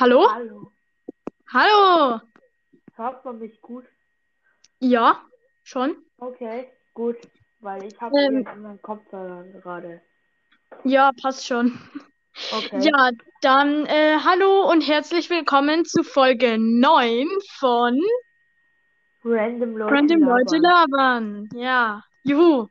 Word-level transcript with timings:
Hallo? 0.00 0.28
Hallo. 0.32 0.72
Hallo? 1.52 2.20
Hört 2.94 3.24
man 3.24 3.38
mich 3.40 3.60
gut? 3.60 3.84
Ja, 4.78 5.24
schon. 5.64 5.96
Okay, 6.18 6.70
gut. 6.94 7.16
Weil 7.58 7.82
ich 7.84 8.00
habe 8.00 8.16
Ähm. 8.16 8.28
hier 8.28 8.38
einen 8.38 8.46
anderen 8.46 8.80
Kopfhörer 8.82 9.42
gerade. 9.60 10.00
Ja, 10.84 11.10
passt 11.20 11.44
schon. 11.46 11.76
Okay. 12.52 12.78
Ja, 12.88 13.10
dann 13.40 13.86
äh, 13.86 14.18
hallo 14.24 14.70
und 14.70 14.82
herzlich 14.82 15.30
willkommen 15.30 15.84
zu 15.84 16.04
Folge 16.04 16.58
9 16.58 17.26
von 17.58 18.00
Random 19.24 19.76
Leute 19.76 19.92
Random 19.94 20.22
Leute 20.22 20.58
labern. 20.58 21.48
labern. 21.48 21.48
Ja, 21.60 22.04
juhu. 22.22 22.68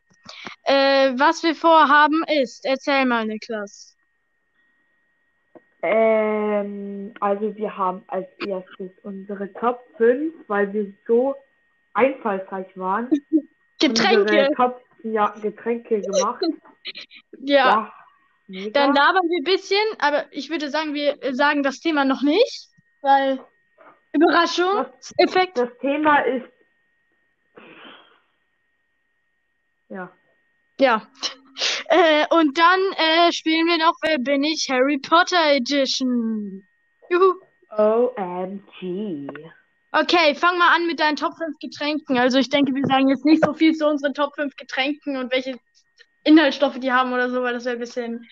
Äh, 0.64 1.12
was 1.20 1.44
wir 1.44 1.56
vorhaben 1.56 2.24
ist, 2.42 2.64
erzähl 2.64 3.06
mal, 3.06 3.26
Niklas. 3.26 3.97
Ähm, 5.90 7.14
also 7.22 7.56
wir 7.56 7.78
haben 7.78 8.04
als 8.08 8.28
erstes 8.46 8.92
unsere 9.04 9.52
Top 9.54 9.80
5, 9.98 10.34
weil 10.48 10.74
wir 10.74 10.92
so 11.08 11.36
einfallsreich 11.94 12.68
waren. 12.78 13.10
Getränke. 13.80 14.50
Top 14.56 14.82
ja, 15.04 15.30
Getränke 15.42 16.02
gemacht. 16.02 16.44
Ja, 17.40 17.92
Ja, 18.48 18.70
dann 18.70 18.94
labern 18.96 19.28
wir 19.30 19.40
ein 19.42 19.44
bisschen, 19.44 19.78
aber 20.00 20.26
ich 20.32 20.50
würde 20.50 20.70
sagen, 20.70 20.94
wir 20.94 21.18
sagen 21.34 21.64
das 21.64 21.80
Thema 21.82 22.06
noch 22.06 22.22
nicht, 22.22 22.70
weil 23.02 23.40
Überraschung, 24.14 24.86
Was- 24.86 25.14
Effekt. 25.18 25.58
Das 25.58 25.70
Thema 25.80 26.20
ist. 26.20 26.48
Ja. 29.90 30.12
Ja. 30.80 31.02
Äh, 31.90 32.26
und 32.30 32.58
dann 32.58 32.80
äh, 32.98 33.32
spielen 33.32 33.68
wir 33.68 33.78
noch 33.78 33.96
Wer 34.02 34.20
bin 34.20 34.44
ich? 34.44 34.68
Harry 34.70 34.98
Potter 34.98 35.54
Edition. 35.54 36.64
Juhu. 37.10 37.34
OMG. 37.70 39.28
Okay, 39.92 40.36
fang 40.36 40.58
mal 40.58 40.76
an 40.76 40.88
mit 40.88 41.00
deinen 41.00 41.16
Top 41.16 41.34
5 41.38 41.58
Getränken. 41.60 42.18
Also 42.18 42.38
ich 42.38 42.50
denke, 42.50 42.74
wir 42.74 42.86
sagen 42.86 43.10
jetzt 43.10 43.26
nicht 43.26 43.44
so 43.44 43.54
viel 43.54 43.74
zu 43.74 43.88
unseren 43.88 44.14
Top 44.14 44.36
5 44.36 44.56
Getränken 44.56 45.18
und 45.18 45.32
welche 45.32 45.58
Inhaltsstoffe 46.24 46.80
die 46.80 46.92
haben 46.92 47.14
oder 47.14 47.30
so, 47.30 47.42
weil 47.42 47.54
das 47.54 47.66
wäre 47.66 47.78
ein 47.78 47.80
bisschen, 47.80 48.28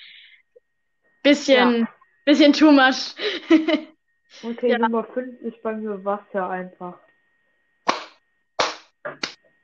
bisschen, 1.24 1.88
bisschen 2.26 2.54
too 2.54 2.72
much. 2.72 3.16
Okay, 4.44 4.72
Ja. 4.72 4.78
Nummer 4.78 5.06
5 5.06 5.42
ist 5.44 5.62
bei 5.62 5.74
mir 5.74 6.04
Wasser 6.04 6.50
einfach. 6.50 7.00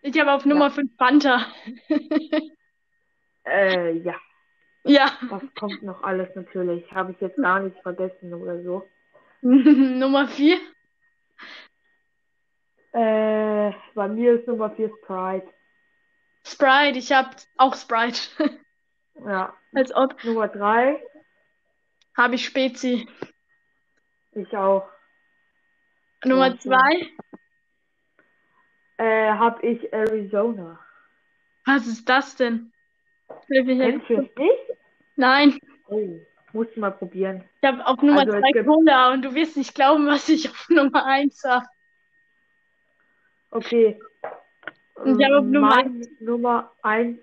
Ich 0.02 0.18
habe 0.18 0.32
auf 0.32 0.46
Nummer 0.46 0.72
5 0.72 0.96
Fanta. 0.98 1.46
Äh, 3.46 3.92
ja. 3.98 4.16
Ja. 4.84 5.12
Was 5.30 5.44
kommt 5.60 5.84
noch 5.84 6.04
alles 6.04 6.34
natürlich? 6.36 6.92
Habe 6.92 7.12
ich 7.12 7.22
jetzt 7.22 7.38
gar 7.38 7.60
nicht 7.60 7.80
vergessen 7.82 8.34
oder 8.34 8.62
so. 8.64 8.88
Nummer 9.42 10.28
4. 10.28 10.58
Äh, 12.94 13.72
bei 13.96 14.08
mir 14.08 14.40
ist 14.40 14.48
Nummer 14.48 14.72
4 14.72 14.90
Sprite. 15.04 15.48
Sprite. 16.46 16.98
Ich 17.00 17.12
habe 17.12 17.30
auch 17.58 17.76
Sprite. 17.76 18.20
Ja. 19.26 19.54
Als 19.74 19.94
ob. 19.94 20.24
Nummer 20.24 20.48
3, 20.48 21.00
Habe 22.18 22.36
ich 22.36 22.46
Spezi. 22.46 23.08
ich 24.32 24.58
auch. 24.58 24.90
Nummer 26.26 26.48
Ja, 26.48 26.58
2. 26.58 27.12
Äh, 28.98 29.32
habe 29.34 29.66
ich 29.68 29.94
Arizona. 29.94 30.80
Was 31.66 31.86
ist 31.86 32.10
das 32.10 32.36
denn? 32.36 32.71
Hilf 33.48 33.66
mich 33.68 33.80
Kennst 33.80 34.10
du 34.10 34.14
jetzt. 34.14 34.30
es 34.32 34.38
nicht? 34.38 34.78
Nein, 35.16 35.60
Oh, 35.88 36.20
musst 36.54 36.76
du 36.76 36.80
mal 36.80 36.92
probieren. 36.92 37.44
ich 37.62 37.68
habe 37.68 37.86
auf 37.86 38.02
Nummer 38.02 38.22
Also, 38.22 38.34
es 38.34 38.40
2 38.42 38.52
gibt- 38.52 38.68
Cola 38.68 39.12
und 39.14 39.24
du 39.24 39.34
wirst 39.36 39.58
nicht 39.58 39.76
glauben, 39.76 40.08
was 40.08 40.28
ich 40.30 40.50
auf 40.50 40.68
Nummer 40.70 41.06
1 41.06 41.44
habe. 41.46 41.66
Okay. 43.52 44.00
Und 44.96 45.20
ich 45.20 45.26
habe 45.26 45.40
auf 45.40 45.46
Nummer 45.46 45.70
Mein 45.76 46.08
Nummer 46.20 46.72
1, 46.84 47.20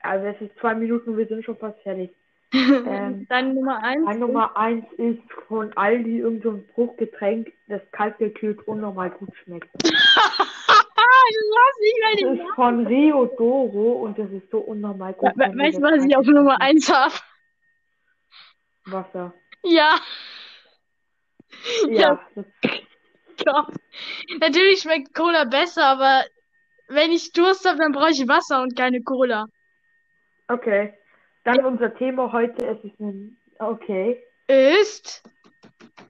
also 0.00 0.26
es 0.26 0.40
ist 0.40 0.58
zwei 0.58 0.74
Minuten, 0.74 1.16
wir 1.16 1.26
sind 1.26 1.44
schon 1.44 1.56
fast 1.56 1.80
fertig. 1.82 2.10
Ähm, 2.52 3.26
Deine 3.28 3.52
Nummer 3.54 3.82
1? 3.82 4.04
Mein 4.04 4.18
Nummer 4.20 4.56
1 4.56 4.84
ist 4.98 5.20
von 5.48 5.76
Aldi 5.76 6.20
irgend 6.20 6.42
so 6.44 6.62
Bruchgetränk, 6.74 7.52
das 7.66 7.82
kalt 7.90 8.16
gekühlt 8.18 8.66
unnormal 8.68 9.10
gut 9.10 9.30
schmeckt. 9.44 9.68
du 11.32 11.56
hast 11.56 11.80
nicht 11.80 12.40
Das 12.40 12.46
ist 12.46 12.54
von 12.54 12.86
Rio 12.86 13.26
Doro 13.26 13.92
und 14.04 14.18
das 14.18 14.30
ist 14.30 14.50
so 14.50 14.58
unnormal 14.58 15.14
gut. 15.14 15.32
We 15.36 15.52
we 15.52 15.58
weißt 15.58 15.78
du, 15.78 15.82
was 15.82 16.04
ich 16.04 16.16
auf 16.16 16.26
Nummer 16.26 16.60
1 16.60 16.92
habe? 16.92 17.14
Wasser. 18.86 19.34
Ja, 19.64 19.96
Ja, 21.88 22.20
Gott. 23.44 23.74
Natürlich 24.40 24.80
schmeckt 24.80 25.14
Cola 25.14 25.44
besser, 25.44 25.84
aber 25.86 26.24
wenn 26.88 27.10
ich 27.10 27.32
Durst 27.32 27.68
habe, 27.68 27.78
dann 27.78 27.92
brauche 27.92 28.10
ich 28.10 28.28
Wasser 28.28 28.62
und 28.62 28.76
keine 28.76 29.02
Cola. 29.02 29.46
okay. 30.48 30.94
Dann 31.44 31.64
unser 31.64 31.94
Thema 31.94 32.32
heute, 32.32 32.66
es 32.66 32.82
ist 32.82 32.98
ein, 32.98 33.36
okay, 33.60 34.20
Ist 34.48 35.22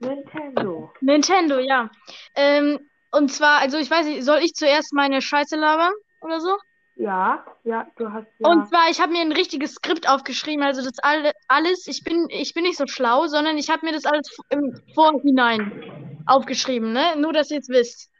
Nintendo. 0.01 0.91
Nintendo, 1.01 1.59
ja. 1.59 1.91
Ähm, 2.35 2.79
und 3.17 3.33
zwar, 3.33 3.61
also 3.61 3.79
ich 3.79 3.91
weiß 3.91 4.07
nicht, 4.07 4.25
soll 4.25 4.39
ich 4.39 4.55
zuerst 4.55 4.93
meine 4.93 5.23
Scheiße 5.23 5.57
labern 5.57 5.93
oder 6.21 6.41
so? 6.41 6.57
Ja, 6.99 7.45
ja, 7.65 7.87
du 7.97 8.11
hast 8.11 8.27
ja, 8.39 8.49
Und 8.49 8.69
zwar, 8.69 8.89
ich 8.91 9.01
habe 9.01 9.13
mir 9.13 9.21
ein 9.21 9.33
richtiges 9.33 9.75
Skript 9.75 10.09
aufgeschrieben, 10.09 10.65
also 10.65 10.83
das 10.83 10.99
alle, 11.03 11.33
alles, 11.47 11.87
ich 11.89 12.03
bin, 12.05 12.27
ich 12.31 12.55
bin 12.55 12.65
nicht 12.65 12.79
so 12.79 12.87
schlau, 12.87 13.27
sondern 13.27 13.59
ich 13.59 13.69
habe 13.69 13.85
mir 13.85 13.93
das 13.93 14.07
alles 14.07 14.35
im 14.49 14.81
Vorhinein 14.95 16.23
aufgeschrieben, 16.27 16.93
ne? 16.93 17.17
Nur, 17.19 17.35
dass 17.35 17.51
ihr 17.51 17.59
es 17.59 17.69
wisst. 17.69 18.11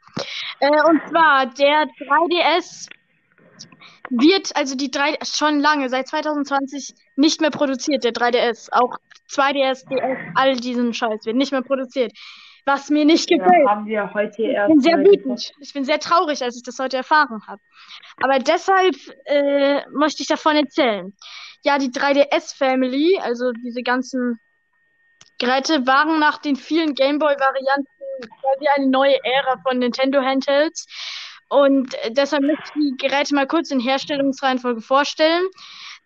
Äh, 0.59 0.69
und 0.69 1.01
zwar, 1.09 1.47
der 1.47 1.85
3DS 1.85 2.87
wird, 4.09 4.55
also 4.55 4.75
die 4.75 4.91
3 4.91 5.17
schon 5.23 5.59
lange, 5.59 5.89
seit 5.89 6.07
2020 6.07 6.93
nicht 7.15 7.41
mehr 7.41 7.51
produziert, 7.51 8.03
der 8.03 8.13
3DS. 8.13 8.69
Auch 8.71 8.97
2DS, 9.29 9.87
DS, 9.89 10.19
all 10.35 10.55
diesen 10.55 10.93
Scheiß 10.93 11.25
wird 11.25 11.35
nicht 11.35 11.51
mehr 11.51 11.63
produziert. 11.63 12.11
Was 12.67 12.89
mir 12.89 13.05
nicht 13.05 13.31
ja, 13.31 13.37
gefällt. 13.37 13.65
haben 13.65 13.85
wir 13.85 14.13
heute 14.13 14.41
Ich 14.41 14.49
erst 14.49 14.67
bin 14.67 14.81
sehr 14.81 14.97
wütend. 14.97 15.53
Ich 15.61 15.71
bin 15.71 15.85
sehr 15.85 15.99
traurig, 15.99 16.43
als 16.43 16.57
ich 16.57 16.63
das 16.63 16.77
heute 16.79 16.97
erfahren 16.97 17.41
habe. 17.47 17.61
Aber 18.21 18.39
deshalb 18.39 18.93
äh, 19.23 19.87
möchte 19.91 20.21
ich 20.21 20.27
davon 20.27 20.57
erzählen. 20.57 21.15
Ja, 21.63 21.77
die 21.77 21.91
3DS-Family, 21.91 23.19
also 23.21 23.53
diese 23.53 23.83
ganzen 23.83 24.37
Geräte, 25.39 25.87
waren 25.87 26.19
nach 26.19 26.39
den 26.39 26.57
vielen 26.57 26.93
Gameboy-Varianten 26.93 27.87
quasi 28.41 28.67
eine 28.75 28.87
neue 28.87 29.15
Ära 29.23 29.61
von 29.65 29.79
Nintendo 29.79 30.19
Handhelds. 30.19 30.87
Und 31.47 31.95
deshalb 32.09 32.43
möchte 32.43 32.63
ich 32.65 32.71
die 32.73 33.07
Geräte 33.07 33.33
mal 33.33 33.47
kurz 33.47 33.71
in 33.71 33.79
Herstellungsreihenfolge 33.79 34.81
vorstellen. 34.81 35.47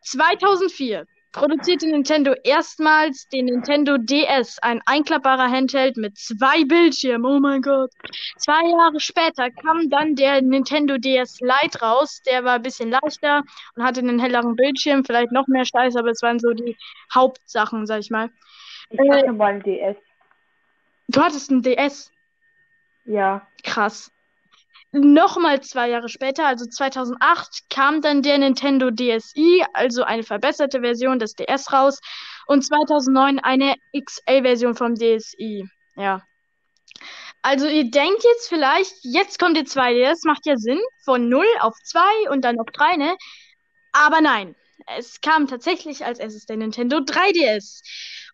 2004 0.03 1.07
produzierte 1.31 1.87
Nintendo 1.87 2.33
erstmals 2.43 3.27
den 3.29 3.45
Nintendo 3.45 3.97
DS, 3.97 4.57
ein 4.61 4.81
einklappbarer 4.85 5.49
Handheld 5.49 5.97
mit 5.97 6.17
zwei 6.17 6.63
Bildschirmen. 6.65 7.25
Oh 7.25 7.39
mein 7.39 7.61
Gott. 7.61 7.91
Zwei 8.37 8.61
Jahre 8.69 8.99
später 8.99 9.49
kam 9.51 9.89
dann 9.89 10.15
der 10.15 10.41
Nintendo 10.41 10.97
DS 10.97 11.39
Lite 11.39 11.79
raus. 11.81 12.21
Der 12.25 12.43
war 12.43 12.55
ein 12.55 12.61
bisschen 12.61 12.89
leichter 12.89 13.43
und 13.75 13.83
hatte 13.83 14.01
einen 14.01 14.19
helleren 14.19 14.55
Bildschirm, 14.55 15.05
vielleicht 15.05 15.31
noch 15.31 15.47
mehr 15.47 15.65
Scheiß, 15.65 15.95
aber 15.95 16.09
es 16.09 16.21
waren 16.21 16.39
so 16.39 16.51
die 16.51 16.77
Hauptsachen, 17.13 17.85
sag 17.85 17.99
ich 17.99 18.09
mal. 18.09 18.29
Ich 18.89 18.99
Äh, 18.99 19.09
hatte 19.09 19.33
mal 19.33 19.53
ein 19.53 19.63
DS. 19.63 19.95
Du 21.07 21.21
hattest 21.21 21.49
einen 21.51 21.61
DS. 21.61 22.11
Ja, 23.05 23.47
Krass. 23.63 24.11
Nochmal 24.93 25.61
zwei 25.61 25.89
Jahre 25.89 26.09
später, 26.09 26.45
also 26.45 26.65
2008, 26.65 27.69
kam 27.69 28.01
dann 28.01 28.21
der 28.21 28.37
Nintendo 28.37 28.91
DSi, 28.91 29.63
also 29.73 30.03
eine 30.03 30.23
verbesserte 30.23 30.81
Version 30.81 31.17
des 31.17 31.33
DS 31.33 31.71
raus. 31.71 31.99
Und 32.45 32.65
2009 32.65 33.39
eine 33.39 33.75
XL-Version 33.97 34.75
vom 34.75 34.95
DSi. 34.95 35.65
Ja. 35.95 36.21
Also 37.41 37.67
ihr 37.67 37.89
denkt 37.89 38.23
jetzt 38.23 38.49
vielleicht, 38.49 38.93
jetzt 39.03 39.39
kommt 39.39 39.55
der 39.55 39.63
2DS, 39.63 40.27
macht 40.27 40.45
ja 40.45 40.57
Sinn, 40.57 40.79
von 41.05 41.29
0 41.29 41.45
auf 41.61 41.75
2 41.83 42.29
und 42.29 42.43
dann 42.43 42.59
auf 42.59 42.67
3, 42.73 42.97
ne? 42.97 43.15
Aber 43.93 44.21
nein, 44.21 44.55
es 44.97 45.21
kam 45.21 45.47
tatsächlich 45.47 46.05
als 46.05 46.19
erstes 46.19 46.45
der 46.45 46.57
Nintendo 46.57 46.97
3DS. 46.97 47.81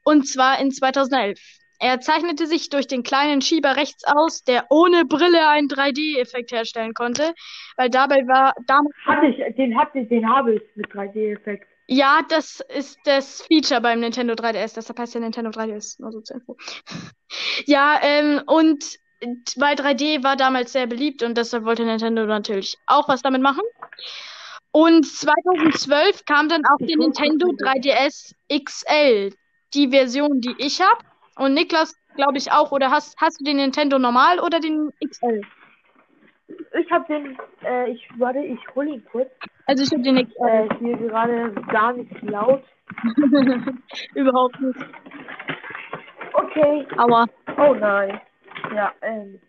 Und 0.04 0.28
zwar 0.28 0.60
in 0.60 0.72
2011. 0.72 1.40
Er 1.80 2.00
zeichnete 2.00 2.48
sich 2.48 2.70
durch 2.70 2.88
den 2.88 3.04
kleinen 3.04 3.42
Schieber 3.42 3.76
rechts 3.76 4.04
aus, 4.06 4.44
der 4.44 4.66
ohne 4.70 5.06
Brille 5.06 5.48
einen 5.48 5.68
3D-Effekt 5.68 6.52
herstellen 6.52 6.94
konnte, 6.94 7.34
weil 7.76 7.90
dabei 7.90 8.28
war 8.28 8.54
damals 8.66 8.96
hatte 9.06 9.28
ich, 9.28 9.56
den 9.56 9.78
hatte 9.78 10.00
ich, 10.00 10.10
den 10.10 10.28
habe 10.28 10.56
ich 10.56 10.62
mit 10.76 10.88
3D-Effekt. 10.88 11.68
ja, 11.88 12.22
das 12.30 12.62
ist 12.76 13.00
das 13.06 13.44
Feature 13.44 13.82
beim 13.82 14.00
Nintendo 14.00 14.34
3DS, 14.34 14.76
deshalb 14.76 15.00
heißt 15.00 15.14
der 15.14 15.22
Nintendo 15.22 15.52
3DS, 15.52 16.02
nur 16.02 16.12
so 16.12 16.22
zur 16.22 16.38
Info. 16.38 16.58
Ja, 17.66 18.00
ähm, 18.04 18.42
und 18.46 19.00
weil 19.56 19.76
3D 19.76 20.24
war 20.24 20.36
damals 20.36 20.74
sehr 20.74 20.88
beliebt 20.88 21.24
und 21.24 21.38
deshalb 21.38 21.66
wollte 21.66 21.84
Nintendo 21.84 22.26
natürlich 22.26 22.78
auch 22.86 23.10
was 23.10 23.22
damit 23.22 23.42
machen. 23.42 23.64
Und 24.72 25.08
2012 25.08 26.26
kam 26.26 26.50
dann 26.50 26.62
auch 26.66 26.78
der 26.80 26.98
Nintendo 26.98 27.48
gerade 27.58 27.80
3DS 27.80 28.36
XL, 28.64 29.34
die 29.74 29.90
Version, 29.90 30.40
die 30.40 30.56
ich 30.60 30.82
habe. 30.82 31.07
Und 31.38 31.54
Niklas 31.54 31.96
glaube 32.18 32.38
ich, 32.38 32.52
auch. 32.52 32.72
Oder 32.74 32.92
hast, 32.92 33.16
hast 33.22 33.40
du 33.40 33.46
den 33.46 33.58
Nintendo 33.58 33.98
normal 33.98 34.40
oder 34.40 34.60
den 34.60 34.92
XL? 35.08 35.42
Ich 36.80 36.92
habe 36.92 37.06
den, 37.08 37.38
äh, 37.64 37.90
ich, 37.92 38.06
warte, 38.18 38.40
ich 38.40 38.60
hol 38.76 38.88
ihn 38.88 39.06
kurz. 39.12 39.30
Also 39.66 39.84
ich 39.84 39.92
habe 39.92 40.02
den 40.02 40.28
XL. 40.28 40.48
Äh, 40.48 40.70
hier 40.80 40.98
gerade 40.98 41.52
gar 41.72 41.94
nicht 41.94 42.22
laut. 42.24 42.64
Überhaupt 44.16 44.60
nicht. 44.60 44.80
Okay. 46.34 46.88
Aua. 46.98 47.26
Oh 47.58 47.74
nein. 47.74 48.20
Ja, 48.76 48.94
ähm, 49.02 49.40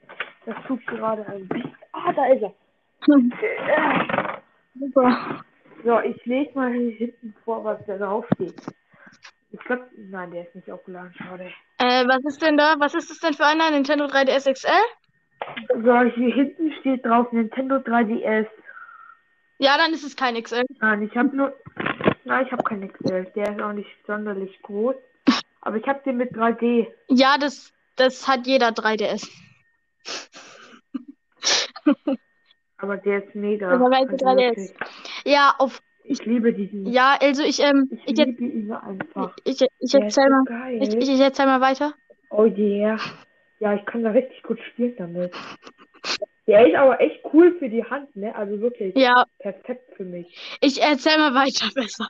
das 0.44 0.56
tut 0.66 0.86
gerade 0.86 1.26
ein 1.26 1.46
bisschen. 1.48 1.74
Ah, 1.92 2.12
da 2.12 2.26
ist 2.26 2.42
er. 2.42 2.54
Äh, 3.14 4.38
Super. 4.80 5.44
So, 5.84 6.00
ich 6.00 6.24
lese 6.26 6.50
mal 6.54 6.72
hier 6.72 6.90
hinten 6.90 7.34
vor, 7.44 7.64
was 7.64 7.78
da 7.86 7.96
drauf 7.96 8.26
steht. 8.34 8.60
Ich 9.50 9.60
glaube, 9.60 9.88
nein, 9.96 10.30
der 10.30 10.46
ist 10.46 10.54
nicht 10.54 10.70
aufgeladen, 10.70 11.14
schade. 11.14 11.50
Äh, 11.78 12.06
was 12.06 12.24
ist 12.26 12.42
denn 12.42 12.56
da? 12.56 12.74
Was 12.78 12.94
ist 12.94 13.10
das 13.10 13.18
denn 13.18 13.34
für 13.34 13.46
einer? 13.46 13.70
Nintendo 13.70 14.04
3DS 14.04 14.52
XL? 14.52 14.68
So, 15.82 16.00
hier 16.14 16.34
hinten 16.34 16.72
steht 16.80 17.04
drauf 17.04 17.32
Nintendo 17.32 17.76
3DS. 17.76 18.46
Ja, 19.58 19.76
dann 19.78 19.92
ist 19.92 20.04
es 20.04 20.16
kein 20.16 20.40
XL. 20.40 20.64
Nein, 20.80 21.02
ich 21.02 21.16
habe 21.16 21.34
nur. 21.34 21.54
Nein, 22.24 22.46
ich 22.46 22.52
habe 22.52 22.62
keinen 22.62 22.92
XL. 22.92 23.24
Der 23.34 23.52
ist 23.52 23.60
auch 23.60 23.72
nicht 23.72 23.90
sonderlich 24.06 24.60
groß. 24.62 24.96
Aber 25.62 25.76
ich 25.76 25.86
habe 25.86 26.00
den 26.04 26.16
mit 26.18 26.32
3D. 26.32 26.86
Ja, 27.08 27.36
das, 27.38 27.72
das 27.96 28.28
hat 28.28 28.46
jeder 28.46 28.68
3DS. 28.68 29.28
Aber 32.78 32.96
der 32.96 33.24
ist 33.24 33.34
mega. 33.34 33.70
Also 33.70 33.86
3DS? 33.86 34.36
wirklich. 34.36 34.74
Ja, 35.24 35.54
auf. 35.58 35.80
Ich 36.10 36.24
liebe 36.24 36.52
diesen. 36.52 36.86
Ja, 36.86 37.16
also 37.20 37.42
ich, 37.42 37.60
ähm, 37.60 37.88
Ich 37.90 38.12
ich, 38.12 38.16
liebe 38.26 38.44
ihn 38.44 38.72
einfach. 38.72 39.36
ich, 39.44 39.60
ich, 39.60 39.68
ich 39.78 39.94
erzähl 39.94 40.24
so 40.24 40.30
mal. 40.30 40.44
geil. 40.44 40.82
Ich, 40.82 40.94
ich, 41.08 41.20
erzähl 41.20 41.46
mal 41.46 41.60
weiter. 41.60 41.94
Oh 42.30 42.44
yeah. 42.46 42.98
Ja, 43.60 43.74
ich 43.74 43.84
kann 43.86 44.02
da 44.04 44.10
richtig 44.10 44.42
gut 44.42 44.58
spielen 44.70 44.94
damit. 44.96 45.34
Der 46.46 46.66
ist 46.66 46.74
aber 46.76 47.00
echt 47.00 47.20
cool 47.32 47.54
für 47.58 47.68
die 47.68 47.84
Hand, 47.84 48.14
ne? 48.16 48.34
Also 48.34 48.60
wirklich 48.60 48.94
Ja, 48.96 49.24
perfekt 49.38 49.94
für 49.96 50.04
mich. 50.04 50.58
ich 50.62 50.80
erzähl 50.80 51.18
mal 51.18 51.34
weiter 51.34 51.68
besser. 51.74 52.08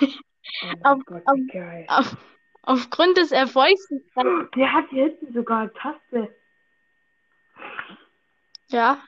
Oh 0.00 0.66
Auf- 0.84 1.04
Gott, 1.06 1.22
auf- 1.26 1.38
geil. 1.52 1.84
Auf, 1.88 2.16
aufgrund 2.62 3.16
des 3.16 3.32
Erfolgs. 3.32 3.88
des 3.88 4.02
3 4.14 4.22
Der 4.54 4.72
hat 4.72 4.84
hier 4.90 5.04
hinten 5.06 5.32
sogar 5.32 5.60
eine 5.62 5.72
Taste. 5.72 6.34
Ja, 8.68 8.98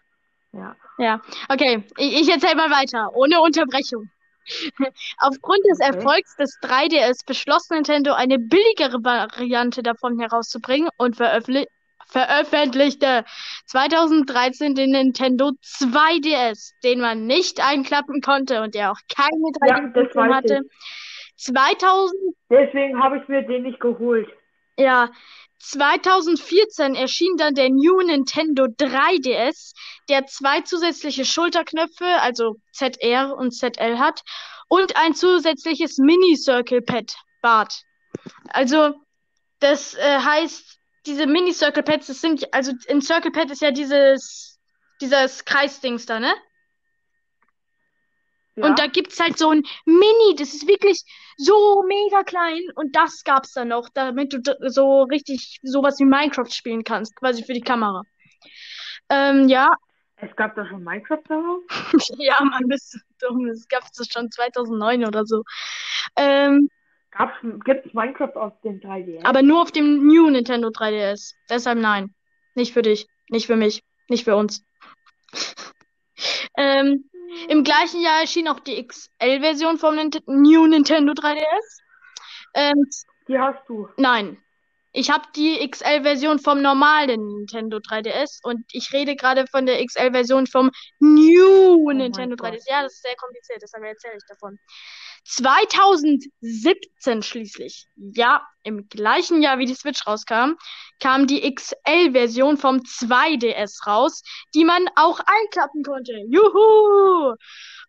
Ja. 0.55 0.77
ja. 0.99 1.21
Okay, 1.49 1.85
ich, 1.99 2.23
ich 2.23 2.31
erzähl 2.31 2.55
mal 2.55 2.71
weiter, 2.71 3.11
ohne 3.15 3.41
Unterbrechung. 3.41 4.09
Aufgrund 5.19 5.61
des. 5.71 5.81
Erfolgs 5.81 6.37
des 6.37 6.59
3DS 6.62 7.27
beschloss 7.27 7.71
Nintendo, 7.71 8.12
eine 8.12 8.39
billigere 8.39 9.03
Variante 9.03 9.83
davon 9.83 10.19
herauszubringen 10.19 10.89
und 10.97 11.17
veröffentli 11.17 11.67
veröffentlichte 12.06 13.25
2013 13.67 14.75
den 14.75 14.91
Nintendo 14.91 15.53
2DS, 15.65 16.73
den 16.85 17.01
man 17.01 17.27
nicht 17.27 17.67
einklappen 17.67 18.21
konnte 18.21 18.62
und 18.62 18.75
der 18.75 18.93
auch 18.93 19.01
keine 19.15 19.51
Ja, 19.67 19.77
3D-Funktion 19.77 19.95
das 19.95 20.15
weiß 20.15 20.35
hatte. 20.35 20.61
2000 21.37 22.15
Deswegen 22.51 23.03
habe 23.03 23.19
ich 23.19 23.29
mir 23.29 23.43
den 23.43 23.62
nicht 23.62 23.81
geholt. 23.81 24.29
Ja, 24.79 25.11
2014 25.70 26.94
erschien 26.94 27.37
dann 27.37 27.55
der 27.55 27.70
New 27.70 28.00
Nintendo 28.00 28.64
3DS, 28.64 29.72
der 30.08 30.26
zwei 30.26 30.61
zusätzliche 30.61 31.25
Schulterknöpfe, 31.25 32.06
also 32.20 32.56
ZR 32.72 33.37
und 33.37 33.52
ZL 33.52 33.99
hat, 33.99 34.22
und 34.69 34.96
ein 34.96 35.14
zusätzliches 35.14 35.99
Mini-Circle-Pad 35.99 37.16
Bart. 37.43 37.82
Also, 38.49 38.94
das 39.61 39.94
äh, 39.94 40.19
heißt, 40.19 40.78
diese 41.06 41.26
Mini-Circle-Pads, 41.26 42.06
das 42.06 42.20
sind, 42.20 42.52
also 42.52 42.72
im 42.87 43.00
Circle-Pad 43.00 43.50
ist 43.50 43.62
ja 43.62 43.70
dieses, 43.70 44.58
dieses 45.00 45.44
Kreisdings 45.44 46.06
da, 46.06 46.20
ne? 46.20 46.34
Ja. 48.56 48.67
Und 48.67 48.79
da 48.79 48.87
gibt's 48.87 49.19
halt 49.19 49.37
so 49.37 49.51
ein 49.51 49.62
Mini, 49.85 50.37
das 50.37 50.55
ist 50.55 50.69
wirklich 50.69 51.03
so 51.37 51.83
mega 51.89 52.23
klein 52.23 52.62
und 52.77 52.95
das 52.95 53.25
gab's 53.25 53.53
dann 53.53 53.69
noch, 53.69 53.89
damit 53.93 54.33
du 54.33 54.41
so 54.71 55.03
richtig 55.03 55.59
sowas 55.62 55.99
wie 55.99 56.05
Minecraft 56.05 56.51
spielen 56.51 56.85
kannst, 56.85 57.17
quasi 57.17 57.45
für 57.45 57.55
die 57.55 57.61
Kamera. 57.61 58.03
Ähm, 59.11 59.49
ja, 59.49 59.71
es 60.17 60.35
gab 60.37 60.55
da 60.55 60.67
schon 60.67 60.83
Minecraft 60.85 61.23
darauf? 61.29 61.62
ja, 62.19 62.37
man 62.43 62.69
bist 62.69 62.95
du 62.95 63.27
dumm, 63.27 63.47
das 63.47 63.67
gab's 63.69 63.93
das 63.93 64.09
schon 64.09 64.31
2009 64.31 65.06
oder 65.06 65.25
so. 65.25 65.43
Ähm, 66.17 66.69
Gab's, 67.11 67.35
gibt's 67.65 67.93
Minecraft 67.95 68.35
auf 68.37 68.61
dem 68.62 68.81
3DS? 68.81 69.25
aber 69.25 69.43
nur 69.43 69.62
auf 69.62 69.71
dem 69.71 70.06
New 70.06 70.29
Nintendo 70.31 70.69
3DS. 70.69 71.35
Deshalb 71.49 71.79
nein. 71.79 72.15
Nicht 72.55 72.73
für 72.73 72.83
dich, 72.83 73.06
nicht 73.29 73.47
für 73.47 73.56
mich, 73.56 73.83
nicht 74.09 74.25
für 74.25 74.37
uns. 74.37 74.65
Ähm, 76.56 77.11
im 77.48 77.64
gleichen 77.64 78.00
Jahr 78.00 78.20
erschien 78.20 78.48
auch 78.48 78.60
die 78.60 78.86
XL-Version 78.86 79.78
vom 79.78 79.96
Nint 79.96 80.22
New 80.26 80.66
Nintendo 80.66 81.12
3DS. 81.12 81.81
Ähm, 82.54 82.75
Die 83.28 83.38
hast 83.38 83.69
du. 83.69 83.88
Nein. 83.96 84.38
Ich 84.96 85.11
habe 85.11 85.25
die 85.35 85.69
XL-Version 85.69 86.38
vom 86.38 86.62
normalen 86.62 87.26
Nintendo 87.26 87.79
3DS 87.79 88.38
und 88.44 88.64
ich 88.70 88.93
rede 88.93 89.17
gerade 89.17 89.44
von 89.49 89.67
der 89.67 89.85
XL-Version 89.85 90.46
vom 90.46 90.70
New 91.00 91.85
mein 91.87 91.96
Nintendo 91.96 92.37
Gott. 92.37 92.52
3DS. 92.55 92.62
Ja, 92.69 92.82
das 92.85 92.94
ist 92.94 93.02
sehr 93.02 93.17
kompliziert, 93.17 93.61
deshalb 93.61 93.85
erzähle 93.85 94.14
ich 94.17 94.23
davon. 94.29 94.56
2017 95.25 97.23
schließlich, 97.23 97.88
ja, 97.96 98.46
im 98.62 98.88
gleichen 98.88 99.43
Jahr 99.43 99.58
wie 99.58 99.67
die 99.67 99.75
Switch 99.75 100.06
rauskam, 100.06 100.52
kam 101.00 101.26
die 101.26 101.52
XL-Version 101.52 102.56
vom 102.56 102.76
2DS 102.79 103.87
raus, 103.87 104.23
die 104.55 104.64
man 104.64 104.87
auch 104.94 105.19
einklappen 105.19 105.82
konnte. 105.82 106.12
Juhu! 106.29 107.35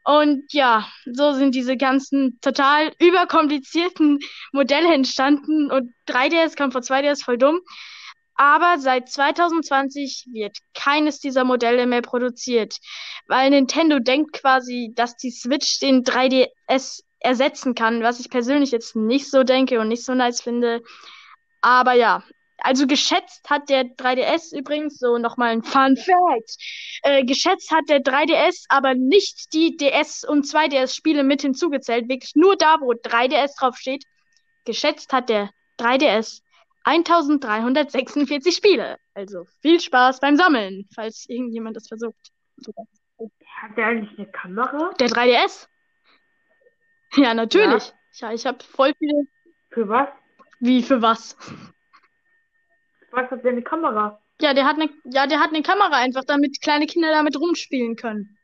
Und 0.06 0.54
ja, 0.54 0.88
so 1.12 1.34
sind 1.34 1.56
diese 1.56 1.78
ganzen 1.78 2.40
total 2.40 2.94
überkomplizierten 3.00 4.20
Modelle 4.52 4.94
entstanden 4.94 5.72
und 5.72 5.94
3DS 6.08 6.56
kam 6.56 6.72
vor 6.72 6.82
2DS 6.82 7.24
voll 7.24 7.40
dumm. 7.40 7.60
Aber 8.36 8.78
seit 8.80 9.10
2020 9.10 10.28
wird 10.32 10.58
keines 10.76 11.20
dieser 11.20 11.44
Modelle 11.44 11.88
mehr 11.88 12.02
produziert, 12.02 12.78
weil 13.28 13.50
Nintendo 13.50 13.98
denkt 14.00 14.34
quasi, 14.34 14.92
dass 14.94 15.16
die 15.16 15.32
Switch 15.32 15.80
den 15.80 16.04
3DS 16.04 17.02
ersetzen 17.20 17.74
kann, 17.74 18.04
was 18.04 18.20
ich 18.20 18.30
persönlich 18.30 18.72
jetzt 18.72 18.96
nicht 18.96 19.32
so 19.32 19.44
denke 19.44 19.80
und 19.80 19.88
nicht 19.88 20.06
so 20.06 20.14
nice 20.14 20.42
finde. 20.42 20.84
Aber 21.62 21.94
ja, 21.94 22.24
also 22.58 22.88
geschätzt 22.88 23.50
hat 23.50 23.70
der 23.70 23.84
3DS 23.84 24.58
übrigens, 24.58 24.98
so 24.98 25.18
nochmal 25.18 25.50
ein 25.50 25.64
Fun 25.64 25.98
Fact, 25.98 26.58
äh, 27.04 27.24
geschätzt 27.26 27.72
hat 27.72 27.90
der 27.90 28.02
3DS 28.02 28.66
aber 28.70 28.94
nicht 28.94 29.54
die 29.54 29.78
DS- 29.78 30.26
und 30.26 30.46
2DS-Spiele 30.46 31.24
mit 31.24 31.42
hinzugezählt, 31.42 32.10
wirklich 32.10 32.36
nur 32.36 32.56
da, 32.56 32.78
wo 32.80 32.94
3DS 32.94 33.56
draufsteht. 33.60 34.06
Geschätzt 34.66 35.14
hat 35.14 35.30
der 35.30 35.50
3DS 35.80 36.42
1346 36.86 38.56
Spiele. 38.56 38.98
Also 39.14 39.46
viel 39.62 39.80
Spaß 39.80 40.20
beim 40.20 40.36
Sammeln, 40.38 40.88
falls 40.94 41.26
irgendjemand 41.28 41.76
das 41.76 41.88
versucht. 41.88 42.32
Hat 43.62 43.78
der 43.78 43.88
eigentlich 43.88 44.18
eine 44.18 44.28
Kamera? 44.28 44.94
Der 45.00 45.10
3DS? 45.10 45.68
Ja, 47.16 47.34
natürlich. 47.34 47.94
Ja, 48.14 48.34
ich 48.34 48.46
habe 48.46 48.64
voll 48.64 48.94
viele. 48.98 49.28
Für 49.72 49.88
was? 49.90 50.10
Wie 50.60 50.84
für 50.84 51.02
was? 51.02 51.38
Was 53.16 53.32
hat 53.32 53.44
der 53.44 53.52
eine 53.54 53.62
Kamera? 53.62 54.20
Ja, 54.42 54.54
der 54.54 54.66
hat 54.66 54.76
eine, 54.76 54.90
ja, 55.06 55.26
der 55.28 55.40
hat 55.40 55.50
eine 55.50 55.62
Kamera 55.62 55.98
einfach, 55.98 56.26
damit 56.26 56.62
kleine 56.62 56.86
Kinder 56.86 57.10
damit 57.12 57.40
rumspielen 57.40 57.96
können. 57.96 58.38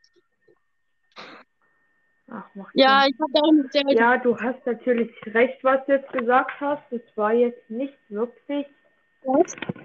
Ach, 2.30 2.54
macht 2.54 2.70
Ja, 2.74 3.04
ich 3.06 3.14
habe 3.20 3.46
auch 3.46 3.52
mit 3.52 3.74
der, 3.74 3.82
Ja, 3.94 4.16
du 4.16 4.34
hast 4.38 4.64
natürlich 4.64 5.10
recht, 5.26 5.62
was 5.62 5.84
du 5.84 5.92
jetzt 5.92 6.10
gesagt 6.12 6.58
hast. 6.60 6.82
Das 6.90 7.02
war 7.14 7.34
jetzt 7.34 7.70
nicht 7.70 7.98
wirklich. 8.08 8.66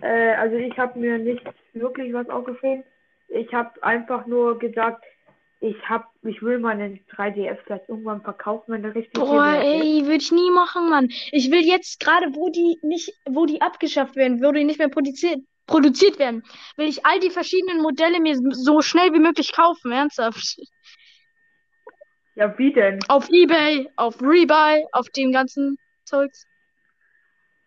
Äh, 0.02 0.34
also 0.36 0.56
ich 0.56 0.78
habe 0.80 0.98
mir 0.98 1.18
nicht 1.18 1.46
wirklich 1.74 2.14
was 2.14 2.30
aufgeschrieben. 2.30 2.86
Ich 3.28 3.54
habe 3.54 3.72
einfach 3.84 4.26
nur 4.26 4.58
gesagt, 4.58 5.04
ich 5.60 5.78
hab, 5.90 6.12
ich 6.24 6.42
will 6.42 6.60
meinen 6.60 7.00
3DS 7.08 7.58
vielleicht 7.64 7.90
irgendwann 7.90 8.22
verkaufen, 8.22 8.74
wenn 8.74 8.84
der 8.84 8.94
richtig 8.94 9.14
Boah, 9.14 9.56
ey, 9.56 10.04
würde 10.04 10.18
ich 10.18 10.32
nie 10.32 10.52
machen, 10.52 10.90
Mann. 10.90 11.08
Ich 11.32 11.50
will 11.52 11.62
jetzt 11.62 12.00
gerade, 12.00 12.36
wo 12.36 12.50
die 12.50 12.78
nicht, 12.84 13.14
wo 13.26 13.46
die 13.46 13.62
abgeschafft 13.62 14.16
werden, 14.16 14.44
wo 14.44 14.52
die 14.52 14.64
nicht 14.64 14.78
mehr 14.78 14.90
produziert, 14.90 15.40
produziert 15.66 16.20
werden, 16.20 16.44
will 16.76 16.88
ich 16.88 17.06
all 17.06 17.20
die 17.20 17.32
verschiedenen 17.32 17.82
Modelle 17.82 18.20
mir 18.20 18.38
so 18.52 18.82
schnell 18.82 19.14
wie 19.14 19.20
möglich 19.20 19.52
kaufen, 19.52 19.92
ernsthaft. 19.92 20.58
Ja, 22.36 22.56
wie 22.60 22.72
denn? 22.72 23.00
Auf 23.08 23.28
eBay, 23.30 23.90
auf 23.96 24.22
Rebuy, 24.22 24.86
auf 24.92 25.10
dem 25.10 25.32
ganzen 25.32 25.78
Zeugs. 26.06 26.46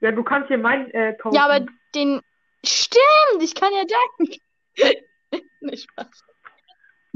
Ja, 0.01 0.13
du 0.13 0.23
kannst 0.23 0.49
dir 0.49 0.59
meinen 0.59 0.91
äh, 0.93 1.15
kaufen. 1.15 1.35
Ja, 1.35 1.47
aber 1.47 1.67
den, 1.95 2.21
stimmt, 2.65 3.43
ich 3.43 3.55
kann 3.57 3.73
ja 3.75 3.83
denken. 3.85 4.41
Nicht 5.61 5.91
Spaß. 5.91 6.30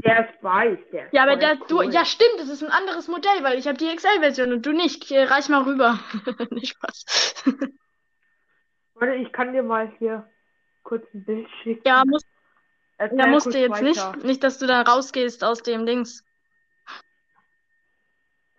Der 0.05 0.29
ist 0.29 0.43
weiß, 0.43 0.77
der 0.91 1.05
ist 1.07 1.13
Ja, 1.13 1.23
aber 1.23 1.35
der, 1.35 1.55
du, 1.55 1.79
cool. 1.79 1.91
ja, 1.91 2.05
stimmt, 2.05 2.39
das 2.39 2.49
ist 2.49 2.63
ein 2.63 2.69
anderes 2.71 3.07
Modell, 3.07 3.43
weil 3.43 3.57
ich 3.57 3.67
habe 3.67 3.77
die 3.77 3.93
XL-Version 3.93 4.53
und 4.53 4.65
du 4.65 4.71
nicht. 4.71 5.09
Äh, 5.11 5.23
Reich 5.23 5.49
mal 5.49 5.63
rüber. 5.63 5.99
Nicht 6.51 6.75
Spaß. 6.75 7.43
Warte, 8.93 9.15
ich 9.15 9.31
kann 9.33 9.51
dir 9.53 9.63
mal 9.63 9.91
hier 9.97 10.29
kurz 10.83 11.03
ein 11.13 11.25
Bild 11.25 11.47
schicken. 11.63 11.81
Ja, 11.85 12.03
musst, 12.05 12.27
Erzähl 12.97 13.19
ja, 13.19 13.27
musst 13.27 13.47
du 13.47 13.57
jetzt 13.57 13.71
weiter. 13.71 13.83
nicht. 13.83 14.23
Nicht, 14.23 14.43
dass 14.43 14.59
du 14.59 14.67
da 14.67 14.83
rausgehst 14.83 15.43
aus 15.43 15.63
dem 15.63 15.85
Dings. 15.85 16.23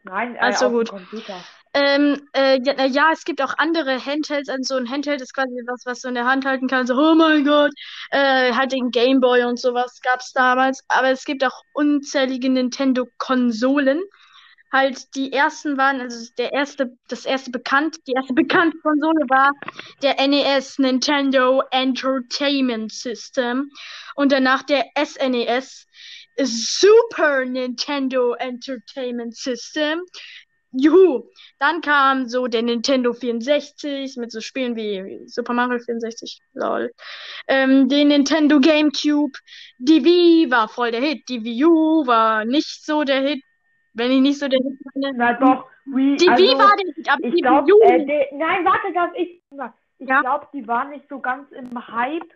Nein, 0.03 0.37
Ach 0.41 0.53
so, 0.55 0.67
auf 0.67 0.73
dem 0.73 0.79
gut. 0.79 0.89
Computer. 0.91 1.45
Ähm, 1.77 2.27
äh, 2.33 2.59
ja, 2.65 2.87
ja, 2.87 3.11
es 3.13 3.27
gibt 3.27 3.43
auch 3.43 3.53
andere 3.59 4.03
Handhelds. 4.03 4.49
Also 4.49 4.75
so 4.75 4.81
ein 4.81 4.89
Handheld 4.89 5.21
ist 5.21 5.35
quasi 5.35 5.53
was, 5.67 5.85
was 5.85 6.01
du 6.01 6.09
in 6.09 6.15
der 6.15 6.25
Hand 6.25 6.47
halten 6.47 6.69
kannst. 6.69 6.91
Oh 6.91 7.15
mein 7.15 7.45
Gott. 7.45 7.71
Äh, 8.11 8.55
halt 8.55 8.73
den 8.73 8.91
Game 8.91 9.21
Boy 9.21 9.45
und 9.45 9.61
sowas 9.61 10.01
gab's 10.03 10.33
damals. 10.33 10.83
Aber 10.89 11.11
es 11.11 11.27
gibt 11.27 11.45
auch 11.45 11.61
unzählige 11.75 12.49
Nintendo-Konsolen. 12.49 14.01
Halt, 14.73 15.15
die 15.17 15.35
ersten 15.35 15.77
waren, 15.77 16.01
also 16.01 16.31
der 16.39 16.55
erste, 16.55 16.97
das 17.09 17.27
erste 17.27 17.51
bekannt, 17.51 17.99
die 18.07 18.13
erste 18.13 18.33
bekannte 18.33 18.79
Konsole 18.79 19.27
war 19.29 19.53
der 20.03 20.17
NES, 20.27 20.79
Nintendo 20.79 21.63
Entertainment 21.73 22.91
System. 22.91 23.71
Und 24.15 24.33
danach 24.33 24.63
der 24.63 24.87
SNES, 24.97 25.87
Super 26.39 27.45
Nintendo 27.45 28.35
Entertainment 28.35 29.37
System. 29.37 30.01
Juhu. 30.79 31.25
Dann 31.59 31.81
kam 31.81 32.29
so 32.29 32.47
der 32.47 32.63
Nintendo 32.63 33.13
64 33.13 34.17
mit 34.17 34.31
so 34.33 34.41
Spielen 34.41 34.77
wie 34.77 35.27
Super 35.27 35.53
Mario 35.53 35.79
64, 35.79 36.41
lol. 36.55 36.91
Ähm, 37.49 37.89
den 37.89 38.09
Nintendo 38.09 38.61
GameCube. 38.61 39.33
Die 39.79 40.05
Wii 40.05 40.51
war 40.51 40.69
voll 40.69 40.91
der 40.91 41.01
Hit. 41.01 41.29
Die 41.29 41.43
Wii 41.45 41.65
U 41.65 42.07
war 42.07 42.45
nicht 42.45 42.85
so 42.85 43.05
der 43.05 43.21
Hit. 43.23 43.43
Wenn 43.95 44.11
ich 44.13 44.21
nicht 44.21 44.39
so 44.39 44.49
der 44.49 44.61
Hit 44.63 44.79
meine. 44.95 45.17
Na 45.17 45.33
doch, 45.35 45.67
Wii, 45.87 46.17
Die 46.17 46.29
also, 46.29 46.43
Wii 46.43 46.59
war 46.59 46.77
der 46.77 46.95
Hit, 46.95 47.09
aber 47.09 47.31
die 47.31 47.41
glaube, 47.41 47.67
Wii 47.67 47.73
U. 47.73 47.81
äh, 47.83 48.05
de- 48.07 48.27
nein, 48.35 48.65
warte, 48.65 48.93
das 48.93 49.11
ich, 49.17 49.43
ich 49.99 50.09
Ja. 50.09 50.21
glaube, 50.21 50.49
die 50.53 50.67
war 50.69 50.85
nicht 50.89 51.09
so 51.09 51.19
ganz 51.21 51.51
im 51.53 51.87
Hype, 51.89 52.29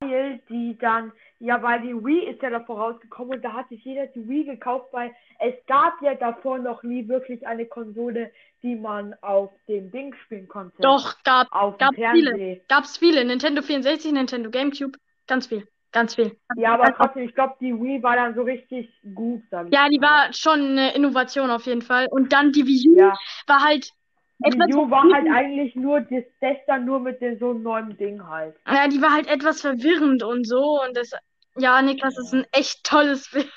weil 0.00 0.40
die 0.48 0.76
dann, 0.78 1.12
ja, 1.38 1.62
weil 1.62 1.80
die 1.80 1.94
Wii 1.94 2.30
ist 2.30 2.42
ja 2.42 2.50
davor 2.50 2.78
rausgekommen 2.78 3.36
und 3.36 3.44
da 3.44 3.52
hat 3.52 3.68
sich 3.68 3.84
jeder 3.84 4.06
die 4.06 4.28
Wii 4.28 4.44
gekauft, 4.44 4.88
weil 4.92 5.14
es 5.38 5.54
gab 5.66 6.00
ja 6.02 6.14
davor 6.14 6.58
noch 6.58 6.82
nie 6.82 7.08
wirklich 7.08 7.46
eine 7.46 7.66
Konsole, 7.66 8.30
die 8.62 8.76
man 8.76 9.14
auf 9.22 9.52
dem 9.68 9.90
Ding 9.90 10.14
spielen 10.24 10.48
konnte. 10.48 10.76
Doch, 10.80 11.22
gab, 11.24 11.48
Auf 11.50 11.78
gab's 11.78 11.96
viele. 12.12 12.60
Gab's 12.68 12.98
viele. 12.98 13.24
Nintendo 13.24 13.62
64, 13.62 14.12
Nintendo 14.12 14.50
GameCube. 14.50 14.98
Ganz 15.26 15.46
viel. 15.46 15.66
Ganz 15.92 16.14
viel. 16.14 16.36
Ja, 16.56 16.74
aber 16.74 16.94
trotzdem, 16.94 17.22
ich 17.22 17.34
glaube, 17.34 17.54
die 17.60 17.72
Wii 17.72 18.02
war 18.02 18.16
dann 18.16 18.34
so 18.34 18.42
richtig 18.42 18.90
gut, 19.14 19.42
Ja, 19.70 19.88
die 19.88 20.00
war 20.00 20.32
schon 20.32 20.60
eine 20.60 20.94
Innovation 20.94 21.50
auf 21.50 21.64
jeden 21.64 21.80
Fall. 21.80 22.06
Und 22.10 22.32
dann 22.32 22.52
die 22.52 22.66
Wii 22.66 22.88
U 22.90 22.98
Ja, 22.98 23.14
war 23.46 23.64
halt 23.64 23.92
die 24.38 24.58
Wii 24.58 24.74
U 24.74 24.90
war 24.90 25.04
halt 25.12 25.28
eigentlich 25.30 25.74
nur 25.74 26.00
das, 26.00 26.56
dann 26.66 26.84
nur 26.84 27.00
mit 27.00 27.20
dem 27.20 27.38
so 27.38 27.50
einem 27.50 27.62
neuen 27.62 27.96
Ding 27.96 28.26
halt. 28.26 28.56
Ja, 28.66 28.88
die 28.88 29.00
war 29.00 29.12
halt 29.12 29.28
etwas 29.28 29.60
verwirrend 29.60 30.22
und 30.22 30.46
so. 30.46 30.82
Und 30.82 30.96
das, 30.96 31.12
ja, 31.56 31.80
Niklas, 31.80 32.14
das 32.14 32.26
ist 32.26 32.34
ein 32.34 32.46
echt 32.52 32.84
tolles 32.84 33.30
Bild 33.32 33.50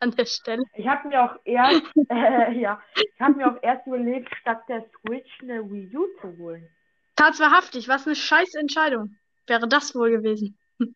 an 0.00 0.12
der 0.12 0.26
Stelle. 0.26 0.62
Ich 0.74 0.86
habe 0.86 1.08
mir 1.08 1.22
auch 1.22 1.36
erst, 1.44 1.82
äh, 2.08 2.52
ja, 2.52 2.80
ich 2.94 3.20
habe 3.20 3.34
mir 3.34 3.48
auch 3.50 3.62
erst 3.62 3.86
überlegt, 3.86 4.34
statt 4.40 4.62
der 4.68 4.84
Switch 5.00 5.30
eine 5.42 5.70
Wii 5.70 5.96
U 5.96 6.06
zu 6.20 6.36
holen. 6.38 6.68
Tatsächlich, 7.16 7.88
was 7.88 8.06
eine 8.06 8.14
scheiß 8.14 8.54
Entscheidung 8.54 9.16
wäre 9.46 9.68
das 9.68 9.94
wohl 9.94 10.10
gewesen. 10.10 10.58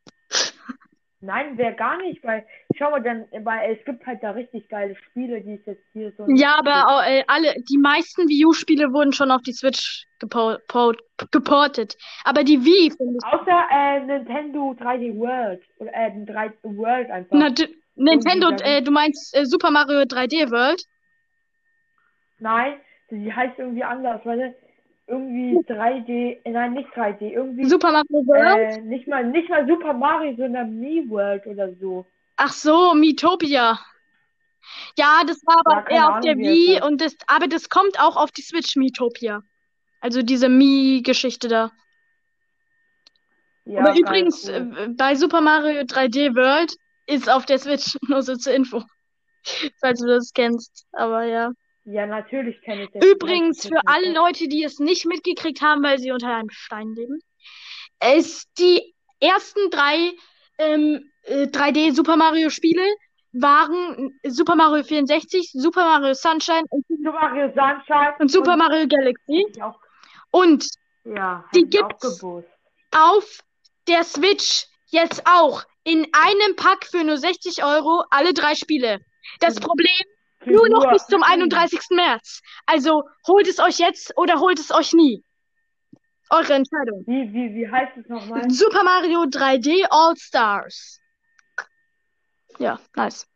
Nein, 1.20 1.58
wäre 1.58 1.74
gar 1.74 1.98
nicht, 1.98 2.24
weil, 2.24 2.46
schau 2.80 2.90
mal, 2.90 3.02
dann, 3.02 3.26
weil 3.44 3.76
es 3.76 3.84
gibt 3.84 4.06
halt 4.06 4.22
da 4.22 4.30
richtig 4.30 4.68
geile 4.68 4.96
Spiele, 4.96 5.40
die 5.42 5.54
es 5.54 5.66
jetzt 5.66 5.84
hier 5.92 6.12
so. 6.16 6.26
Ja, 6.28 6.56
aber 6.58 7.06
äh, 7.06 7.22
alle, 7.26 7.54
die 7.68 7.78
meisten 7.78 8.26
Wii 8.28 8.46
U-Spiele 8.46 8.92
wurden 8.92 9.12
schon 9.12 9.30
auf 9.30 9.42
die 9.42 9.52
Switch 9.52 10.06
gepo 10.18 10.56
po 10.66 10.92
geportet. 11.30 11.96
Aber 12.24 12.42
die 12.42 12.64
Wii, 12.64 12.88
ich, 12.88 13.24
Außer 13.24 13.66
äh, 13.70 14.00
Nintendo 14.00 14.74
3D 14.78 15.16
World. 15.18 15.62
Oder 15.78 15.92
äh, 15.92 16.10
3D 16.10 16.52
World 16.62 17.10
einfach. 17.10 17.36
nat 17.36 17.68
Nintendo, 17.96 18.50
äh, 18.62 18.80
du 18.82 18.90
meinst 18.92 19.36
äh, 19.36 19.44
Super 19.44 19.70
Mario 19.70 20.00
3D 20.00 20.50
World? 20.50 20.82
Nein, 22.38 22.74
die 23.10 23.30
heißt 23.30 23.58
irgendwie 23.58 23.84
anders, 23.84 24.22
weil 24.24 24.54
irgendwie 25.06 25.58
3D, 25.70 26.38
äh, 26.44 26.50
nein, 26.50 26.72
nicht 26.72 26.88
3D, 26.94 27.32
irgendwie 27.32 27.66
Super 27.66 27.92
Mario 27.92 28.26
World? 28.26 28.78
äh, 28.78 28.80
nicht 28.80 29.06
mal 29.06 29.26
nicht 29.26 29.50
mal 29.50 29.66
Super 29.66 29.92
Mario, 29.92 30.34
sondern 30.34 30.78
Me 30.80 31.04
World 31.10 31.46
oder 31.46 31.74
so. 31.74 32.06
Ach 32.42 32.54
so, 32.54 32.94
Miitopia. 32.94 33.78
Ja, 34.96 35.22
das 35.26 35.42
war 35.44 35.60
aber 35.62 35.90
Ja, 35.90 35.96
eher 35.96 36.16
auf 36.16 36.20
der 36.20 36.38
Wii 36.38 36.80
und 36.82 37.02
das, 37.02 37.14
aber 37.26 37.48
das 37.48 37.68
kommt 37.68 38.00
auch 38.00 38.16
auf 38.16 38.30
die 38.30 38.40
Switch, 38.40 38.76
Miitopia. 38.76 39.42
Also 40.00 40.22
diese 40.22 40.48
Mii-Geschichte 40.48 41.48
da. 41.48 41.70
Ja, 43.66 43.80
aber 43.80 43.94
übrigens, 43.94 44.48
cool. 44.48 44.74
äh, 44.74 44.88
bei 44.88 45.16
Super 45.16 45.42
Mario 45.42 45.82
3D 45.82 46.34
World 46.34 46.74
ist 47.04 47.28
auf 47.28 47.44
der 47.44 47.58
Switch, 47.58 47.98
nur 48.08 48.22
so 48.22 48.34
zur 48.36 48.54
Info. 48.54 48.84
Falls 49.78 50.00
du 50.00 50.06
das 50.06 50.32
kennst. 50.32 50.86
Aber 50.92 51.24
ja. 51.24 51.52
Ja, 51.84 52.06
natürlich 52.06 52.62
kenne 52.62 52.84
ich 52.84 52.90
das. 52.90 53.06
Übrigens, 53.06 53.66
für 53.66 53.74
ist 53.74 53.82
alle 53.84 54.14
Leute, 54.14 54.48
die 54.48 54.64
es 54.64 54.78
nicht 54.78 55.04
mitgekriegt 55.04 55.60
haben, 55.60 55.82
weil 55.82 55.98
sie 55.98 56.10
unter 56.10 56.34
einem 56.34 56.48
Stein 56.48 56.94
leben, 56.94 57.20
es 57.98 58.50
die 58.54 58.94
ersten 59.20 59.68
drei 59.70 60.12
ähm, 60.56 61.09
äh, 61.22 61.44
3D 61.46 61.92
Super 61.94 62.16
Mario 62.16 62.50
Spiele 62.50 62.82
waren 63.32 64.18
Super 64.26 64.56
Mario 64.56 64.82
64, 64.82 65.50
Super 65.52 65.82
Mario 65.84 66.14
Sunshine 66.14 66.64
und, 66.70 66.84
Super 66.88 67.12
Mario 67.12 67.46
Sunshine 67.54 68.14
und 68.18 68.30
Super 68.30 68.56
Mario 68.56 68.86
Galaxy. 68.88 69.46
auch, 69.62 69.78
Und 70.32 70.66
ja, 71.04 71.44
Die 71.54 71.64
gibt's. 71.64 72.24
auf 72.92 73.38
der 73.88 74.02
Switch 74.04 74.66
jetzt 74.86 75.22
auch 75.26 75.62
in 75.84 76.06
einem 76.12 76.56
Pack 76.56 76.86
für 76.86 77.04
nur 77.04 77.16
60 77.16 77.64
Euro 77.64 78.04
alle 78.10 78.34
drei 78.34 78.54
Spiele. 78.54 78.98
Das 79.38 79.54
Mhm. 79.56 79.60
Problem 79.60 80.04
nur 80.46 80.68
noch 80.68 80.90
bis 80.90 81.06
zum 81.06 81.22
31. 81.22 81.80
März. 81.90 82.40
Also 82.66 83.04
holt 83.28 83.46
es 83.46 83.58
euch 83.60 83.78
jetzt 83.78 84.16
oder 84.16 84.40
holt 84.40 84.58
es 84.58 84.70
euch 84.72 84.92
nie. 84.92 85.22
Eure 86.30 86.54
Entscheidung. 86.54 87.04
Wie, 87.06 87.32
wie, 87.32 87.54
wie 87.54 87.68
heißt 87.70 87.96
es 87.96 88.08
nochmal? 88.08 88.48
Super 88.50 88.84
Mario 88.84 89.22
3D 89.24 89.84
All 89.90 90.16
Stars. 90.16 90.99
Ja, 92.60 92.78
nice. 92.94 93.26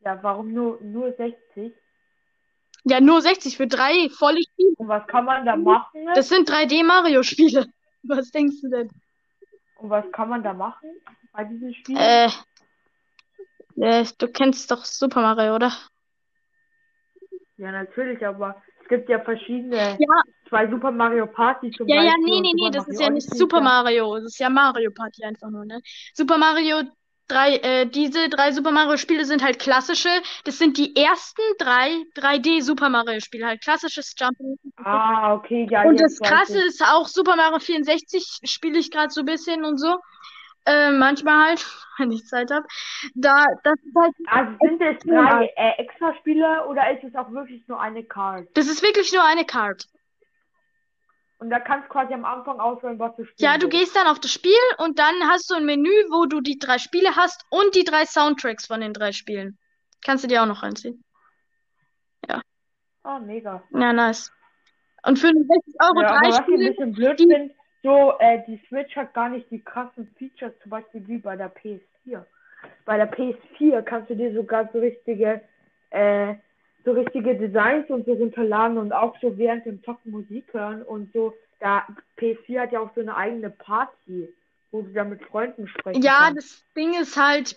Ja, 0.00 0.22
warum 0.22 0.52
nur, 0.52 0.78
nur 0.82 1.12
60? 1.14 1.72
Ja, 2.84 3.00
nur 3.00 3.22
60 3.22 3.56
für 3.56 3.66
drei 3.66 4.08
volle 4.10 4.42
Spiele. 4.42 4.74
Und 4.76 4.88
was 4.88 5.06
kann 5.08 5.24
man 5.24 5.46
da 5.46 5.56
machen? 5.56 6.06
Das 6.14 6.28
sind 6.28 6.48
3D 6.48 6.84
Mario 6.84 7.22
Spiele. 7.22 7.66
Was 8.02 8.30
denkst 8.30 8.60
du 8.62 8.68
denn? 8.68 8.88
Und 9.78 9.90
was 9.90 10.04
kann 10.12 10.28
man 10.28 10.44
da 10.44 10.52
machen 10.52 10.88
bei 11.32 11.42
diesem 11.42 11.74
Spiel? 11.74 11.96
Äh, 11.98 12.28
äh, 13.78 14.06
du 14.18 14.28
kennst 14.28 14.70
doch 14.70 14.84
Super 14.84 15.20
Mario, 15.22 15.56
oder? 15.56 15.72
Ja, 17.56 17.72
natürlich, 17.72 18.24
aber 18.24 18.62
es 18.82 18.88
gibt 18.88 19.08
ja 19.08 19.18
verschiedene. 19.18 19.96
Ja. 19.98 20.22
Zwei 20.48 20.70
Super 20.70 20.92
Mario 20.92 21.26
Party 21.26 21.72
zum 21.72 21.88
Ja, 21.88 21.96
ja, 21.96 22.02
Beispiel 22.02 22.24
nee, 22.24 22.36
und 22.36 22.42
nee, 22.42 22.52
nee, 22.54 22.62
Super 22.62 22.78
das 22.78 22.88
ist 22.88 22.94
Mario 22.94 23.06
ja 23.06 23.10
nicht 23.10 23.34
Super 23.34 23.56
ja. 23.56 23.62
Mario. 23.62 24.14
Das 24.14 24.24
ist 24.26 24.38
ja 24.38 24.50
Mario 24.50 24.90
Party 24.92 25.24
einfach 25.24 25.50
nur, 25.50 25.64
ne? 25.64 25.80
Super 26.14 26.38
Mario 26.38 26.82
3, 27.28 27.56
äh, 27.56 27.86
diese 27.86 28.28
drei 28.28 28.52
Super 28.52 28.70
Mario 28.70 28.96
Spiele 28.96 29.24
sind 29.24 29.42
halt 29.42 29.58
klassische. 29.58 30.08
Das 30.44 30.58
sind 30.58 30.78
die 30.78 30.94
ersten 30.96 31.42
drei 31.58 32.04
3D 32.14 32.62
Super 32.62 32.88
Mario 32.88 33.20
Spiele, 33.20 33.46
halt 33.46 33.62
klassisches 33.62 34.14
Jumping. 34.18 34.56
Ah, 34.76 35.34
okay, 35.34 35.66
ja, 35.70 35.82
Und 35.82 36.00
das 36.00 36.18
Krasse 36.20 36.58
ist 36.64 36.82
auch 36.82 37.08
Super 37.08 37.36
Mario 37.36 37.58
64 37.58 38.40
spiele 38.44 38.78
ich 38.78 38.90
gerade 38.90 39.10
so 39.10 39.20
ein 39.20 39.26
bisschen 39.26 39.64
und 39.64 39.78
so. 39.78 39.96
Äh, 40.66 40.90
manchmal 40.90 41.48
halt, 41.48 41.66
wenn 41.98 42.10
ich 42.10 42.24
Zeit 42.26 42.50
habe. 42.50 42.66
Da, 43.14 43.44
das 43.62 43.74
ist 43.84 43.94
halt, 43.96 44.14
Also 44.26 44.52
sind 44.60 44.82
es 44.82 44.98
drei 45.04 45.52
äh, 45.56 45.82
Extra-Spiele 45.82 46.66
oder 46.66 46.90
ist 46.90 47.04
es 47.04 47.14
auch 47.14 47.30
wirklich 47.30 47.66
nur 47.68 47.80
eine 47.80 48.02
Card? 48.04 48.48
das 48.54 48.66
ist 48.66 48.82
wirklich 48.82 49.12
nur 49.12 49.24
eine 49.24 49.44
Card. 49.44 49.86
Und 51.38 51.50
da 51.50 51.60
kannst 51.60 51.88
du 51.88 51.92
quasi 51.92 52.14
am 52.14 52.24
Anfang 52.24 52.58
auswählen, 52.60 52.98
was 52.98 53.14
du 53.16 53.24
spielst. 53.24 53.40
Ja, 53.42 53.58
du 53.58 53.68
gehst 53.68 53.94
dann 53.94 54.06
auf 54.06 54.18
das 54.20 54.32
Spiel 54.32 54.52
und 54.78 54.98
dann 54.98 55.14
hast 55.28 55.50
du 55.50 55.54
ein 55.54 55.66
Menü, 55.66 55.90
wo 56.10 56.24
du 56.26 56.40
die 56.40 56.58
drei 56.58 56.78
Spiele 56.78 57.14
hast 57.14 57.44
und 57.50 57.74
die 57.74 57.84
drei 57.84 58.06
Soundtracks 58.06 58.66
von 58.66 58.80
den 58.80 58.94
drei 58.94 59.12
Spielen. 59.12 59.58
Kannst 60.04 60.24
du 60.24 60.28
dir 60.28 60.42
auch 60.42 60.46
noch 60.46 60.62
reinziehen. 60.62 61.02
Ah, 63.02 63.20
mega. 63.20 63.62
Ja, 63.70 63.92
nice. 63.92 64.32
Und 65.04 65.18
für 65.18 65.28
60 65.28 65.74
Euro 65.80 66.00
Ja, 66.02 66.08
drei 66.08 66.16
aber 66.16 66.28
was 66.28 66.34
ich 66.34 66.38
ein 66.38 66.42
Spiele. 66.44 66.70
bisschen 66.70 66.92
blöd 66.92 67.20
die- 67.20 67.28
finde, 67.32 67.54
so, 67.84 68.14
äh, 68.18 68.42
die 68.48 68.60
Switch 68.68 68.96
hat 68.96 69.14
gar 69.14 69.28
nicht 69.28 69.48
die 69.50 69.62
krassen 69.62 70.08
Features, 70.18 70.52
zum 70.60 70.70
Beispiel 70.70 71.06
wie 71.06 71.18
bei 71.18 71.36
der 71.36 71.48
PS4. 71.54 72.26
Bei 72.84 72.96
der 72.96 73.06
PS4 73.06 73.82
kannst 73.82 74.10
du 74.10 74.16
dir 74.16 74.34
sogar 74.34 74.68
so 74.72 74.80
richtige, 74.80 75.40
äh, 75.90 76.34
so 76.86 76.92
richtige 76.92 77.36
Designs 77.36 77.90
und 77.90 78.06
so 78.06 78.12
runterladen 78.14 78.78
und 78.78 78.92
auch 78.92 79.14
so 79.20 79.36
während 79.36 79.66
dem 79.66 79.82
Zocken 79.84 80.12
Musik 80.12 80.46
hören 80.54 80.82
und 80.82 81.12
so. 81.12 81.34
Da, 81.60 81.86
PS4 82.18 82.60
hat 82.60 82.72
ja 82.72 82.80
auch 82.80 82.94
so 82.94 83.00
eine 83.00 83.16
eigene 83.16 83.50
Party, 83.50 84.28
wo 84.70 84.82
du 84.82 84.92
dann 84.92 85.10
mit 85.10 85.22
Freunden 85.24 85.66
sprechen 85.68 86.00
Ja, 86.02 86.30
kannst. 86.30 86.38
das 86.38 86.64
Ding 86.76 86.94
ist 86.94 87.16
halt, 87.16 87.56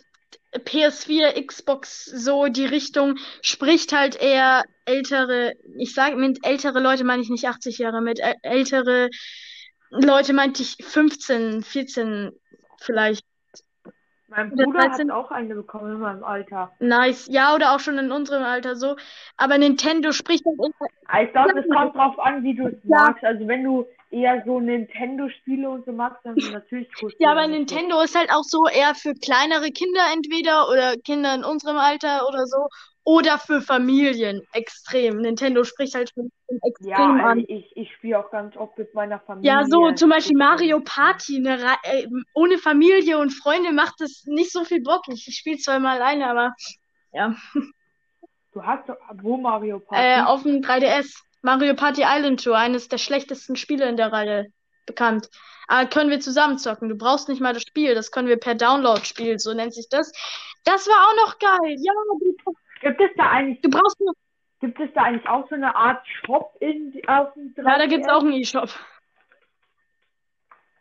PS4, 0.53 1.45
Xbox, 1.45 2.05
so 2.05 2.48
die 2.48 2.65
Richtung 2.65 3.17
spricht 3.41 3.93
halt 3.93 4.15
eher 4.19 4.63
ältere, 4.86 5.53
ich 5.77 5.93
sage 5.93 6.15
mit 6.15 6.45
ältere 6.45 6.79
Leute 6.79 7.03
meine 7.03 7.21
ich 7.21 7.29
nicht 7.29 7.48
80 7.48 7.77
Jahre, 7.77 8.01
mit 8.01 8.19
äl- 8.19 8.36
ältere 8.41 9.09
Leute, 9.91 10.33
meinte 10.33 10.63
ich 10.63 10.75
15, 10.83 11.62
14 11.63 12.31
vielleicht. 12.81 13.28
Mein 14.29 14.50
Bruder 14.51 14.79
hat 14.79 14.89
13. 14.91 15.12
auch 15.12 15.31
eine 15.31 15.55
bekommen 15.55 15.93
in 15.93 16.00
meinem 16.00 16.24
Alter. 16.24 16.71
Nice. 16.79 17.27
Ja, 17.29 17.55
oder 17.55 17.74
auch 17.74 17.79
schon 17.79 17.98
in 17.98 18.12
unserem 18.12 18.43
Alter 18.43 18.75
so. 18.75 18.95
Aber 19.38 19.57
Nintendo 19.57 20.12
spricht 20.12 20.45
halt 20.45 20.57
immer. 20.57 21.24
Ich 21.24 21.31
glaube, 21.31 21.59
es 21.59 21.69
kommt 21.69 21.95
drauf 21.95 22.19
an, 22.19 22.43
wie 22.43 22.53
du 22.53 22.67
es 22.67 22.75
Ja. 22.83 23.05
magst. 23.07 23.24
Also 23.24 23.48
wenn 23.48 23.63
du 23.63 23.86
eher 24.12 24.43
so 24.45 24.59
Nintendo-Spiele 24.59 25.69
und 25.69 25.86
so 25.86 25.91
magst, 25.91 26.24
dann 26.24 26.36
natürlich 26.51 26.89
cool. 27.01 27.12
Ja, 27.19 27.31
aber 27.31 27.48
Nintendo 27.48 28.01
ist 28.01 28.17
halt 28.17 28.31
auch 28.31 28.43
so 28.43 28.67
eher 28.67 28.93
für 28.95 29.13
kleinere 29.13 29.71
Kinder 29.71 30.01
entweder 30.13 30.69
oder 30.69 30.95
Kinder 30.98 31.33
in 31.36 31.43
unserem 31.43 31.77
Alter 31.77 32.27
oder 32.27 32.45
so. 32.45 32.67
Oder 33.10 33.39
für 33.39 33.60
Familien 33.60 34.44
extrem. 34.54 35.18
Nintendo 35.18 35.63
spricht 35.63 35.96
halt 35.96 36.12
schon 36.13 36.32
extrem 36.62 36.89
Ja, 36.92 36.98
an. 36.98 37.22
also 37.22 37.46
ich, 37.48 37.75
ich 37.75 37.92
spiele 37.96 38.20
auch 38.20 38.30
ganz 38.30 38.56
oft 38.56 38.78
mit 38.78 38.94
meiner 38.94 39.20
Familie. 39.20 39.51
Ja, 39.51 39.66
so 39.66 39.92
zum 39.94 40.12
Beispiel. 40.12 40.38
Mario 40.38 40.80
Party, 40.80 41.44
äh, 41.44 42.06
ohne 42.36 42.60
Familie 42.60 43.18
und 43.18 43.32
Freunde 43.32 43.72
macht 43.72 43.96
das 43.98 44.25
nicht 44.25 44.51
so 44.51 44.63
viel 44.63 44.84
Bock. 44.84 45.08
Ich, 45.08 45.24
spiele 45.36 45.58
zwar 45.58 45.80
mal 45.80 46.00
alleine, 46.00 46.30
aber 46.30 46.54
ja. 47.12 47.36
Du 48.54 48.62
hast 48.62 48.88
doch, 48.88 48.98
wo 49.24 49.38
Mario 49.38 49.80
Party? 49.80 50.04
Äh, 50.06 50.22
auf 50.22 50.44
dem 50.44 50.62
3DS. 50.62 51.12
Mario 51.42 51.74
Party 51.74 52.04
Island 52.06 52.44
Tour, 52.44 52.60
eines 52.60 52.89
der 52.89 53.00
schlechtesten 53.00 53.56
Spiele 53.56 53.89
in 53.89 53.98
der 53.98 54.13
Reihe 54.13 54.54
bekannt. 54.86 55.30
Aber 55.68 55.89
können 55.89 56.12
wir 56.12 56.20
zusammen 56.20 56.60
zocken. 56.60 56.89
Du 56.89 56.96
brauchst 56.96 57.28
nicht 57.28 57.42
mal 57.42 57.56
das 57.56 57.63
Spiel, 57.63 57.96
das 57.96 58.12
können 58.12 58.28
wir 58.28 58.38
per 58.38 58.54
Download 58.54 59.04
spielen, 59.04 59.39
so 59.39 59.51
nennt 59.56 59.74
sich 59.74 59.89
das. 59.89 60.12
Das 60.63 60.88
war 60.88 61.08
auch 61.08 61.25
noch 61.25 61.39
geil. 61.39 61.75
Ja, 61.80 61.94
du, 62.20 62.54
Gibt 62.81 63.01
es 63.01 63.09
da 63.17 63.29
eigentlich, 63.29 63.62
du 63.62 63.69
brauchst 63.69 64.00
nur. 64.00 64.13
gibt 64.62 64.79
es 64.79 64.89
da 64.93 65.03
eigentlich 65.03 65.27
auch 65.27 65.48
so 65.50 65.55
eine 65.55 65.75
Art 65.75 66.05
Shop 66.25 66.55
in, 66.59 66.93
auf 67.07 67.33
dem 67.33 67.53
3DS? 67.55 67.67
Ja, 67.67 67.77
da 67.77 67.86
gibt's 67.88 68.07
auch 68.09 68.21
einen 68.21 68.33
E-Shop. 68.33 68.69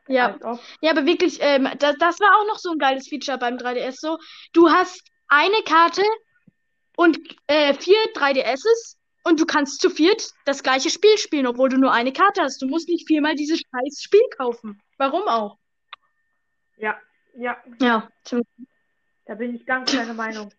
Ja. 0.07 0.33
Als 0.33 0.43
ob. 0.45 0.61
Ja, 0.81 0.93
aber 0.93 1.07
wirklich, 1.07 1.39
ähm, 1.43 1.69
das, 1.79 1.97
das 1.99 2.21
war 2.21 2.37
auch 2.41 2.47
noch 2.47 2.59
so 2.59 2.71
ein 2.73 2.79
geiles 2.79 3.09
Feature 3.09 3.39
beim 3.39 3.57
3DS. 3.57 3.97
So, 4.01 4.19
du 4.53 4.71
hast 4.71 5.03
eine 5.29 5.63
Karte 5.67 6.03
und 6.97 7.19
äh, 7.47 7.75
vier 7.75 7.99
3DSs 8.15 8.97
und 9.25 9.39
du 9.41 9.45
kannst 9.45 9.81
zu 9.81 9.91
viert 9.91 10.31
das 10.47 10.63
gleiche 10.63 10.89
Spiel 10.91 11.19
spielen, 11.19 11.47
obwohl 11.47 11.69
du 11.69 11.77
nur 11.77 11.93
eine 11.93 12.13
Karte 12.13 12.41
hast. 12.43 12.63
Du 12.63 12.67
musst 12.67 12.89
nicht 12.89 13.07
viermal 13.07 13.35
dieses 13.35 13.61
scheiß 13.61 14.03
Spiel 14.03 14.23
kaufen. 14.39 14.81
Warum 14.97 15.29
auch? 15.29 15.59
Ja, 16.79 16.99
ja, 17.37 17.57
Ja. 17.81 18.09
da 19.27 19.35
bin 19.35 19.57
ich 19.57 19.67
ganz 19.67 19.93
deiner 19.93 20.15
Meinung. 20.15 20.51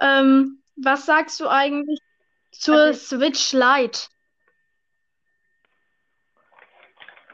Ähm, 0.00 0.62
was 0.76 1.06
sagst 1.06 1.40
du 1.40 1.48
eigentlich 1.48 2.00
zur 2.52 2.76
Also- 2.76 3.16
Switch 3.16 3.52
Lite? 3.52 4.08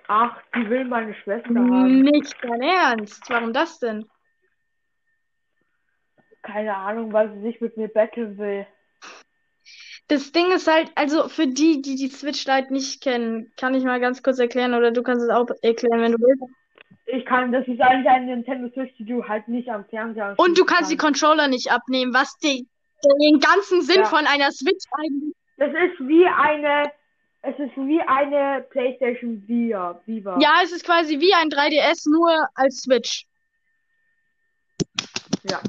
Ach, 0.09 0.37
die 0.55 0.69
will 0.71 0.85
meine 0.85 1.15
Schwester 1.15 1.49
haben. 1.49 2.03
Nicht 2.03 2.37
dein 2.43 2.63
Ernst. 2.63 3.29
Warum 3.29 3.53
das 3.53 3.81
denn? 3.81 4.09
Keine 6.43 6.77
Ahnung, 6.77 7.13
weil 7.13 7.33
sie 7.35 7.43
sich 7.43 7.61
mit 7.61 7.77
mir 7.77 7.89
betteln 7.89 8.39
will. 8.39 8.67
Das 10.07 10.31
Ding 10.31 10.53
ist 10.53 10.69
halt, 10.69 10.93
also 10.95 11.29
für 11.29 11.49
die, 11.49 11.83
die 11.83 11.97
die 11.97 12.09
Switch 12.09 12.47
Lite 12.47 12.73
nicht 12.73 13.03
kennen, 13.03 13.53
kann 13.57 13.75
ich 13.75 13.83
mal 13.83 13.99
ganz 13.99 14.23
kurz 14.23 14.39
erklären 14.39 14.75
oder 14.75 14.93
du 14.93 15.03
kannst 15.03 15.25
es 15.25 15.31
auch 15.31 15.49
erklären, 15.63 16.01
wenn 16.01 16.13
du 16.13 16.19
willst. 16.19 16.55
Ich 17.07 17.25
kann, 17.25 17.53
das 17.53 17.67
ist 17.69 17.81
eigentlich 17.81 18.09
ein 18.09 18.27
Nintendo 18.27 18.69
Switch, 18.73 18.93
die 18.99 19.05
du 19.05 19.25
halt 19.27 19.47
nicht 19.47 19.69
am 19.69 19.85
Fernseher 19.87 20.35
Und 20.39 20.59
du 20.59 20.65
kannst 20.65 20.91
die 20.91 20.97
Controller 20.97 21.47
nicht 21.47 21.71
abnehmen, 21.71 22.13
was 22.13 22.37
die, 22.39 22.67
den 23.21 23.39
ganzen 23.39 23.83
Sinn 23.83 24.01
Ja. 24.01 24.05
von 24.07 24.27
einer 24.27 24.51
Switch 24.51 24.85
eigentlich. 24.99 25.35
Das 25.57 25.71
ist 25.71 26.01
wie 26.01 26.27
eine, 26.27 26.91
es 27.43 27.57
ist 27.59 27.77
wie 27.77 28.01
eine 28.01 28.67
PlayStation 28.71 29.43
Via, 29.47 30.01
Viva. 30.05 30.39
Ja, 30.41 30.61
es 30.65 30.73
ist 30.73 30.85
quasi 30.85 31.21
wie 31.21 31.33
ein 31.33 31.49
3DS, 31.49 32.11
nur 32.11 32.49
als 32.57 32.79
Switch. 32.83 33.25
Ja. 35.49 35.61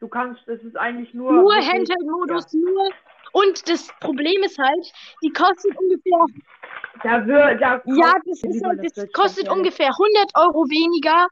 Du 0.00 0.08
kannst, 0.08 0.46
es 0.48 0.60
ist 0.64 0.76
eigentlich 0.76 1.14
nur. 1.14 1.32
Nur 1.32 1.54
Handheld-Modus, 1.54 2.52
nur. 2.54 2.90
Und 3.32 3.68
das 3.68 3.88
Problem 4.00 4.42
ist 4.42 4.58
halt, 4.58 4.92
die 5.22 5.30
kostet 5.32 5.76
ungefähr, 5.78 6.26
Da 7.02 7.26
wird, 7.26 7.60
da 7.60 7.82
ja, 7.86 8.14
das 8.24 8.42
ist 8.42 8.62
das 8.62 8.92
Switch, 8.94 9.12
kostet 9.12 9.46
ehrlich. 9.46 9.58
ungefähr 9.58 9.88
100 9.88 10.36
Euro 10.36 10.68
weniger 10.68 11.26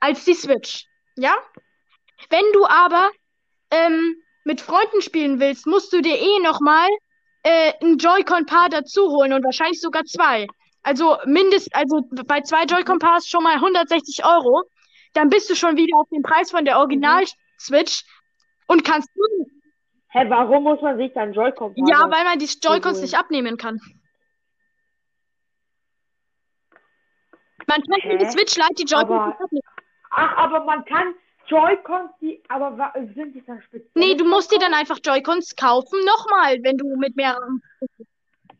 als 0.00 0.24
die 0.24 0.34
Switch. 0.34 0.86
Ja? 1.16 1.36
Wenn 2.30 2.44
du 2.52 2.66
aber 2.66 3.10
ähm, 3.70 4.16
mit 4.44 4.60
Freunden 4.60 5.00
spielen 5.00 5.40
willst, 5.40 5.66
musst 5.66 5.92
du 5.92 6.00
dir 6.00 6.16
eh 6.16 6.38
nochmal 6.42 6.88
äh, 7.42 7.72
ein 7.82 7.98
Joy-Con-Paar 7.98 8.68
dazu 8.68 9.08
holen 9.10 9.32
und 9.32 9.44
wahrscheinlich 9.44 9.80
sogar 9.80 10.04
zwei. 10.04 10.46
Also 10.82 11.16
mindest, 11.24 11.74
also 11.74 12.02
bei 12.26 12.40
zwei 12.42 12.64
Joy-Con-Paars 12.64 13.28
schon 13.28 13.42
mal 13.42 13.54
160 13.54 14.24
Euro. 14.24 14.64
Dann 15.14 15.30
bist 15.30 15.48
du 15.50 15.54
schon 15.54 15.76
wieder 15.76 15.96
auf 15.96 16.08
dem 16.10 16.22
Preis 16.22 16.50
von 16.50 16.64
der 16.64 16.78
Original-Switch 16.78 18.04
und 18.66 18.84
kannst 18.84 19.08
Hä, 20.08 20.24
warum 20.28 20.62
muss 20.62 20.80
man 20.80 20.96
sich 20.96 21.12
dann 21.12 21.32
Joy-Con 21.32 21.74
ja, 21.76 22.10
weil 22.10 22.24
man 22.24 22.38
die 22.38 22.48
Joy-Cons 22.62 23.00
nicht 23.00 23.18
abnehmen 23.18 23.56
kann. 23.56 23.80
Man 27.66 27.82
kann 27.82 28.00
Hä? 28.00 28.18
die 28.18 28.26
Switch 28.30 28.56
Lite 28.56 28.74
die 28.74 28.84
Joy-Cons 28.84 29.34
Aber- 29.34 29.48
nicht. 29.50 29.64
Ach, 30.10 30.36
aber 30.36 30.64
man 30.64 30.84
kann 30.84 31.14
Joy-Cons, 31.48 32.10
die, 32.20 32.42
aber 32.48 32.92
sind 33.14 33.34
die 33.34 33.44
dann 33.44 33.60
speziell? 33.62 33.90
Nee, 33.94 34.14
du 34.14 34.24
musst 34.24 34.50
dir 34.52 34.58
dann 34.58 34.74
einfach 34.74 34.98
Joy-Cons 35.04 35.54
kaufen, 35.56 35.98
nochmal, 36.04 36.58
wenn 36.62 36.76
du 36.76 36.96
mit 36.96 37.14
mehreren. 37.16 37.62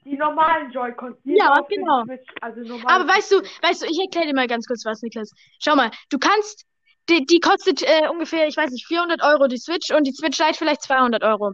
Die 0.05 0.17
normalen 0.17 0.71
Joy-Cons, 0.71 1.17
die 1.25 1.37
Ja, 1.37 1.61
genau. 1.69 2.05
Switch, 2.05 2.29
also 2.41 2.61
Aber 2.87 3.09
weißt 3.09 3.33
du, 3.33 3.37
weißt 3.63 3.83
du, 3.83 3.87
ich 3.87 3.99
erkläre 4.01 4.29
dir 4.29 4.35
mal 4.35 4.47
ganz 4.47 4.67
kurz 4.67 4.85
was, 4.85 5.03
Niklas. 5.03 5.31
Schau 5.61 5.75
mal, 5.75 5.91
du 6.11 6.19
kannst, 6.19 6.65
die, 7.09 7.25
die 7.27 7.41
kostet 7.41 7.83
äh, 7.83 8.09
ungefähr, 8.09 8.47
ich 8.47 8.57
weiß 8.57 8.71
nicht, 8.71 8.87
400 8.87 9.23
Euro 9.25 9.49
die 9.49 9.59
Switch 9.59 9.91
und 9.91 10.05
die 10.07 10.13
Switch 10.13 10.39
Lite 10.39 10.55
vielleicht 10.55 10.83
200 10.83 11.25
Euro. 11.25 11.53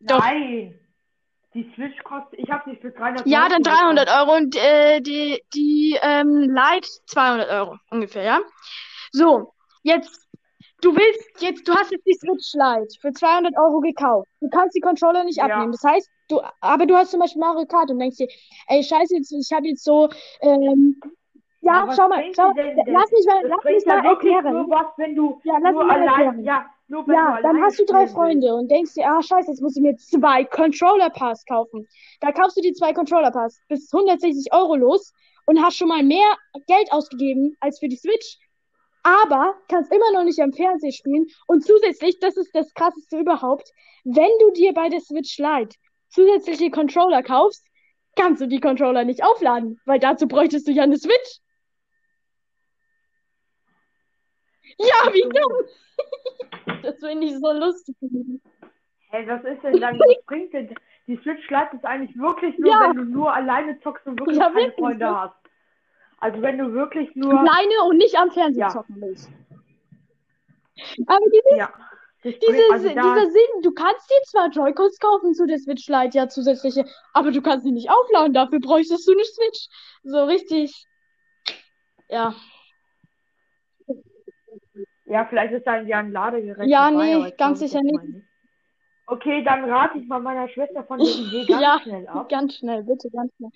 doch. 0.00 0.18
Nein. 0.20 0.79
Die 1.54 1.70
Switch 1.74 2.00
kostet, 2.04 2.38
ich 2.38 2.48
habe 2.48 2.70
nicht 2.70 2.80
für 2.80 2.90
300 2.92 3.26
Ja, 3.26 3.48
dann 3.48 3.62
300 3.62 4.08
Euro 4.08 4.36
und 4.36 4.56
äh, 4.56 5.00
die, 5.00 5.42
die 5.52 5.98
ähm, 6.00 6.42
Lite 6.42 6.88
200 7.06 7.50
Euro 7.50 7.76
ungefähr, 7.90 8.22
ja? 8.22 8.40
So, 9.10 9.52
jetzt, 9.82 10.28
du 10.80 10.94
willst, 10.94 11.42
jetzt, 11.42 11.66
du 11.66 11.74
hast 11.74 11.90
jetzt 11.90 12.06
die 12.06 12.14
Switch 12.14 12.54
Lite 12.54 12.94
für 13.00 13.12
200 13.12 13.52
Euro 13.58 13.80
gekauft. 13.80 14.28
Du 14.40 14.48
kannst 14.48 14.76
die 14.76 14.80
Controller 14.80 15.24
nicht 15.24 15.38
Ja. 15.38 15.46
abnehmen. 15.46 15.72
Das 15.72 15.82
heißt, 15.82 16.08
du, 16.28 16.40
aber 16.60 16.86
du 16.86 16.94
hast 16.94 17.10
zum 17.10 17.18
Beispiel 17.18 17.40
Mario 17.40 17.66
Kart 17.66 17.90
und 17.90 17.98
denkst 17.98 18.18
dir, 18.18 18.28
ey, 18.68 18.84
scheiße, 18.84 19.16
jetzt, 19.16 19.32
ich 19.32 19.50
habe 19.52 19.66
jetzt 19.66 19.82
so, 19.82 20.08
ähm, 20.42 21.00
ja, 21.62 21.88
schau 21.94 22.08
mal, 22.08 22.24
schau, 22.34 22.52
dir 22.52 22.74
lass 22.86 23.10
mich 23.12 23.26
mal, 23.26 23.42
lass 23.46 23.64
mich 23.64 23.86
mal 23.86 24.04
erklären. 24.04 24.52
nur 24.52 24.70
was, 24.70 24.86
wenn 24.96 25.14
du 25.14 25.40
Ja, 25.44 25.58
lass 25.58 25.72
nur 25.72 25.84
mich 25.84 25.92
mal 25.96 26.00
allein, 26.00 26.26
erklären. 26.26 26.44
ja, 26.44 26.66
nur 26.88 27.06
wenn 27.06 27.14
Ja, 27.14 27.36
du 27.36 27.42
dann 27.42 27.60
hast 27.62 27.78
du 27.78 27.84
drei 27.84 28.06
Freunde 28.06 28.54
und 28.54 28.70
denkst 28.70 28.94
dir, 28.94 29.06
ah, 29.08 29.22
scheiße, 29.22 29.50
jetzt 29.50 29.60
muss 29.62 29.76
ich 29.76 29.82
mir 29.82 29.96
zwei 29.96 30.44
Controller 30.44 31.10
Pass 31.10 31.44
kaufen. 31.44 31.86
Da 32.20 32.32
kaufst 32.32 32.56
du 32.56 32.62
die 32.62 32.72
zwei 32.72 32.92
Controller 32.92 33.30
Pass, 33.30 33.60
bist 33.68 33.92
160 33.92 34.52
Euro 34.52 34.76
los 34.76 35.12
und 35.46 35.62
hast 35.62 35.76
schon 35.76 35.88
mal 35.88 36.02
mehr 36.02 36.36
Geld 36.66 36.92
ausgegeben 36.92 37.56
als 37.60 37.78
für 37.78 37.88
die 37.88 37.96
Switch. 37.96 38.38
Aber 39.02 39.54
kannst 39.68 39.92
immer 39.92 40.12
noch 40.12 40.24
nicht 40.24 40.40
am 40.40 40.52
Fernseher 40.52 40.92
spielen. 40.92 41.26
Und 41.46 41.64
zusätzlich, 41.64 42.18
das 42.20 42.36
ist 42.36 42.54
das 42.54 42.72
krasseste 42.74 43.18
überhaupt, 43.18 43.70
wenn 44.04 44.30
du 44.40 44.50
dir 44.52 44.72
bei 44.74 44.88
der 44.88 45.00
Switch 45.00 45.38
Lite 45.38 45.76
zusätzliche 46.08 46.70
Controller 46.70 47.22
kaufst, 47.22 47.64
kannst 48.16 48.42
du 48.42 48.46
die 48.48 48.60
Controller 48.60 49.04
nicht 49.04 49.22
aufladen, 49.24 49.80
weil 49.86 50.00
dazu 50.00 50.26
bräuchtest 50.26 50.66
du 50.68 50.72
ja 50.72 50.82
eine 50.82 50.98
Switch. 50.98 51.38
Ja, 54.78 55.12
wie 55.12 55.22
dumm. 55.22 55.56
Das 56.82 56.98
finde 56.98 57.26
ich 57.26 57.38
so 57.38 57.52
lustig. 57.52 57.94
Hey, 59.10 59.26
was 59.28 59.44
ist 59.44 59.62
denn 59.62 59.80
dann, 59.80 59.98
was 59.98 60.24
bringt 60.26 60.52
denn? 60.54 60.74
Die 61.06 61.16
Switch 61.16 61.48
Lite 61.50 61.76
ist 61.76 61.84
eigentlich 61.84 62.16
wirklich 62.16 62.56
nur, 62.58 62.70
Ja. 62.70 62.80
wenn 62.82 62.96
du 62.96 63.04
nur 63.04 63.32
alleine 63.34 63.78
zockst 63.80 64.06
und 64.06 64.18
wirklich 64.18 64.38
Ja, 64.38 64.44
keine 64.44 64.66
wirklich, 64.66 64.76
Freunde 64.76 65.04
ne? 65.04 65.20
hast. 65.20 65.34
Also 66.20 66.40
wenn 66.42 66.58
du 66.58 66.72
wirklich 66.72 67.14
nur, 67.16 67.38
Alleine 67.38 67.82
und 67.88 67.98
nicht 67.98 68.16
am 68.16 68.30
Fernseher 68.30 68.66
Ja. 68.66 68.70
zocken 68.70 68.96
willst. 69.00 69.28
Aber 71.06 71.26
dieses, 71.26 71.58
ja, 71.58 71.72
das 72.22 72.34
diese, 72.34 72.46
bringt, 72.46 72.72
also 72.72 72.88
dieser 72.88 73.30
Sinn, 73.30 73.62
du 73.62 73.72
kannst 73.72 74.08
dir 74.10 74.22
zwar 74.24 74.48
Joy-Cons 74.48 74.98
kaufen 74.98 75.34
zu 75.34 75.46
der 75.46 75.58
Switch 75.58 75.88
Lite, 75.88 76.16
ja, 76.16 76.28
zusätzliche, 76.28 76.84
aber 77.12 77.30
du 77.30 77.42
kannst 77.42 77.64
sie 77.66 77.72
nicht 77.72 77.90
aufladen, 77.90 78.32
dafür 78.32 78.60
bräuchtest 78.60 79.06
du 79.06 79.12
eine 79.12 79.24
Switch. 79.24 79.68
So 80.04 80.24
richtig. 80.24 80.86
Ja. 82.08 82.34
Ja, 85.10 85.26
vielleicht 85.26 85.52
ist 85.52 85.66
da 85.66 85.80
ja 85.80 85.98
ein 85.98 86.12
Ladegerät 86.12 86.68
Ja, 86.68 86.90
dabei, 86.90 87.16
nee, 87.16 87.30
ganz 87.36 87.58
sicher 87.58 87.80
nicht. 87.82 88.24
Okay, 89.06 89.42
dann 89.42 89.64
rate 89.68 89.98
ich 89.98 90.06
mal 90.06 90.20
meiner 90.20 90.48
Schwester 90.48 90.84
von 90.84 90.98
der 91.00 91.08
Idee 91.08 91.44
ganz 91.48 91.62
Ja, 91.62 91.80
schnell 91.82 92.06
ab. 92.06 92.28
Ganz 92.28 92.54
schnell, 92.56 92.84
bitte, 92.84 93.10
ganz 93.10 93.32
schnell. 93.36 93.50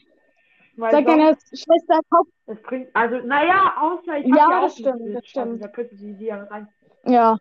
Weil 0.76 0.90
Sag 0.90 1.06
deiner 1.06 1.36
Schwester, 1.52 2.00
kauf. 2.10 2.26
das 2.46 2.60
bringt, 2.62 2.88
also, 2.94 3.24
naja, 3.24 3.74
außer 3.80 4.18
ich 4.18 4.24
habe 4.24 4.36
Ja, 4.36 4.50
ja 4.50 4.58
auch 4.58 4.62
das 4.64 4.76
stimmt, 4.76 5.14
das 5.14 5.26
stimmt. 5.26 5.62
Da 5.62 5.68
könnte 5.68 5.94
sie 5.94 6.14
die 6.14 6.30
rein. 6.30 6.68
Ja. 7.06 7.38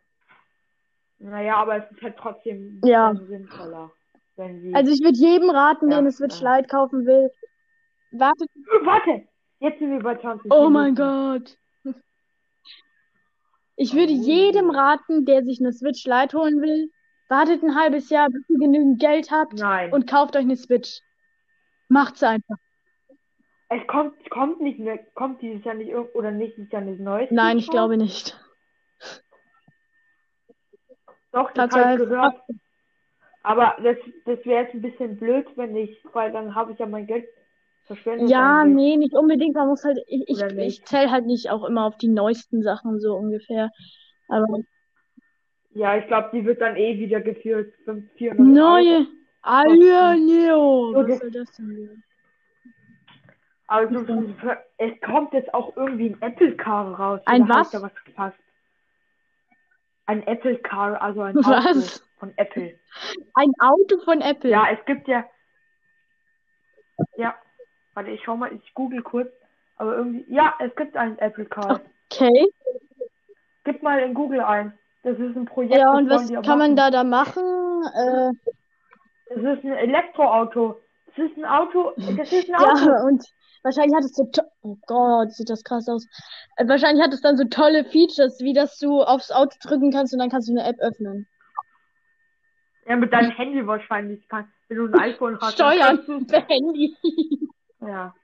Naja, 1.18 1.56
aber 1.56 1.78
es 1.78 1.92
ist 1.92 2.02
halt 2.04 2.16
trotzdem 2.18 2.80
Ja. 2.86 3.16
sinnvoller, 3.16 3.92
wenn 4.36 4.62
sie. 4.62 4.76
Also 4.76 4.92
ich 4.92 5.02
würde 5.02 5.18
jedem 5.18 5.50
raten, 5.50 5.90
Ja, 5.90 5.98
eine 5.98 6.12
Switch 6.12 6.40
ja. 6.42 6.58
Lite 6.58 6.68
kaufen 6.68 7.08
will, 7.08 7.32
wartet. 8.12 8.50
Warte, 8.84 9.24
jetzt 9.60 9.80
sind 9.80 9.90
wir 9.90 10.00
bei 10.04 10.16
20 10.18 10.52
Oh 10.52 10.70
mein 10.70 10.94
Minuten. 10.94 11.40
Gott. 11.42 11.58
Ich 13.76 13.94
würde 13.94 14.14
Oh. 14.14 14.24
jedem 14.24 14.70
raten, 14.70 15.26
der 15.26 15.44
sich 15.44 15.60
eine 15.60 15.74
Switch 15.74 16.06
Lite 16.06 16.38
holen 16.38 16.62
will, 16.62 16.92
wartet 17.30 17.64
ein 17.64 17.76
halbes 17.76 18.10
Jahr, 18.10 18.30
bis 18.30 18.48
ihr 18.50 18.60
genügend 18.60 19.00
Geld 19.00 19.32
habt 19.32 19.54
Nein, 19.54 19.92
und 19.92 20.08
kauft 20.08 20.36
euch 20.36 20.44
eine 20.44 20.58
Switch. 20.58 21.00
Macht's 21.90 22.24
einfach. 22.24 22.58
es 23.70 23.86
kommt, 23.88 24.30
kommt 24.30 24.62
nicht 24.62 24.80
mehr, 24.80 25.00
kommt 25.16 25.42
dieses 25.42 25.64
Jahr 25.66 25.76
nicht 25.76 25.94
oder 25.96 26.32
nächstes 26.32 26.70
Jahr 26.72 26.82
nicht 26.82 27.00
neues. 27.00 27.30
Nein, 27.32 27.58
ich 27.58 27.70
glaube 27.70 27.98
nicht. 27.98 28.40
Doch, 31.32 31.52
das 31.52 31.72
habe 31.72 31.94
ich 31.94 32.10
gehört. 32.10 32.36
Aber 33.42 33.76
das, 33.84 33.98
das 34.26 34.46
wäre 34.46 34.64
jetzt 34.64 34.74
ein 34.74 34.82
bisschen 34.82 35.18
blöd, 35.18 35.48
wenn 35.56 35.76
ich, 35.76 36.00
weil 36.14 36.32
dann 36.32 36.56
habe 36.56 36.72
ich 36.72 36.80
ja 36.80 36.86
mein 36.86 37.08
Geld 37.08 37.28
verschwendet. 37.86 38.30
Ja, 38.30 38.64
nee, 38.66 38.98
nicht 38.98 39.14
unbedingt. 39.14 39.56
Man 39.56 39.68
muss 39.68 39.84
halt, 39.84 40.00
ich, 40.08 40.28
ich, 40.28 40.42
ich 40.58 40.86
zähle 40.86 41.12
halt 41.12 41.26
nicht 41.26 41.50
auch 41.50 41.64
immer 41.66 41.86
auf 41.86 41.98
die 41.98 42.08
neuesten 42.08 42.62
Sachen 42.64 43.00
so 43.00 43.16
ungefähr. 43.16 43.72
Aber 44.28 44.46
Ja, 45.72 45.98
ich 45.98 46.08
glaube, 46.08 46.30
die 46.34 46.46
wird 46.46 46.62
dann 46.62 46.76
eh 46.76 46.98
wieder 47.00 47.22
geführt. 47.22 47.74
500, 47.86 48.18
400 48.18 48.40
Euro. 48.40 48.50
neue, 48.50 49.08
Alter, 49.42 50.16
Neo. 50.16 50.94
Was 50.96 51.20
soll 51.20 51.32
das 51.32 51.52
denn 51.54 51.70
wieder? 51.70 51.94
Also, 53.68 54.06
es 54.78 54.92
kommt 55.02 55.34
jetzt 55.34 55.54
auch 55.54 55.76
irgendwie 55.76 56.10
ein 56.10 56.22
Apple 56.22 56.56
Car 56.58 56.94
raus. 57.00 57.22
Ein 57.26 57.48
was? 57.50 57.72
da 57.72 57.82
was 57.82 57.92
verpasst? 58.04 58.38
Ein 60.06 60.22
Apple 60.28 60.58
Car, 60.60 61.02
also 61.02 61.22
ein 61.22 61.36
Was? 61.36 62.04
Auto 62.04 62.06
von 62.20 62.34
Apple. 62.38 62.78
Ein 63.36 63.52
Auto 63.60 64.00
von 64.04 64.22
Apple. 64.22 64.50
Ja, 64.52 64.68
es 64.72 64.84
gibt 64.86 65.08
ja. 65.08 65.26
Ja, 67.18 67.36
warte, 67.94 68.12
ich 68.12 68.22
schau 68.24 68.36
mal, 68.38 68.52
ich 68.54 68.74
google 68.74 69.02
kurz. 69.02 69.30
Aber 69.78 69.96
irgendwie. 69.98 70.26
Ja, 70.34 70.54
es 70.60 70.76
gibt 70.76 70.96
einen 70.96 71.18
Apple 71.20 71.46
Car. 71.46 71.82
Okay. 72.12 72.48
Gib 73.64 73.82
mal 73.82 74.00
in 74.00 74.14
Google 74.14 74.42
ein. 74.42 74.78
Das 75.04 75.18
ist 75.18 75.36
ein 75.36 75.46
Projekt, 75.46 75.76
Ja, 75.76 75.92
und 75.94 76.10
was 76.10 76.28
kann 76.30 76.58
man 76.60 76.74
machen. 76.74 76.76
da 76.76 76.92
da 76.92 77.04
machen? 77.04 77.44
Äh, 77.96 78.32
Das 79.30 79.38
ist 79.58 79.64
ein 79.66 79.74
Elektroauto. 79.74 80.80
Das 81.08 81.26
ist 81.26 81.38
ein 81.38 81.46
Auto. 81.46 81.92
Das 82.18 82.32
ist 82.32 82.50
ein 82.50 82.56
Auto. 82.56 82.90
ja, 82.90 83.04
und 83.04 83.24
wahrscheinlich 83.64 83.96
hat 83.96 84.04
es 84.04 84.14
so, 84.16 84.30
oh 84.62 84.78
Gott, 84.88 85.32
sieht 85.32 85.50
das 85.50 85.64
krass 85.64 85.88
aus. 85.90 86.08
Äh, 86.56 86.68
wahrscheinlich 86.68 87.04
hat 87.04 87.14
es 87.14 87.22
dann 87.22 87.36
so 87.38 87.44
tolle 87.46 87.84
Features, 87.86 88.40
wie 88.42 88.54
dass 88.54 88.78
du 88.78 89.02
aufs 89.02 89.32
Auto 89.32 89.56
drücken 89.62 89.92
kannst 89.92 90.14
und 90.14 90.20
dann 90.20 90.30
kannst 90.30 90.48
du 90.50 90.54
eine 90.54 90.68
App 90.68 90.80
öffnen. 90.80 91.28
Ja, 92.88 92.96
mit 92.96 93.12
deinem 93.14 93.32
Handy 93.32 93.66
wahrscheinlich 93.66 94.28
kann. 94.28 94.52
Wenn 94.68 94.78
du 94.78 94.86
ein 94.88 95.00
iPhone 95.00 95.38
hast. 95.42 95.54
Steuern 95.54 96.26
per 96.28 96.42
Handy. 96.48 96.96
Ja. 97.88 98.16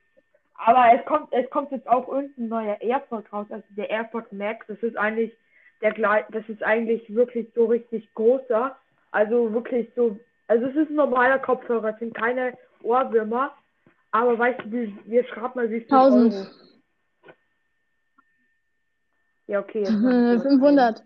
Aber 0.56 0.94
es 0.94 1.06
kommt, 1.06 1.32
es 1.32 1.50
kommt 1.50 1.72
jetzt 1.72 1.88
auch 1.88 2.08
irgendein 2.08 2.48
neuer 2.50 2.82
AirPod 2.82 3.32
raus, 3.32 3.48
also 3.50 3.66
der 3.70 3.90
AirPod 3.90 4.32
Max. 4.34 4.66
Das 4.68 4.78
ist 4.80 4.98
eigentlich 4.98 5.34
der 5.82 5.94
das 6.32 6.48
ist 6.50 6.62
eigentlich 6.64 7.14
wirklich 7.14 7.48
so 7.56 7.66
richtig 7.66 8.14
großer. 8.14 8.76
Also 9.12 9.54
wirklich 9.54 9.90
so, 9.96 10.20
also 10.48 10.66
es 10.66 10.76
ist 10.76 10.90
ein 10.90 10.96
normaler 10.96 11.40
Kopfhörer, 11.40 11.94
es 11.94 12.00
sind 12.00 12.14
keine 12.14 12.58
Ohrwürmer. 12.84 13.54
Aber 14.12 14.38
weißt 14.38 14.60
du, 14.66 14.72
wie, 14.72 14.98
wir 15.06 15.24
schreiben 15.26 15.52
mal 15.56 15.70
wie 15.70 15.82
viel 15.82 15.94
1000. 15.94 16.34
Euro. 16.34 16.48
Ja, 19.48 19.60
okay. 19.60 19.80
jetzt 19.80 19.90
Äh. 19.90 20.40
500. 20.50 21.04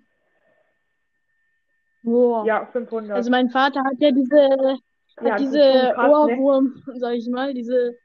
Boah. 2.04 2.46
Ja, 2.46 2.66
500. 2.72 3.16
Also 3.16 3.30
mein 3.30 3.50
Vater 3.50 3.82
hat 3.84 4.00
ja 4.00 4.12
diese, 4.12 4.78
Ja, 5.22 5.36
diese 5.38 5.60
krass, 5.94 6.08
ne? 6.08 6.12
Ohrwurm, 6.12 6.84
sag 6.96 7.14
ich 7.14 7.30
mal, 7.30 7.54
diese, 7.54 7.98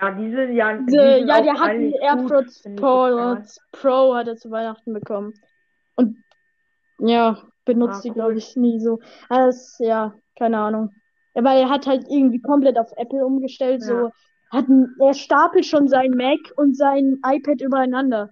Ja, 0.00 0.10
die 0.12 0.30
sind 0.30 0.52
ja, 0.54 0.72
die 0.76 0.86
diese, 0.86 1.18
ja, 1.18 1.42
der 1.42 1.58
hat 1.58 1.72
gut, 1.76 1.94
AirPods 2.00 2.62
Pro, 2.76 3.36
Pro 3.72 4.14
hat 4.14 4.28
er 4.28 4.36
zu 4.36 4.50
Weihnachten 4.50 4.92
bekommen. 4.92 5.34
Und 5.96 6.16
ja, 7.00 7.42
benutzt 7.64 7.98
Ah, 7.98 8.02
die, 8.02 8.08
cool. 8.10 8.14
glaube 8.14 8.34
ich, 8.38 8.54
nie 8.56 8.80
so. 8.80 9.00
Das, 9.28 9.76
ja, 9.80 10.14
keine 10.38 10.58
Ahnung. 10.58 10.92
Ja, 11.34 11.42
weil 11.42 11.60
er 11.60 11.68
hat 11.68 11.86
halt 11.86 12.06
irgendwie 12.08 12.40
komplett 12.40 12.78
auf 12.78 12.92
Apple 12.96 13.24
umgestellt, 13.24 13.82
so. 13.82 13.92
Ja. 13.92 14.12
Hat 14.50 14.68
ein, 14.68 14.94
er 15.00 15.14
stapelt 15.14 15.66
schon 15.66 15.88
sein 15.88 16.12
Mac 16.12 16.38
und 16.56 16.76
sein 16.76 17.20
iPad 17.26 17.60
übereinander. 17.60 18.30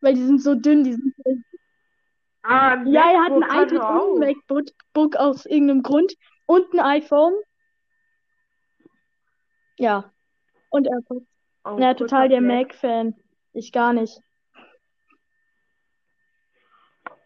Weil 0.00 0.14
die 0.14 0.24
sind 0.24 0.40
so 0.42 0.54
dünn, 0.54 0.84
die 0.84 0.92
sind 0.94 1.14
so 1.24 1.36
Ah, 2.42 2.80
Ja, 2.84 3.10
er 3.10 3.24
hat 3.24 3.32
ein 3.32 3.44
hat 3.44 3.72
iPad 3.72 3.90
er 3.90 4.02
und 4.12 4.22
ein 4.22 4.36
MacBook 4.48 5.16
aus 5.16 5.46
irgendeinem 5.46 5.82
Grund 5.82 6.14
und 6.46 6.72
ein 6.74 6.80
iPhone. 6.80 7.34
Ja. 9.78 10.12
Und 10.76 10.86
AirPods. 10.86 11.26
Oh, 11.64 11.78
Ja, 11.78 11.94
total 11.94 12.28
der. 12.28 12.40
Mac-Fan. 12.42 13.14
Ich 13.54 13.72
gar 13.72 13.92
nicht. 13.92 14.20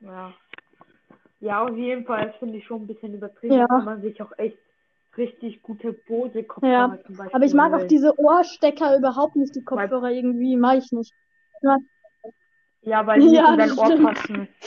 Ja. 0.00 0.32
Ja, 1.40 1.64
auf 1.64 1.76
jeden 1.76 2.04
Fall, 2.04 2.32
finde 2.38 2.58
ich 2.58 2.66
schon 2.66 2.82
ein 2.82 2.86
bisschen 2.86 3.14
übertrieben. 3.14 3.54
Ja. 3.54 3.66
Kann 3.66 3.84
man 3.84 4.02
sich 4.02 4.20
auch 4.22 4.32
echt 4.38 4.58
richtig 5.16 5.62
gute 5.62 5.92
Bose-Kopfhörer 5.92 6.72
Ja, 6.96 7.02
zum 7.04 7.16
Beispiel 7.16 7.34
Aber 7.34 7.44
ich 7.44 7.54
mag 7.54 7.72
auch 7.74 7.86
diese 7.86 8.18
Ohrstecker 8.18 8.96
überhaupt 8.96 9.36
nicht, 9.36 9.54
die 9.56 9.64
Kopfhörer 9.64 10.10
irgendwie, 10.10 10.56
mag 10.56 10.78
ich 10.78 10.92
nicht. 10.92 11.12
Ja, 12.82 13.06
weil 13.06 13.20
die 13.20 13.28
Ja, 13.34 13.50
in 13.52 13.58
dein 13.58 13.68
das 13.70 13.78
Ohr 13.78 13.86
stimmt. 13.86 14.04
passen. 14.14 14.48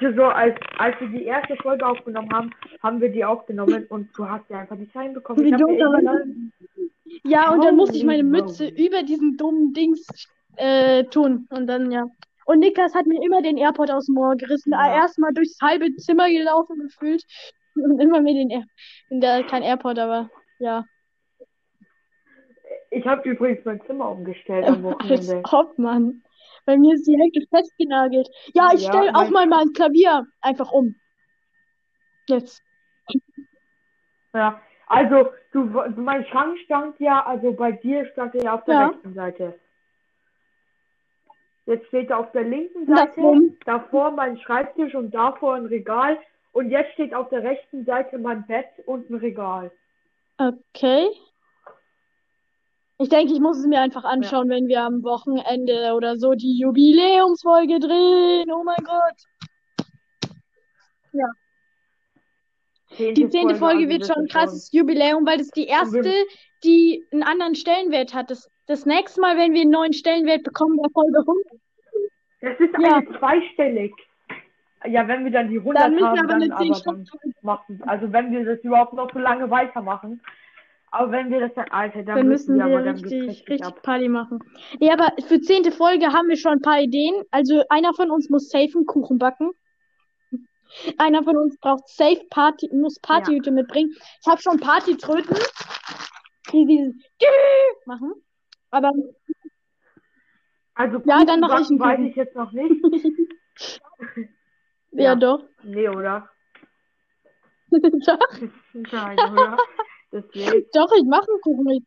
So, 0.00 0.24
als, 0.24 0.54
als 0.78 0.94
wir 1.00 1.08
die 1.08 1.24
erste 1.24 1.56
Folge 1.56 1.86
aufgenommen 1.86 2.32
haben, 2.32 2.50
haben 2.82 3.00
wir 3.00 3.10
die 3.10 3.24
aufgenommen 3.24 3.86
und 3.88 4.08
du 4.16 4.28
hast 4.28 4.48
ja 4.48 4.60
einfach 4.60 4.76
nicht 4.76 4.94
reinbekommen. 4.94 5.44
Wie 5.44 5.50
dumm, 5.50 5.70
immer- 5.70 6.22
Ja, 7.24 7.50
und 7.52 7.64
dann 7.64 7.76
musste 7.76 7.96
ich 7.96 8.04
meine 8.04 8.22
Mütze 8.22 8.68
über 8.68 9.02
diesen 9.02 9.36
dummen 9.36 9.72
Dings 9.72 10.06
äh, 10.56 11.04
tun. 11.04 11.46
Und 11.50 11.66
dann, 11.66 11.90
ja. 11.90 12.06
Und 12.46 12.60
Niklas 12.60 12.94
hat 12.94 13.06
mir 13.06 13.22
immer 13.22 13.42
den 13.42 13.58
AirPod 13.58 13.90
aus 13.90 14.06
dem 14.06 14.16
Ohr 14.18 14.34
gerissen. 14.36 14.72
Ja. 14.72 14.94
Erstmal 14.94 15.32
durchs 15.34 15.58
halbe 15.60 15.94
Zimmer 15.96 16.28
gelaufen 16.28 16.78
gefühlt. 16.80 17.24
Und 17.74 18.00
immer 18.00 18.20
mir 18.20 18.34
den 18.34 18.50
Air 18.50 18.64
der, 19.10 19.44
kein 19.44 19.62
AirPod, 19.62 19.98
aber 19.98 20.30
ja. 20.58 20.84
Ich 22.90 23.06
habe 23.06 23.28
übrigens 23.28 23.64
mein 23.64 23.80
Zimmer 23.86 24.10
umgestellt 24.10 24.64
am 24.66 24.82
Wochenende. 24.82 25.42
ob, 25.52 25.78
Mann. 25.78 26.22
Bei 26.68 26.76
mir 26.76 26.96
ist 26.96 27.06
die 27.06 27.16
Hälfte 27.18 27.40
festgenagelt. 27.48 28.28
Ja, 28.52 28.68
ich 28.74 28.82
Ja, 28.82 28.88
stelle 28.90 29.14
auch 29.14 29.30
mal 29.30 29.46
mein 29.46 29.72
Klavier 29.72 30.26
einfach 30.42 30.70
um. 30.70 30.94
Jetzt. 32.28 32.62
Ja, 34.34 34.60
also 34.86 35.30
du, 35.52 35.60
mein 35.96 36.26
Schrank 36.26 36.58
stand 36.66 37.00
ja, 37.00 37.24
also 37.24 37.54
bei 37.54 37.72
dir 37.72 38.04
stand 38.12 38.34
er 38.34 38.42
ja 38.44 38.54
auf 38.54 38.64
der 38.66 38.74
Ja. 38.74 38.86
rechten 38.88 39.14
Seite. 39.14 39.58
Jetzt 41.64 41.86
steht 41.86 42.10
er 42.10 42.18
auf 42.18 42.32
der 42.32 42.44
linken 42.44 42.84
Seite, 42.86 43.50
davor 43.64 44.10
mein 44.10 44.38
Schreibtisch 44.38 44.94
und 44.94 45.14
davor 45.14 45.54
ein 45.54 45.64
Regal. 45.64 46.18
Und 46.52 46.68
jetzt 46.68 46.92
steht 46.92 47.14
auf 47.14 47.30
der 47.30 47.44
rechten 47.44 47.86
Seite 47.86 48.18
mein 48.18 48.46
Bett 48.46 48.68
und 48.84 49.08
ein 49.08 49.14
Regal. 49.14 49.70
Okay. 50.36 51.08
Ich 53.00 53.08
denke, 53.08 53.32
ich 53.32 53.40
muss 53.40 53.58
es 53.58 53.66
mir 53.66 53.80
einfach 53.80 54.04
anschauen, 54.04 54.48
wenn 54.48 54.66
wir 54.66 54.82
am 54.82 55.04
Wochenende 55.04 55.92
oder 55.94 56.16
so 56.16 56.32
die 56.34 56.58
Jubiläumsfolge 56.58 57.78
drehen. 57.78 58.50
Oh 58.50 58.64
mein 58.64 58.84
Gott. 58.84 59.14
Die 62.98 63.28
zehnte 63.28 63.54
Folge 63.54 63.84
also 63.84 63.88
wird 63.88 64.00
das 64.02 64.08
schon 64.08 64.24
ein 64.24 64.28
krasses 64.28 64.72
Jubiläum, 64.72 65.24
weil 65.26 65.38
das 65.38 65.50
die 65.50 65.66
erste, 65.66 66.12
die 66.64 67.04
einen 67.12 67.22
anderen 67.22 67.54
Stellenwert 67.54 68.14
hat. 68.14 68.30
Das, 68.30 68.50
das 68.66 68.84
nächste 68.86 69.20
Mal, 69.20 69.36
wenn 69.36 69.52
wir 69.52 69.60
einen 69.60 69.70
neuen 69.70 69.92
Stellenwert 69.92 70.42
bekommen, 70.42 70.76
wäre 70.78 70.90
Folge 70.90 71.18
100. 71.20 71.44
Das 72.40 72.58
ist 72.58 72.72
Ja. 72.80 72.96
eine 72.96 73.18
zweistellig. 73.18 73.92
Ja, 74.86 75.06
wenn 75.06 75.24
wir 75.24 75.30
dann 75.32 75.50
die 75.50 75.58
100 75.58 75.82
Dann 75.82 75.92
müssen 75.92 76.02
wir 76.02 76.08
haben, 76.10 76.18
aber 76.18 76.38
dann 76.38 76.52
eine 76.52 76.72
10 76.72 76.72
aber 76.72 76.96
dann 76.96 77.34
machen. 77.42 77.82
Also 77.86 78.12
wenn 78.12 78.32
wir 78.32 78.44
das 78.44 78.58
überhaupt 78.64 78.94
noch 78.94 79.12
so 79.12 79.18
lange 79.18 79.50
weitermachen. 79.50 80.20
Aber 80.90 81.12
wenn 81.12 81.30
wir 81.30 81.40
das 81.40 81.52
dann, 81.54 81.68
Alter, 81.70 82.02
dann, 82.02 82.16
Dann 82.16 82.28
müssen 82.28 82.56
wir 82.56 82.64
aber 82.64 82.82
dann 82.82 82.96
richtig, 82.96 83.28
richtig, 83.48 83.62
ab. 83.64 83.82
Party 83.82 84.08
machen. 84.08 84.38
Nee, 84.80 84.90
aber 84.90 85.12
für 85.26 85.40
zehnte 85.40 85.70
Folge 85.70 86.06
haben 86.12 86.28
wir 86.28 86.36
schon 86.36 86.52
ein 86.52 86.62
paar 86.62 86.80
Ideen. 86.80 87.22
Also 87.30 87.62
einer 87.68 87.92
von 87.94 88.10
uns 88.10 88.30
muss 88.30 88.48
safe 88.48 88.72
einen 88.74 88.86
Kuchen 88.86 89.18
backen. 89.18 89.50
Einer 90.98 91.22
von 91.24 91.36
uns 91.36 91.58
braucht 91.60 91.88
safe 91.88 92.22
Party, 92.30 92.68
muss 92.72 92.98
Partyhüte 93.00 93.50
mitbringen. 93.50 93.90
Ich 94.20 94.26
habe 94.26 94.40
schon 94.40 94.58
Partytröten, 94.60 95.36
die 96.52 96.64
diesen 96.66 97.02
machen. 97.86 98.12
Aber 98.70 98.92
Also 100.74 101.02
Ja, 101.06 101.24
dann 101.24 101.40
Kuchen 101.40 101.50
mach 101.50 101.60
ich 101.60 101.70
einen 101.70 101.80
weiß 101.80 101.96
Kuchen. 101.96 102.06
ich 102.10 102.16
jetzt 102.16 102.34
noch 102.36 102.52
nicht. 102.52 102.82
ja, 104.92 105.02
Ja. 105.04 105.14
doch. 105.16 105.44
Nee, 105.62 105.88
oder? 105.88 106.28
doch. 107.70 108.40
Nein, 108.72 109.18
oder? 109.18 109.56
Deswegen. 110.12 110.66
Doch, 110.72 110.90
ich 110.92 111.04
mache 111.04 111.30
einen 111.30 111.40
Kuchen 111.40 111.64
mit. 111.64 111.84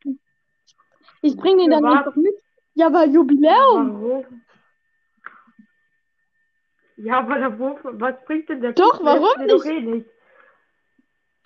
Ich 1.22 1.36
bringe 1.38 1.64
den 1.64 1.72
dann 1.72 1.86
einfach 1.86 2.16
mit. 2.16 2.34
Ja, 2.74 2.88
aber 2.88 3.06
Jubiläum. 3.06 4.02
Warum? 4.02 4.42
Ja, 6.98 7.20
aber 7.20 7.40
der 7.40 7.58
Wurf, 7.58 7.80
was 7.84 8.16
bringt 8.26 8.48
denn 8.50 8.62
der 8.62 8.74
Doch, 8.74 8.92
Kuchen? 9.00 9.06
warum 9.06 9.46
nicht? 9.46 9.66
Eh 9.66 9.82
nicht. 9.82 10.10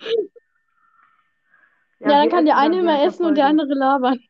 Ja, 1.98 2.08
dann 2.08 2.24
wir 2.24 2.30
kann 2.30 2.44
der 2.44 2.58
eine 2.58 2.76
dann 2.76 2.84
immer 2.84 3.02
essen 3.04 3.24
und 3.24 3.36
der 3.36 3.46
andere 3.46 3.72
labern. 3.74 4.18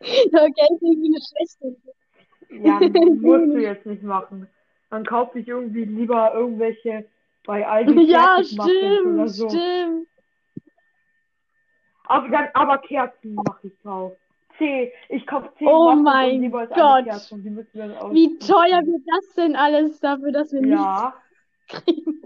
Okay, 0.00 0.66
ist 0.74 0.82
irgendwie 0.82 1.14
eine 1.14 1.20
schlechte. 1.22 1.76
Ja, 2.50 2.80
musst 3.14 3.54
du 3.54 3.58
jetzt 3.62 3.86
nicht 3.86 4.02
machen. 4.02 4.48
Dann 4.90 5.06
kauf 5.06 5.34
ich 5.36 5.46
irgendwie 5.46 5.84
lieber 5.84 6.34
irgendwelche 6.34 7.06
bei 7.46 7.66
Aldi 7.66 8.10
Ja, 8.10 8.42
Fertigmuffins 8.42 9.04
oder 9.04 9.28
stimmt, 9.28 9.30
so. 9.30 9.48
stimmt. 9.48 10.08
Aber 12.06 12.28
dann, 12.28 12.48
aber 12.54 12.78
Kerzen 12.78 13.34
mache 13.34 13.58
ich 13.68 13.72
drauf. 13.82 14.12
Zehn. 14.58 14.90
Ich 15.08 15.26
kaufe 15.26 15.50
zehn 15.58 15.68
Oh 15.68 15.94
Muffins 15.94 16.02
mein 16.02 16.30
Gott. 16.34 16.42
die 16.42 16.52
Wie 18.12 18.38
teuer 18.38 18.82
wird 18.84 19.02
das 19.06 19.34
denn 19.34 19.56
alles 19.56 19.98
dafür, 20.00 20.32
dass 20.32 20.52
wir 20.52 20.64
Ja, 20.66 21.14
nichts 21.68 21.84
kriegen? 21.84 22.22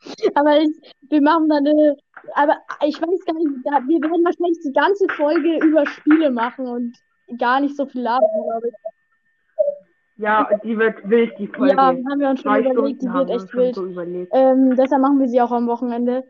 Aber 0.34 0.60
ich, 0.60 0.70
wir 1.08 1.20
machen 1.20 1.48
dann 1.48 1.66
eine, 1.66 1.96
aber 2.34 2.56
ich 2.84 3.00
weiß 3.00 3.24
gar 3.24 3.34
nicht, 3.34 3.64
wir 3.64 4.00
werden 4.02 4.24
wahrscheinlich 4.24 4.60
die 4.64 4.72
ganze 4.72 5.08
Folge 5.08 5.58
über 5.66 5.84
Spiele 5.86 6.30
machen 6.30 6.68
und 6.68 6.96
gar 7.38 7.58
nicht 7.60 7.76
so 7.76 7.86
viel 7.86 8.02
labern, 8.02 8.28
glaube 8.44 8.68
ich. 8.68 8.74
ja, 10.18 10.48
die 10.62 10.78
wird 10.78 11.08
wild, 11.08 11.36
die 11.38 11.48
Folge. 11.48 11.74
Ja, 11.74 11.86
haben 11.88 12.20
wir 12.20 12.28
uns 12.30 12.40
schon 12.40 12.52
Zwei 12.52 12.60
überlegt, 12.70 13.02
die 13.02 13.06
Stunden 13.08 13.14
wird 13.14 13.14
haben 13.14 13.28
wir 13.28 13.34
echt 13.34 13.54
wild. 13.54 13.74
so. 13.74 13.82
Ähm, 14.32 14.76
deshalb 14.76 15.02
machen 15.02 15.18
wir 15.18 15.28
sie 15.28 15.40
auch 15.40 15.50
am 15.52 15.66
Wochenende. 15.66 16.24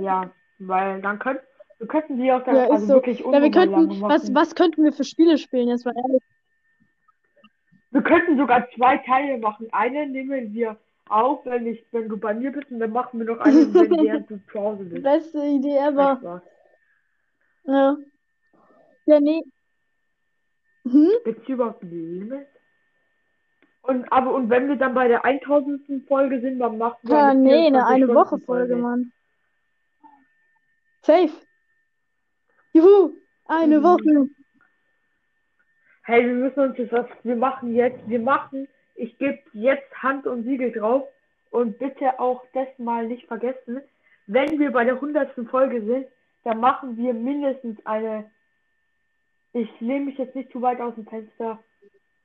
Ja, 0.00 0.30
weil 0.58 1.00
dann 1.02 1.18
können, 1.18 1.40
wir 1.78 1.86
könnten 1.86 2.18
die 2.18 2.32
auch 2.32 2.42
dann, 2.44 2.56
Ja, 2.56 2.70
also 2.70 2.86
so. 2.86 2.94
wirklich 2.94 3.20
Ja, 3.20 3.42
wir 3.42 3.50
könnten, 3.50 4.00
was, 4.02 4.34
was 4.34 4.54
könnten 4.54 4.84
wir 4.84 4.92
für 4.92 5.04
Spiele 5.04 5.38
spielen, 5.38 5.68
jetzt 5.68 5.84
mal 5.84 5.94
ehrlich? 5.96 6.22
Wir 7.90 8.02
könnten 8.02 8.36
sogar 8.36 8.68
zwei 8.74 8.98
Teile 8.98 9.38
machen. 9.38 9.68
Eine 9.72 10.06
nehmen 10.06 10.52
wir 10.52 10.76
auf, 11.08 11.46
wenn 11.46 11.66
ich, 11.66 11.86
wenn 11.92 12.08
du 12.08 12.16
bei 12.16 12.34
mir 12.34 12.52
bist, 12.52 12.70
und 12.70 12.80
dann 12.80 12.92
machen 12.92 13.18
wir 13.20 13.26
noch 13.26 13.40
eine, 13.40 13.54
wenn 13.74 14.26
du 14.26 14.40
zu 14.52 14.60
Hause 14.60 14.84
bist. 14.84 15.02
Beste 15.02 15.44
Idee 15.44 15.76
ever. 15.78 16.42
Ja. 17.64 17.96
Ja, 19.06 19.20
nee. 19.20 19.42
Hm? 20.84 21.10
Gibt's 21.24 21.48
überhaupt 21.48 21.82
ein 21.82 21.90
Limit? 21.90 22.46
Und, 23.82 24.10
aber, 24.12 24.34
und 24.34 24.50
wenn 24.50 24.68
wir 24.68 24.76
dann 24.76 24.94
bei 24.94 25.06
der 25.06 25.24
1000. 25.24 26.06
Folge 26.08 26.40
sind, 26.40 26.58
dann 26.58 26.76
machen 26.78 26.98
wir 27.02 27.16
Ja, 27.16 27.34
nee, 27.34 27.66
eine 27.68 27.86
eine 27.86 28.08
Woche 28.08 28.36
24-Stunden-Folge. 28.36 28.46
Folge, 28.46 28.76
Mann. 28.76 29.12
Safe. 31.06 31.30
Juhu, 32.72 33.12
eine 33.46 33.78
Mhm. 33.78 33.82
Woche. 33.84 34.28
Hey, 36.02 36.26
wir 36.26 36.34
müssen 36.34 36.60
uns 36.60 36.78
jetzt 36.78 36.92
was, 36.92 37.06
wir 37.22 37.36
machen 37.36 37.74
jetzt, 37.74 38.00
wir 38.08 38.18
machen, 38.20 38.68
ich 38.96 39.16
gebe 39.18 39.38
jetzt 39.52 39.90
Hand 40.02 40.26
und 40.26 40.44
Siegel 40.44 40.72
drauf 40.72 41.08
und 41.50 41.78
bitte 41.78 42.18
auch 42.20 42.44
das 42.54 42.68
mal 42.78 43.06
nicht 43.06 43.26
vergessen, 43.26 43.80
wenn 44.26 44.58
wir 44.58 44.70
bei 44.72 44.84
der 44.84 44.94
100. 45.00 45.48
Folge 45.48 45.84
sind, 45.84 46.06
dann 46.44 46.60
machen 46.60 46.96
wir 46.96 47.12
mindestens 47.14 47.78
eine, 47.86 48.30
ich 49.52 49.68
lehne 49.80 50.06
mich 50.06 50.18
jetzt 50.18 50.34
nicht 50.34 50.50
zu 50.52 50.60
weit 50.62 50.80
aus 50.80 50.94
dem 50.96 51.06
Fenster, 51.06 51.62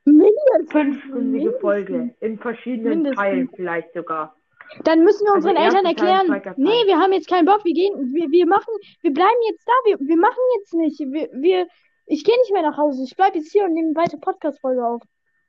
Mindestens. 0.05 0.71
fünfstündige 0.71 1.21
Mindestens. 1.51 1.61
Folge 1.61 2.15
in 2.19 2.39
verschiedenen 2.39 2.89
Mindestens. 3.03 3.19
Teilen 3.19 3.49
vielleicht 3.55 3.93
sogar. 3.93 4.35
Dann 4.83 5.03
müssen 5.03 5.25
wir 5.25 5.33
Also 5.33 5.49
unseren 5.49 5.63
erster 5.63 5.79
Eltern 5.79 6.25
erklären, 6.25 6.55
nee, 6.57 6.85
wir 6.85 6.97
haben 6.97 7.11
jetzt 7.13 7.27
keinen 7.27 7.45
Bock, 7.45 7.65
wir 7.65 7.73
gehen, 7.73 8.13
wir, 8.13 8.31
wir 8.31 8.47
machen, 8.47 8.73
wir 9.01 9.13
bleiben 9.13 9.37
jetzt 9.49 9.67
da, 9.67 9.73
wir, 9.85 9.99
wir 9.99 10.17
machen 10.17 10.39
jetzt 10.59 10.73
nicht, 10.73 10.99
wir, 10.99 11.29
wir 11.33 11.67
ich 12.05 12.23
gehe 12.23 12.37
nicht 12.39 12.51
mehr 12.51 12.63
nach 12.63 12.77
Hause, 12.77 13.03
ich 13.03 13.15
bleibe 13.15 13.37
jetzt 13.37 13.51
hier 13.51 13.65
und 13.65 13.73
nehme 13.73 13.95
weiter 13.95 14.17
Podcast-Folge 14.17 14.85
auf. 14.85 15.01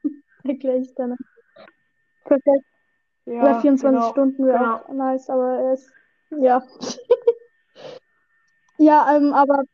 Erkläre 0.44 0.78
ich 0.78 0.94
dann. 0.94 1.16
Perfekt. 2.24 2.64
Ja, 3.26 3.42
Oder 3.42 3.60
24 3.60 3.80
genau, 3.82 4.10
Stunden 4.10 4.46
wäre 4.46 4.58
genau. 4.58 4.76
auch 4.76 4.88
nice, 4.88 5.30
aber 5.30 5.58
er 5.58 5.72
ist, 5.72 5.92
ja. 6.30 6.62
ja, 8.78 9.16
ähm, 9.16 9.32
aber 9.32 9.64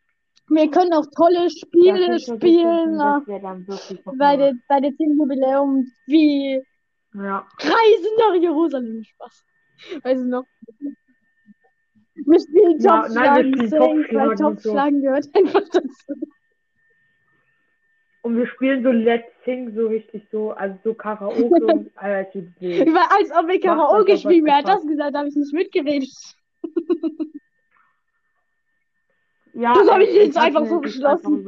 wir 0.48 0.70
können 0.70 0.92
auch 0.94 1.06
tolle 1.14 1.50
Spiele 1.50 2.18
24 2.18 2.36
spielen, 2.36 2.96
noch 2.96 3.22
bei 4.18 4.36
der, 4.36 4.54
bei 4.68 4.80
der 4.80 4.94
10. 4.94 5.18
Jubiläum, 5.18 5.86
wie 6.06 6.62
Ja. 7.18 7.46
Reisen 7.58 8.16
nach 8.18 8.34
Jerusalem. 8.34 9.04
Spaß. 9.04 9.44
Weiß 10.02 10.20
ich 10.20 10.26
noch. 10.26 10.44
Wir 12.14 12.38
Ja, 12.78 13.08
nein, 13.08 13.52
wir 13.54 13.68
spielen 13.68 13.68
Safe, 13.68 14.06
weil 14.12 14.36
so. 14.36 14.44
Topfschlagen 14.44 15.02
gehört 15.02 15.28
einfach 15.34 15.62
dazu. 15.70 16.14
Und 18.22 18.36
wir 18.36 18.46
spielen 18.48 18.82
so 18.82 18.90
Let's 18.90 19.28
Sing 19.44 19.74
so 19.74 19.86
richtig 19.86 20.26
so, 20.30 20.50
also 20.50 20.76
so 20.84 20.94
Karaoke 20.94 21.44
und. 21.44 21.90
Über, 22.60 23.12
als 23.12 23.30
ob 23.30 23.48
wir 23.48 23.60
Karaoke 23.60 24.18
spielen. 24.18 24.44
Wer 24.44 24.56
hat 24.58 24.68
das 24.68 24.86
gesagt? 24.86 25.14
Da 25.14 25.20
habe 25.20 25.28
ich 25.28 25.36
nicht 25.36 25.54
mitgeredet. 25.54 26.10
Ja, 29.54 29.74
Das 29.74 29.90
hab 29.90 30.00
ich 30.00 30.10
äh, 30.10 30.24
jetzt 30.24 30.36
hab 30.36 30.44
einfach 30.44 30.66
so 30.66 30.80
beschlossen. 30.80 31.44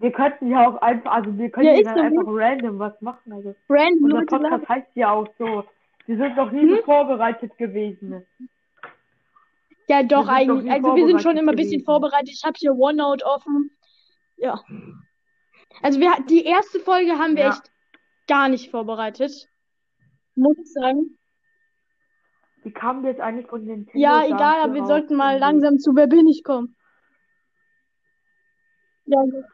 Wir 0.00 0.12
könnten 0.12 0.48
ja 0.50 0.68
auch 0.68 0.76
einfach, 0.80 1.10
also 1.12 1.36
wir 1.36 1.50
können 1.50 1.66
Ja, 1.66 1.72
ja 1.74 1.82
dann 1.82 2.12
so 2.14 2.20
einfach 2.20 2.32
random 2.32 2.78
was 2.78 3.00
machen. 3.00 3.32
Also 3.32 3.54
Random 3.68 4.04
unser 4.04 4.16
Leute 4.18 4.26
Podcast 4.26 4.52
labern. 4.52 4.68
heißt 4.68 4.88
ja 4.94 5.10
auch 5.10 5.28
so. 5.38 5.64
Wir 6.06 6.16
sind 6.16 6.36
noch 6.36 6.50
nie 6.52 6.68
so 6.68 6.76
Hm? 6.76 6.84
vorbereitet 6.84 7.58
gewesen. 7.58 8.24
Ja, 9.88 10.02
doch, 10.02 10.28
eigentlich. 10.28 10.70
Also, 10.70 10.94
wir 10.94 11.06
sind 11.06 11.22
schon 11.22 11.36
immer 11.36 11.52
ein 11.52 11.56
bisschen 11.56 11.82
vorbereitet. 11.84 12.30
Ich 12.30 12.44
habe 12.44 12.54
hier 12.58 12.74
OneNote 12.74 13.24
offen. 13.26 13.70
Ja. 14.36 14.62
Also, 15.82 15.98
wir, 16.00 16.12
die 16.28 16.44
erste 16.44 16.78
Folge 16.80 17.12
haben 17.18 17.34
wir 17.36 17.44
Ja. 17.44 17.48
echt 17.50 17.70
gar 18.26 18.48
nicht 18.48 18.70
vorbereitet. 18.70 19.32
Muss 20.34 20.56
ich 20.58 20.72
sagen. 20.72 21.18
Wie 22.62 22.70
kamen 22.72 23.02
wir 23.02 23.10
jetzt 23.10 23.20
eigentlich 23.20 23.46
von 23.48 23.64
Nintendo 23.64 23.98
Ja, 23.98 24.24
egal, 24.24 24.60
aber 24.62 24.74
wir 24.74 24.84
sollten 24.86 25.16
mal 25.16 25.38
langsam 25.38 25.78
zu 25.78 25.94
Wer 25.96 26.06
bin 26.06 26.26
ich 26.28 26.44
kommen. 26.44 26.76
Ja, 29.06 29.18
Na 29.26 29.48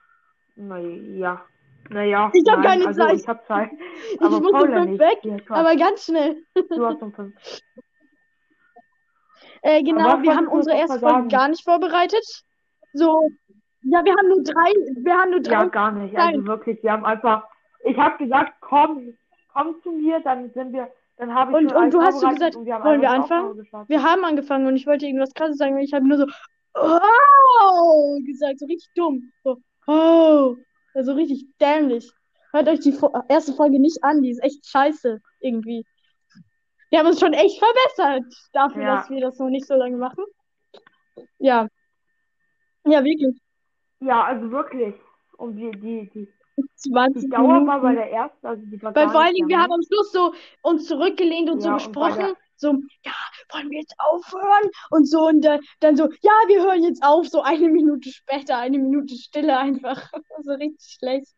ja. 0.56 1.44
Naja, 1.90 2.30
Ich 2.32 2.50
hab 2.50 2.60
nein, 2.60 2.66
keine 2.80 2.86
also 2.86 3.02
Zeit. 3.02 3.14
ich 3.20 3.28
hab 3.28 3.46
Zeit. 3.46 3.70
ich 4.14 4.20
Aber 4.22 4.40
muss 4.40 4.52
um 4.52 4.52
Paula 4.58 4.76
fünf 4.82 4.90
nicht. 4.92 5.00
weg, 5.00 5.18
Quatsch. 5.46 5.58
aber 5.58 5.76
ganz 5.76 6.04
schnell. 6.06 6.42
Du 6.54 6.86
hast 6.86 7.02
um 7.02 7.12
fünf. 7.12 7.34
Äh, 9.66 9.82
genau, 9.82 10.20
wir 10.20 10.36
haben 10.36 10.46
unsere 10.46 10.76
erste 10.76 10.98
Folge 11.00 11.28
gar 11.28 11.48
nicht 11.48 11.64
vorbereitet. 11.64 12.22
So, 12.92 13.30
ja, 13.80 14.04
wir 14.04 14.12
haben 14.14 14.28
nur 14.28 14.42
drei, 14.42 14.72
wir 15.02 15.14
haben 15.14 15.30
nur 15.30 15.40
drei. 15.40 15.52
Ja, 15.54 15.64
gar 15.64 15.90
nicht. 15.90 16.14
Also 16.14 16.36
Nein. 16.38 16.46
wirklich, 16.46 16.82
wir 16.82 16.92
haben 16.92 17.06
einfach. 17.06 17.48
Ich 17.84 17.96
habe 17.96 18.18
gesagt, 18.22 18.52
komm, 18.60 19.16
komm 19.54 19.76
zu 19.82 19.92
mir, 19.92 20.20
dann 20.20 20.50
sind 20.52 20.74
wir, 20.74 20.90
dann 21.16 21.34
habe 21.34 21.52
ich 21.52 21.56
Und- 21.56 21.72
und 21.74 21.94
du 21.94 22.02
hast 22.02 22.20
so 22.20 22.28
gesagt, 22.28 22.56
wir 22.62 22.84
wollen 22.84 23.00
wir 23.00 23.10
anfangen? 23.10 23.66
Wir 23.88 24.02
haben 24.02 24.22
angefangen 24.26 24.66
und 24.66 24.76
ich 24.76 24.86
wollte 24.86 25.06
irgendwas 25.06 25.32
krasses 25.32 25.56
sagen 25.56 25.76
und 25.76 25.80
ich 25.80 25.94
habe 25.94 26.06
nur 26.06 26.18
so, 26.18 26.26
oh, 26.74 28.18
gesagt, 28.26 28.58
so 28.58 28.66
richtig 28.66 28.90
dumm. 28.94 29.32
So, 29.44 29.56
oh, 29.87 30.57
also 30.94 31.12
richtig 31.12 31.47
dämlich. 31.61 32.11
Hört 32.53 32.68
euch 32.68 32.81
die 32.81 32.97
erste 33.29 33.53
Folge 33.55 33.81
nicht 33.81 34.03
an, 34.05 34.23
die 34.23 34.31
ist 34.31 34.42
echt 34.42 34.66
scheiße, 34.66 35.20
irgendwie. 35.40 35.85
Wir 36.90 37.01
haben 37.01 37.07
uns 37.09 37.18
schon 37.18 37.33
echt 37.33 37.59
verbessert 37.59 38.33
dafür, 38.53 38.83
Ja. 38.83 38.97
dass 38.97 39.11
wir 39.11 39.20
das 39.20 39.38
noch 39.38 39.49
nicht 39.49 39.66
so 39.66 39.75
lange 39.75 39.97
machen. 39.97 40.25
Ja. 41.38 41.66
Ja, 42.87 43.03
wirklich. 43.03 43.37
Ja, 44.01 44.25
also 44.25 44.51
wirklich. 44.51 44.94
Und 45.38 45.57
die, 45.57 45.70
die, 45.73 46.11
die, 46.14 46.29
20 46.77 47.23
die 47.25 47.29
Dauer 47.31 47.66
war 47.66 47.81
bei 47.81 47.88
Minuten. 47.90 47.97
der 47.97 48.12
ersten, 48.12 48.47
also 48.47 48.62
die 48.66 48.81
war 48.83 48.94
Weil 48.94 49.09
vor 49.11 49.20
allen 49.23 49.35
Dingen, 49.35 49.49
wir 49.49 49.59
haben 49.59 49.73
am 49.73 49.83
Schluss 49.83 50.12
so 50.12 50.33
uns 50.62 50.87
zurückgelehnt 50.87 51.51
und 51.51 51.61
so 51.61 51.68
Ja, 51.70 51.75
und 51.75 51.79
bei 51.81 51.85
gesprochen. 51.87 52.18
der- 52.20 52.37
So, 52.57 52.68
ja, 53.05 53.12
wollen 53.52 53.70
wir 53.70 53.80
jetzt 53.80 53.94
aufhören? 53.98 54.70
Und 54.90 55.09
so, 55.09 55.26
und 55.26 55.44
äh, 55.44 55.59
dann 55.80 55.96
so, 55.96 56.04
ja, 56.20 56.33
wir 56.48 56.62
hören 56.62 56.83
jetzt 56.85 57.02
auf. 57.04 57.28
So 57.28 57.42
eine 57.42 57.68
Minute 57.68 58.11
später, 58.11 58.59
eine 58.59 58.78
Minute 58.78 59.14
Stille 59.14 59.57
einfach. 59.59 60.11
So 60.42 60.52
richtig 60.52 60.96
schlecht. 60.98 61.28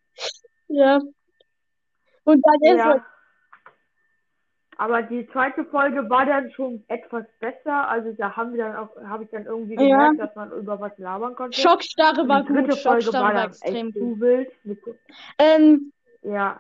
Ja. 0.69 1.01
Und 2.25 2.45
dann 2.45 2.77
Ja. 2.77 2.92
so, 2.95 3.01
Aber 4.79 5.03
die 5.03 5.27
zweite 5.29 5.64
Folge 5.66 6.09
war 6.11 6.27
dann 6.27 6.51
schon 6.51 6.85
etwas 6.88 7.25
besser. 7.40 7.88
Also 7.88 8.12
da 8.12 8.37
haben 8.37 8.53
wir 8.53 8.64
dann 8.64 8.77
auch, 8.77 8.95
habe 9.05 9.25
ich 9.25 9.31
dann 9.31 9.47
irgendwie 9.47 9.75
Ja. 9.75 10.11
gemerkt, 10.11 10.21
dass 10.21 10.35
man 10.35 10.51
über 10.53 10.79
was 10.81 10.97
labern 10.99 11.35
konnte. 11.35 11.59
Schockstarre 11.61 12.29
war 12.29 12.42
die 12.42 12.53
dritte 12.53 12.71
gut. 12.71 12.79
Folge 12.81 13.03
Schockstarre 13.03 13.25
war 13.25 13.35
war 13.35 13.40
dann 13.42 13.51
extrem 13.51 13.87
echt 13.88 13.99
gut. 13.99 14.21
wild. 14.21 14.53
Ähm, 15.38 15.92
ja. 16.23 16.59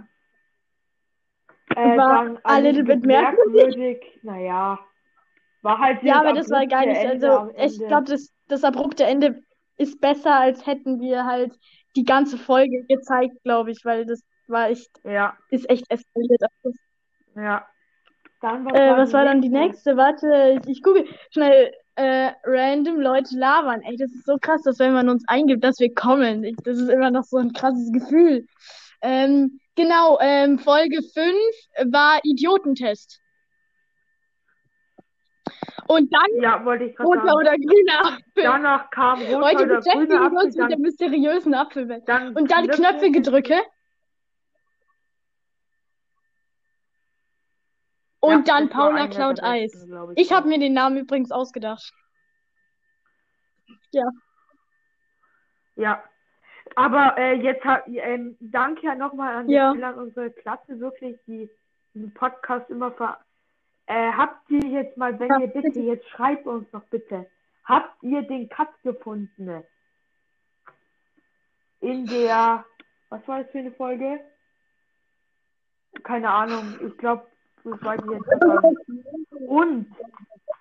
Äh, 1.74 1.96
War 1.98 2.24
dann 2.24 2.38
a 2.44 2.58
little 2.58 2.84
bit 2.84 3.04
merkwürdig. 3.04 4.20
Naja. 4.22 4.78
War 5.66 5.78
halt 5.80 6.00
ja, 6.04 6.20
aber 6.20 6.32
das 6.32 6.48
war 6.48 6.64
gar 6.68 6.86
nicht. 6.86 6.96
Ende 6.96 7.28
Also, 7.28 7.50
ich 7.58 7.76
glaube, 7.88 8.04
das, 8.04 8.32
das 8.46 8.62
abrupte 8.62 9.02
Ende 9.02 9.42
ist 9.78 10.00
besser, 10.00 10.36
als 10.36 10.64
hätten 10.64 11.00
wir 11.00 11.24
halt 11.26 11.58
die 11.96 12.04
ganze 12.04 12.38
Folge 12.38 12.84
gezeigt, 12.88 13.42
glaube 13.42 13.72
ich, 13.72 13.84
weil 13.84 14.06
das 14.06 14.22
war 14.46 14.70
echt, 14.70 14.88
Ja, 15.02 15.36
ist 15.50 15.68
echt 15.68 15.90
eskaliert. 15.90 16.40
Ja. 17.34 17.66
Dann, 18.40 18.64
was 18.64 18.74
Äh, 18.74 18.90
war 18.90 18.98
was 18.98 19.12
war 19.12 19.24
dann 19.24 19.42
die 19.42 19.48
nächste? 19.48 19.96
Warte, 19.96 20.60
ich, 20.60 20.68
ich 20.70 20.82
gucke 20.84 21.04
schnell. 21.32 21.72
Äh, 21.98 22.32
random 22.44 23.00
Leute 23.00 23.36
labern. 23.36 23.80
Ey, 23.80 23.96
das 23.96 24.12
ist 24.12 24.26
so 24.26 24.36
krass, 24.38 24.62
dass 24.62 24.78
wenn 24.78 24.92
man 24.92 25.08
uns 25.08 25.24
eingibt, 25.26 25.64
dass 25.64 25.80
wir 25.80 25.92
kommen. 25.94 26.44
Ich, 26.44 26.54
das 26.62 26.78
ist 26.78 26.90
immer 26.90 27.10
noch 27.10 27.24
so 27.24 27.38
ein 27.38 27.54
krasses 27.54 27.90
Gefühl. 27.90 28.46
Ähm, 29.00 29.58
genau, 29.74 30.18
ähm, 30.20 30.58
Folge 30.58 31.00
5 31.02 31.34
war 31.90 32.20
Idiotentest. 32.22 33.20
Und 35.88 36.12
dann 36.12 36.42
Ja, 36.42 36.58
ich 36.80 36.98
roter 36.98 37.20
sagen. 37.22 37.36
oder 37.36 37.56
grüner 37.56 38.00
Apfel. 38.00 38.42
Danach 38.42 38.90
kam 38.90 39.20
roter 39.22 39.40
Heute 39.40 39.62
oder 39.64 39.76
beschäftigen 39.76 40.06
grüner 40.06 40.20
wir 40.20 40.26
Apfel, 40.26 40.38
uns 40.46 40.56
mit 40.56 40.70
der 40.70 40.78
mysteriösen 40.78 41.54
Apfelwelt. 41.54 42.08
dann 42.08 42.34
Und 42.36 42.50
dann 42.50 42.64
Knöpfe. 42.64 42.82
Knöpfegedrücke. 42.82 43.62
Und 48.20 48.48
Ja, 48.48 48.58
dann 48.58 48.68
Paula 48.68 49.06
klaut 49.06 49.36
besten, 49.36 49.46
Eis. 49.46 49.84
glaub 49.86 50.12
Ich 50.16 50.32
habe 50.32 50.48
mir 50.48 50.58
den 50.58 50.72
Namen 50.72 50.96
übrigens 50.96 51.30
ausgedacht. 51.30 51.92
Ja. 53.92 54.10
Ja. 55.76 56.02
Aber 56.74 57.16
äh, 57.16 57.34
jetzt 57.34 57.64
ähm, 57.86 58.36
danke 58.40 58.86
ja 58.86 58.94
nochmal 58.96 59.36
an, 59.36 59.46
die 59.46 59.54
Ja. 59.54 59.70
Unsere 59.70 60.30
Klasse, 60.30 60.80
wirklich, 60.80 61.16
die 61.26 61.48
diesen 61.94 62.12
Podcast 62.12 62.68
immer 62.70 62.92
ver. 62.92 63.18
Äh, 63.86 64.12
habt 64.12 64.50
ihr 64.50 64.64
jetzt 64.64 64.96
mal, 64.96 65.18
wenn 65.18 65.40
ihr 65.40 65.46
bitte, 65.46 65.78
jetzt 65.80 66.08
schreibt 66.10 66.46
uns 66.46 66.68
doch 66.72 66.84
bitte, 66.84 67.26
habt 67.64 68.02
ihr 68.02 68.22
den 68.22 68.48
Cut 68.48 68.68
gefunden? 68.82 69.62
In 71.80 72.06
der, 72.06 72.64
was 73.10 73.26
war 73.28 73.42
das 73.42 73.52
für 73.52 73.58
eine 73.58 73.72
Folge? 73.72 74.20
Keine 76.02 76.28
Ahnung, 76.30 76.74
ich 76.84 76.96
glaube, 76.98 77.26
das 77.64 77.82
weiß 77.82 78.00
ich 78.04 78.10
jetzt. 78.10 79.48
Und 79.48 79.86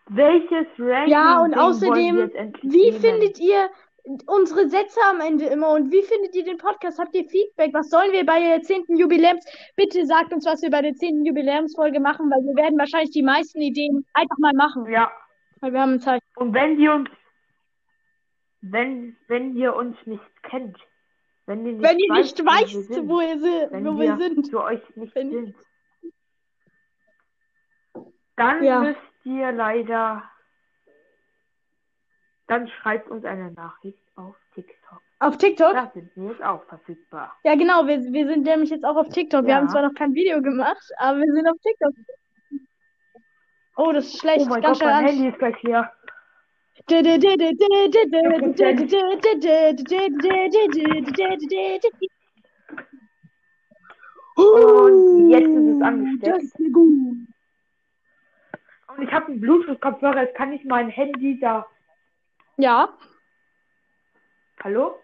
welches 0.08 0.68
Ranking 0.78 1.12
Ja, 1.12 1.42
und 1.42 1.58
außerdem, 1.58 2.32
Wie 2.62 2.92
findet 2.94 3.40
ihr 3.40 3.70
unsere 4.28 4.70
Sätze 4.70 5.00
am 5.10 5.20
Ende 5.22 5.46
immer 5.46 5.70
und 5.72 5.91
wie 5.91 6.04
findet 6.04 6.36
ihr 6.36 6.44
den 6.44 6.58
Podcast? 6.58 7.00
Habt 7.00 7.15
ihr 7.15 7.26
Feedback? 7.28 7.74
Was 7.74 7.89
sollen 7.89 8.12
wir 8.12 8.26
bei 8.26 8.39
der 8.39 8.62
10. 8.62 8.86
Jubiläums? 8.98 9.44
Bitte 9.76 10.06
sagt 10.06 10.32
uns, 10.34 10.46
was 10.46 10.62
wir 10.62 10.70
bei 10.70 10.82
der 10.82 10.94
10. 10.94 11.26
Jubiläumsfolge 11.26 12.00
machen, 12.00 12.30
weil 12.30 12.44
wir 12.46 12.56
werden 12.56 12.78
wahrscheinlich 12.78 13.12
die 13.12 13.24
meisten 13.24 13.62
Ideen 13.62 14.06
einfach 14.13 14.38
mal 14.38 14.54
machen, 14.54 14.86
Ja, 14.91 15.12
weil 15.62 15.74
wir 15.74 15.82
haben 15.82 16.00
Zeit. 16.00 16.22
Und 16.36 16.54
wenn 16.54 16.80
ihr 16.80 16.94
uns, 16.94 17.10
wenn, 18.62 19.15
wenn 19.28 19.56
ihr 19.56 19.76
uns 19.76 19.98
nicht 20.06 20.24
kennt, 20.44 20.78
wenn 21.48 21.65
ihr 21.65 21.74
nicht 21.74 21.84
Wenn 21.84 22.00
ihr 22.00 22.10
weißt, 22.13 22.38
nicht 22.38 22.48
weißt, 22.48 22.94
sind, 22.94 23.08
wo, 23.10 23.22
ihr 23.22 23.39
se- 23.39 23.68
wenn 23.72 23.86
wo 23.86 24.00
wir 24.00 24.18
sind. 24.18 24.50
für 24.50 24.63
euch 24.63 24.82
nicht 24.96 25.15
Wenn- 25.15 25.32
sind, 25.32 25.56
dann 28.36 28.63
Ja. 28.63 28.80
müsst 28.82 29.00
ihr 29.24 29.52
leider, 29.52 30.24
dann 32.47 32.67
schreibt 32.67 33.10
uns 33.10 33.25
eine 33.25 33.51
Nachricht 33.51 33.99
auf 34.15 34.36
TikTok. 34.53 35.01
Auf 35.19 35.38
TikTok? 35.38 35.73
Da 35.73 35.91
sind 35.93 36.12
wir 36.15 36.31
jetzt 36.31 36.43
auch 36.43 36.63
verfügbar. 36.65 37.36
Ja, 37.43 37.55
genau, 37.55 37.88
wir, 37.88 37.99
wir 37.99 38.27
sind 38.27 38.43
nämlich 38.43 38.69
jetzt 38.69 38.86
auch 38.86 38.95
auf 38.95 39.10
TikTok. 39.10 39.43
Wir 39.45 39.51
Ja. 39.51 39.55
haben 39.58 39.69
zwar 39.69 39.81
noch 39.81 39.93
kein 39.95 40.13
Video 40.13 40.41
gemacht, 40.41 40.84
aber 40.97 41.19
wir 41.19 41.34
sind 41.34 41.47
auf 41.47 41.58
TikTok. 41.62 41.93
Oh, 43.77 43.91
das 43.91 44.05
ist 44.05 44.19
schlecht. 44.19 44.45
Oh 44.45 44.49
mein 44.49 44.62
Ganz 44.62 44.79
Gott, 44.79 44.88
mein 44.88 44.95
an. 44.95 45.05
Handy 45.05 45.27
ist 45.29 45.39
gleich 45.39 45.62
leer. 45.63 45.91
Und 54.36 55.29
jetzt 55.29 55.47
ist 55.47 55.75
es 55.75 55.81
angesteckt. 55.81 56.36
Das 56.36 56.43
ist 56.43 56.73
gut. 56.73 57.17
Und 58.88 59.03
ich 59.03 59.12
habe 59.12 59.25
einen 59.27 59.41
Bluetooth-Kopfhörer, 59.41 60.23
jetzt 60.23 60.36
kann 60.36 60.53
ich 60.53 60.63
mein 60.65 60.89
Handy 60.89 61.39
da. 61.39 61.65
Ja, 62.58 62.89
Hallo? 64.63 65.00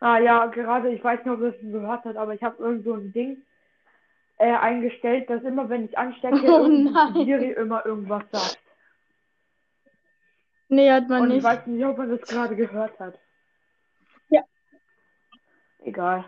Ah 0.00 0.18
ja, 0.18 0.46
gerade, 0.46 0.90
ich 0.92 1.02
weiß 1.02 1.20
nicht, 1.24 1.32
ob 1.32 1.40
es 1.42 1.54
gehört 1.60 2.04
habt, 2.04 2.16
aber 2.16 2.34
ich 2.34 2.42
habe 2.42 2.62
irgend 2.62 2.84
so 2.84 2.94
ein 2.94 3.12
Ding 3.12 3.42
äh, 4.38 4.52
eingestellt, 4.52 5.30
dass 5.30 5.42
immer, 5.44 5.68
wenn 5.68 5.84
ich 5.84 5.96
anstecke, 5.96 6.36
Oh. 6.44 7.24
Siri 7.24 7.52
immer 7.52 7.86
irgendwas 7.86 8.24
sagt. 8.32 8.58
nee, 10.68 10.90
hat 10.90 11.08
man 11.08 11.22
Und 11.22 11.28
ich 11.30 11.34
nicht. 11.36 11.44
weiß 11.44 11.66
nicht, 11.66 11.84
ob 11.84 11.96
man 11.98 12.10
das 12.10 12.28
gerade 12.28 12.56
gehört 12.56 12.98
hat. 12.98 13.18
Ja. 14.28 14.42
Egal. 15.84 16.24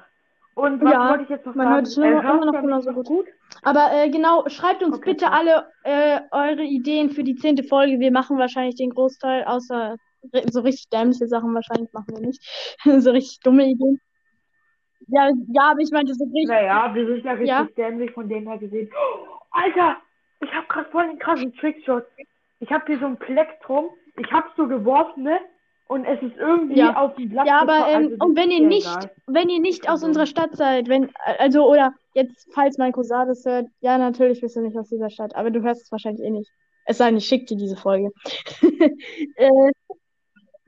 Und 0.54 0.80
was 0.82 0.92
Ja, 0.92 1.10
wollte 1.10 1.24
ich 1.24 1.28
jetzt 1.30 1.46
noch 1.46 1.54
man 1.56 1.66
sagen? 1.66 1.74
hört 1.76 1.86
es 1.86 1.96
immer- 1.96 2.22
hört 2.22 2.24
immer 2.36 2.44
noch 2.52 2.60
genauso 2.60 2.92
gut. 2.92 3.06
gut? 3.06 3.26
Aber 3.62 3.88
äh, 3.92 4.08
genau, 4.10 4.48
schreibt 4.48 4.82
uns 4.82 4.96
Okay, 4.96 5.10
bitte 5.12 5.24
passt. 5.26 5.36
alle 5.38 5.66
äh, 5.82 6.20
eure 6.30 6.62
Ideen 6.62 7.10
für 7.10 7.24
die 7.24 7.34
zehnte 7.34 7.64
Folge. 7.64 7.98
Wir 7.98 8.12
machen 8.12 8.38
wahrscheinlich 8.38 8.76
den 8.76 8.90
Großteil, 8.90 9.44
außer 9.44 9.96
so 10.50 10.60
richtig 10.60 10.88
dämliche 10.90 11.26
Sachen 11.26 11.52
wahrscheinlich 11.54 11.92
machen 11.92 12.06
wir 12.16 12.20
nicht. 12.26 12.40
so 13.04 13.10
richtig 13.10 13.40
dumme 13.40 13.64
Ideen. 13.66 14.00
Ja, 15.08 15.28
ja, 15.52 15.62
aber 15.72 15.80
ich 15.80 15.90
meinte 15.90 16.14
so 16.14 16.24
richtig. 16.24 16.46
Naja, 16.48 16.94
wir 16.94 17.06
sind 17.06 17.24
ja 17.24 17.32
richtig 17.32 17.48
Ja. 17.48 17.66
dämlich 17.76 18.10
von 18.12 18.28
dem 18.28 18.46
her 18.48 18.56
gesehen. 18.58 18.88
Oh, 18.94 19.26
Alter, 19.50 19.96
ich 20.40 20.52
habe 20.54 20.66
gerade 20.68 20.88
voll 20.90 21.08
den 21.08 21.18
krassen 21.18 21.52
Trickshot. 21.56 22.06
Ich 22.60 22.70
habe 22.72 22.84
hier 22.86 22.98
so 23.00 23.06
ein 23.06 23.18
Plektrum. 23.18 23.90
Ich 24.16 24.30
habe 24.32 24.46
so 24.56 24.66
geworfen, 24.68 25.24
ne? 25.24 25.40
Und 25.86 26.06
es 26.06 26.20
ist 26.22 26.36
irgendwie 26.38 26.78
Ja. 26.78 26.96
auf 26.96 27.14
dem 27.14 27.28
Blatt 27.28 27.46
Ja, 27.46 27.60
aber 27.60 27.86
ähm, 27.88 28.04
Also, 28.12 28.16
und 28.24 28.36
wenn 28.36 28.50
ihr 28.50 28.66
nicht, 28.66 28.86
egal. 28.86 29.10
wenn 29.26 29.48
ihr 29.50 29.60
nicht 29.60 29.88
aus 29.88 30.02
unserer 30.02 30.26
Stadt 30.26 30.56
seid, 30.56 30.88
wenn, 30.88 31.10
also, 31.38 31.68
oder 31.70 31.92
jetzt, 32.14 32.48
falls 32.54 32.78
mein 32.78 32.92
Cousin 32.92 33.26
das 33.28 33.44
hört, 33.44 33.68
ja, 33.80 33.98
natürlich 33.98 34.40
bist 34.40 34.56
du 34.56 34.60
nicht 34.62 34.76
aus 34.78 34.88
dieser 34.88 35.10
Stadt, 35.10 35.34
aber 35.36 35.50
du 35.50 35.62
hörst 35.62 35.82
es 35.82 35.92
wahrscheinlich 35.92 36.24
eh 36.24 36.30
nicht. 36.30 36.50
Es 36.86 36.98
sei 36.98 37.06
denn, 37.08 37.18
ich 37.18 37.26
schicke 37.26 37.44
dir 37.46 37.56
diese 37.56 37.76
Folge. 37.76 38.10
äh, 39.36 39.72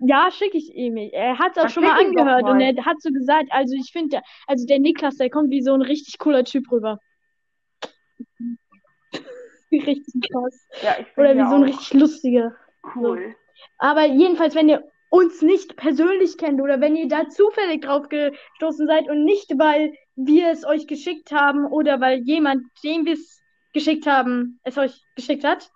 ja, 0.01 0.31
schicke 0.31 0.59
ich 0.59 0.75
ihm. 0.75 0.97
Er 0.99 1.39
hat 1.39 1.57
es 1.57 1.65
auch 1.65 1.69
schon 1.71 1.85
mal 1.85 1.99
angehört 1.99 2.45
und 2.45 2.59
mal. 2.59 2.75
er 2.77 2.85
hat 2.85 3.01
so 3.01 3.11
gesagt, 3.11 3.47
also 3.51 3.75
ich 3.75 3.91
finde, 3.93 4.21
also 4.47 4.67
der 4.67 4.79
Niklas, 4.79 5.17
der 5.17 5.31
kommt 5.31 5.51
wie 5.51 5.63
so 5.63 5.73
ein 5.73 5.83
richtig 5.83 6.19
cooler 6.19 6.45
Typ 6.45 6.71
rüber. 6.71 6.99
Richtig 9.73 10.31
krass. 10.31 10.69
Ja, 10.83 10.97
Oder 11.17 11.35
wie 11.37 11.41
so 11.49 11.55
ein 11.57 11.63
auch 11.63 11.67
richtig 11.67 11.95
lustiger. 11.95 12.55
cool. 12.95 13.35
Aber 13.79 14.07
jedenfalls, 14.07 14.55
wenn 14.55 14.69
ihr 14.69 14.85
uns 15.09 15.43
nicht 15.43 15.77
persönlich 15.77 16.37
kennt 16.37 16.61
oder 16.61 16.81
wenn 16.81 16.97
ihr 16.97 17.09
da 17.09 17.29
zufällig 17.29 17.83
drauf 17.83 18.09
gestoßen 18.09 18.87
seid 18.87 19.09
und 19.09 19.25
nicht, 19.25 19.59
weil 19.59 19.93
wir 20.17 20.51
es 20.51 20.65
euch 20.65 20.87
geschickt 20.87 21.33
haben 21.33 21.67
oder 21.67 22.01
weil 22.01 22.21
jemand, 22.21 22.65
dem 22.83 23.07
wir 23.07 23.15
es 23.15 23.43
geschickt 23.73 24.07
haben, 24.07 24.59
es 24.65 24.79
euch 24.79 25.03
geschickt 25.15 25.45
hat. 25.45 25.71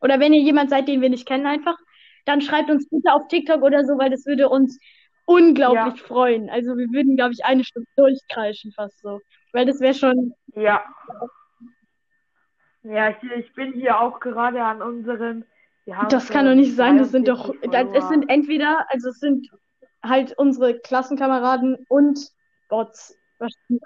Oder 0.00 0.20
wenn 0.20 0.32
ihr 0.32 0.40
jemand 0.40 0.70
seid, 0.70 0.88
den 0.88 1.00
wir 1.00 1.10
nicht 1.10 1.26
kennen 1.26 1.46
einfach, 1.46 1.76
dann 2.24 2.40
schreibt 2.40 2.70
uns 2.70 2.88
bitte 2.88 3.12
auf 3.12 3.28
TikTok 3.28 3.62
oder 3.62 3.84
so, 3.84 3.98
weil 3.98 4.10
das 4.10 4.26
würde 4.26 4.48
uns 4.48 4.78
unglaublich 5.26 6.00
freuen. 6.00 6.48
Also 6.48 6.76
wir 6.76 6.88
würden, 6.90 7.16
glaube 7.16 7.32
ich, 7.32 7.44
eine 7.44 7.64
Stunde 7.64 7.88
durchkreischen 7.96 8.72
fast 8.72 9.00
so. 9.00 9.20
Weil 9.52 9.66
das 9.66 9.80
wäre 9.80 9.94
schon, 9.94 10.34
Ja. 10.54 10.84
Ja, 12.82 13.10
ich, 13.10 13.16
ich 13.36 13.52
bin 13.54 13.72
hier 13.74 14.00
auch 14.00 14.20
gerade 14.20 14.62
an 14.62 14.80
unserem. 14.80 15.44
Das 16.10 16.28
kann 16.28 16.44
doch 16.46 16.54
nicht 16.54 16.74
sein, 16.76 16.98
das 16.98 17.10
sind 17.10 17.26
doch, 17.28 17.46
42 17.46 17.70
das, 17.72 18.02
es 18.04 18.08
sind 18.08 18.28
entweder, 18.28 18.86
also 18.90 19.08
es 19.08 19.20
sind 19.20 19.48
halt 20.04 20.36
unsere 20.38 20.78
Klassenkameraden 20.78 21.78
und 21.88 22.30
Bots. 22.68 23.18
wahrscheinlich. 23.38 23.82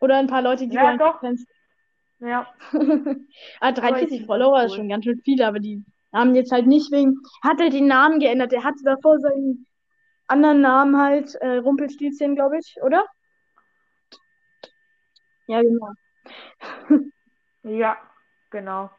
Oder 0.00 0.16
ein 0.18 0.26
paar 0.26 0.42
Leute, 0.42 0.66
die 0.66 0.74
Ja, 0.74 0.92
du 0.92 0.98
doch. 0.98 1.20
kennst. 1.20 1.46
Ja, 2.20 2.46
Ah, 3.60 3.68
Aber 3.68 3.72
43 3.72 4.20
ich- 4.20 4.26
Follower 4.26 4.58
cool. 4.60 4.66
ist 4.66 4.74
schon 4.76 4.88
ganz 4.88 5.04
schön 5.04 5.20
viele, 5.24 5.46
aber 5.46 5.60
die 5.60 5.84
haben 6.12 6.34
jetzt 6.34 6.52
halt 6.52 6.66
nicht 6.66 6.90
wegen, 6.92 7.16
hat 7.42 7.60
halt 7.60 7.72
den 7.72 7.86
Namen 7.86 8.18
geändert. 8.20 8.52
Der 8.52 8.64
hatte 8.64 8.82
davor 8.84 9.18
seinen 9.18 9.66
anderen 10.26 10.60
Namen 10.62 10.96
halt, 10.98 11.34
äh, 11.36 11.56
Rumpelstilzchen, 11.56 12.34
glaube 12.34 12.58
ich, 12.58 12.76
oder? 12.82 13.04
Ja, 15.46 15.60
genau. 15.60 15.92
ja, 17.64 17.96
genau. 18.50 18.90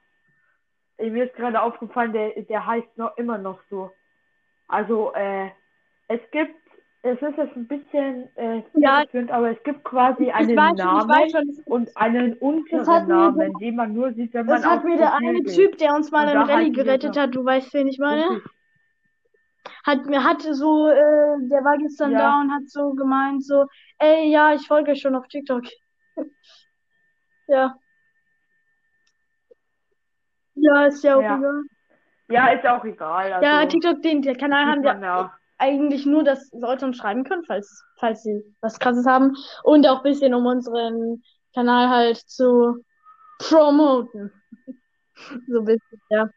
Ey, 0.97 1.10
Mir 1.10 1.25
ist 1.25 1.36
gerade 1.36 1.62
aufgefallen, 1.62 2.13
der, 2.13 2.29
der 2.43 2.65
heißt 2.65 2.97
noch 2.97 3.17
immer 3.17 3.38
noch 3.38 3.60
so. 3.69 3.91
Also, 4.67 5.13
äh, 5.13 5.49
es 6.08 6.19
gibt, 6.31 6.55
es 7.03 7.21
ist 7.21 7.38
jetzt 7.38 7.56
ein 7.56 7.67
bisschen 7.67 8.29
äh, 8.35 8.63
Ja. 8.73 9.04
aber 9.29 9.52
es 9.52 9.62
gibt 9.63 9.83
quasi 9.83 10.31
einen 10.31 10.56
Namen 10.56 11.29
schon. 11.29 11.63
Und 11.65 11.96
einen 11.98 12.33
unteren 12.37 13.08
Namen, 13.08 13.54
den 13.60 13.75
man 13.75 13.93
nur 13.93 14.13
sieht, 14.13 14.33
wenn 14.33 14.46
man 14.46 14.62
das 14.62 14.65
hat 14.69 14.83
mir 14.83 14.98
der 14.98 15.13
eine 15.15 15.41
geht. 15.41 15.56
Typ, 15.56 15.77
der 15.77 15.93
uns 15.93 16.12
mal 16.12 16.27
im 16.29 16.41
Rallye 16.41 16.71
gerettet 16.71 17.15
so. 17.15 17.21
hat, 17.21 17.35
du 17.35 17.43
weißt, 17.46 17.73
wen 17.73 17.87
ich 17.87 18.00
meine? 18.00 18.29
Richtig. 18.29 18.52
Hat 19.85 20.06
mir 20.06 20.23
hat 20.23 20.41
so, 20.41 20.87
äh, 20.87 20.93
der 21.41 21.63
war 21.63 21.77
gestern 21.77 22.12
Ja. 22.12 22.17
da 22.19 22.41
und 22.41 22.52
hat 22.52 22.67
so 22.69 22.93
gemeint, 22.93 23.43
so, 23.43 23.65
ey, 24.00 24.31
ja, 24.31 24.54
ich 24.54 24.67
folge 24.67 24.96
schon 24.96 25.15
auf 25.15 25.27
TikTok. 25.27 25.63
Ja. 27.48 27.75
Ja, 30.56 30.85
ist 30.85 31.03
ja 31.03 31.15
auch 31.17 31.21
Ja. 31.21 31.37
egal. 31.37 31.63
Ja, 32.27 32.47
ist 32.47 32.65
auch 32.65 32.83
egal. 32.85 33.33
Also, 33.33 33.45
Ja, 33.45 33.65
TikTok, 33.65 34.01
den, 34.01 34.21
der 34.21 34.35
Kanal 34.35 34.65
haben 34.65 34.83
wir 34.83 34.99
ja. 34.99 35.31
eigentlich 35.58 36.06
nur, 36.06 36.23
dass 36.23 36.51
Leute 36.53 36.85
uns 36.85 36.97
schreiben 36.97 37.23
können, 37.23 37.43
falls, 37.45 37.83
falls 37.99 38.23
sie 38.23 38.43
was 38.62 38.79
krasses 38.79 39.06
haben. 39.06 39.35
Und 39.63 39.87
auch 39.87 39.97
ein 39.97 40.03
bisschen, 40.03 40.33
um 40.33 40.45
unseren 40.45 41.21
Kanal 41.53 41.89
halt 41.89 42.17
zu 42.17 42.83
promoten. 43.39 44.31
So 45.47 45.60
ein 45.60 45.65
bisschen, 45.65 46.01
ja. 46.10 46.29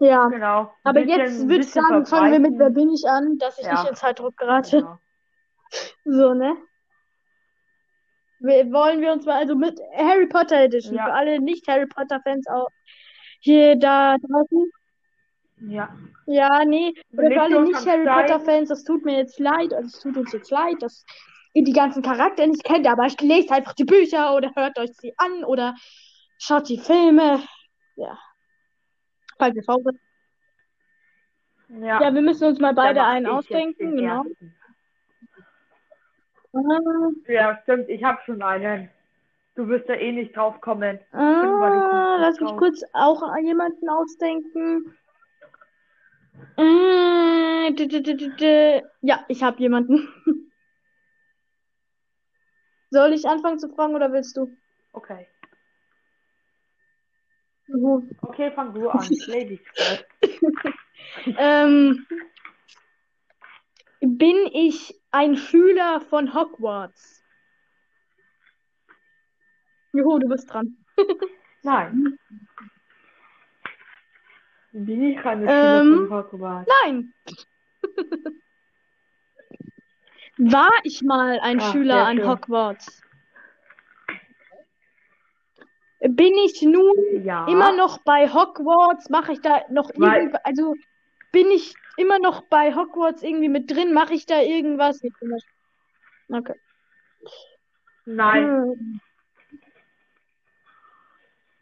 Ja. 0.00 0.28
Genau. 0.28 0.72
Aber 0.84 1.00
bisschen- 1.00 1.08
jetzt 1.20 1.48
würde 1.48 1.60
ich 1.60 1.70
sagen, 1.70 2.04
fangen 2.04 2.30
wir 2.32 2.40
mit 2.40 2.58
Wer 2.58 2.68
bin 2.70 2.90
ich 2.90 3.04
an, 3.08 3.38
dass 3.38 3.58
ich 3.58 3.64
Ja. 3.64 3.72
nicht 3.72 3.88
in 3.90 3.96
Zeitdruck 3.96 4.36
gerate. 4.36 4.78
Genau. 4.80 4.98
So, 6.04 6.34
ne? 6.34 6.56
Wollen 8.40 9.00
wir 9.00 9.12
uns 9.12 9.26
mal 9.26 9.36
also 9.36 9.54
mit 9.54 9.80
Harry 9.96 10.26
Potter 10.26 10.60
Edition 10.62 10.94
Ja. 10.96 11.06
für 11.06 11.12
alle 11.12 11.40
nicht 11.40 11.66
Harry 11.68 11.86
Potter 11.86 12.20
Fans 12.22 12.46
auch 12.48 12.68
hier 13.40 13.76
da 13.76 14.16
draußen. 14.18 14.70
Ja. 15.68 15.96
Ja, 16.26 16.64
nee, 16.64 16.94
oder 17.12 17.30
für 17.30 17.40
alle 17.40 17.62
nicht 17.62 17.86
Harry 17.86 18.02
Stein. 18.02 18.26
Potter 18.26 18.40
Fans, 18.40 18.68
das 18.68 18.84
tut 18.84 19.04
mir 19.04 19.16
jetzt 19.18 19.38
leid, 19.38 19.72
also 19.72 19.86
es 19.86 20.00
tut 20.00 20.16
uns 20.16 20.32
jetzt 20.32 20.50
leid, 20.50 20.76
dass 20.80 21.04
ihr 21.54 21.64
die 21.64 21.72
ganzen 21.72 22.02
Charaktere 22.02 22.48
nicht 22.48 22.64
kennt, 22.64 22.86
aber 22.86 23.08
lest 23.20 23.50
einfach 23.50 23.74
die 23.74 23.84
Bücher 23.84 24.34
oder 24.34 24.52
hört 24.54 24.78
euch 24.78 24.90
sie 24.94 25.14
an 25.16 25.44
oder 25.44 25.74
schaut 26.38 26.68
die 26.68 26.78
Filme. 26.78 27.42
Ja. 27.96 28.18
Falls 29.38 29.56
ihr 29.56 29.64
faul. 29.64 29.82
Ja. 31.68 32.00
Ja, 32.02 32.14
wir 32.14 32.22
müssen 32.22 32.44
uns 32.48 32.60
mal 32.60 32.74
beide 32.74 33.02
einen 33.02 33.26
ausdenken, 33.26 33.96
den 33.96 33.96
genau. 33.96 34.24
ersten. 34.24 34.57
Ah, 36.52 37.10
Ja, 37.28 37.58
stimmt. 37.62 37.88
Ich 37.88 38.02
habe 38.02 38.18
schon 38.24 38.42
einen. 38.42 38.88
Du 39.54 39.68
wirst 39.68 39.88
da 39.88 39.94
eh 39.94 40.12
nicht 40.12 40.36
drauf 40.36 40.60
kommen. 40.60 40.98
ah, 41.12 42.16
lass 42.20 42.38
mich 42.40 42.48
drauf. 42.50 42.58
kurz 42.58 42.82
auch 42.92 43.22
jemanden 43.42 43.88
ausdenken. 43.88 44.94
D- 47.76 48.82
Ja, 49.02 49.24
ich 49.28 49.42
habe 49.42 49.60
jemanden. 49.60 50.08
Soll 52.90 53.12
ich 53.12 53.26
anfangen 53.28 53.58
zu 53.58 53.68
fragen 53.68 53.94
oder 53.94 54.12
willst 54.12 54.36
du? 54.36 54.56
Okay. 54.92 55.26
Okay, 58.22 58.50
fang 58.52 58.72
du 58.72 58.88
an. 58.88 59.06
Ladies. 59.26 59.60
Ähm, 61.36 62.06
bin 64.00 64.36
ich 64.52 64.97
ein 65.10 65.36
Schüler 65.36 66.00
von 66.00 66.34
Hogwarts? 66.34 67.24
Juhu, 69.92 70.18
du 70.18 70.28
bist 70.28 70.52
dran. 70.52 70.76
Nein. 71.62 72.18
Bin 74.72 75.02
ich 75.02 75.16
keine 75.18 75.50
Ähm, 75.50 76.08
Schüler 76.08 76.08
von 76.08 76.10
Hogwarts? 76.10 76.70
Nein. 76.84 77.12
War 80.38 80.70
ich 80.84 81.02
mal 81.02 81.40
ein 81.40 81.58
Ah, 81.58 81.72
Schüler 81.72 82.06
an 82.06 82.18
schön. 82.18 82.28
Hogwarts? 82.28 83.02
Bin 86.00 86.32
ich 86.44 86.62
nun 86.62 87.24
Ja. 87.24 87.44
immer 87.48 87.72
noch 87.76 87.98
bei 88.04 88.28
Hogwarts? 88.32 89.10
Mache 89.10 89.32
ich 89.32 89.40
da 89.40 89.62
noch 89.70 89.90
irgendwas? 89.90 90.40
Also 90.44 90.76
bin 91.32 91.50
ich 91.50 91.74
immer 91.96 92.18
noch 92.18 92.42
bei 92.42 92.74
Hogwarts 92.74 93.22
irgendwie 93.22 93.48
mit 93.48 93.70
drin? 93.70 93.92
Mache 93.92 94.14
ich 94.14 94.26
da 94.26 94.40
irgendwas? 94.40 95.00
Okay. 96.30 96.54
Nein. 98.06 99.00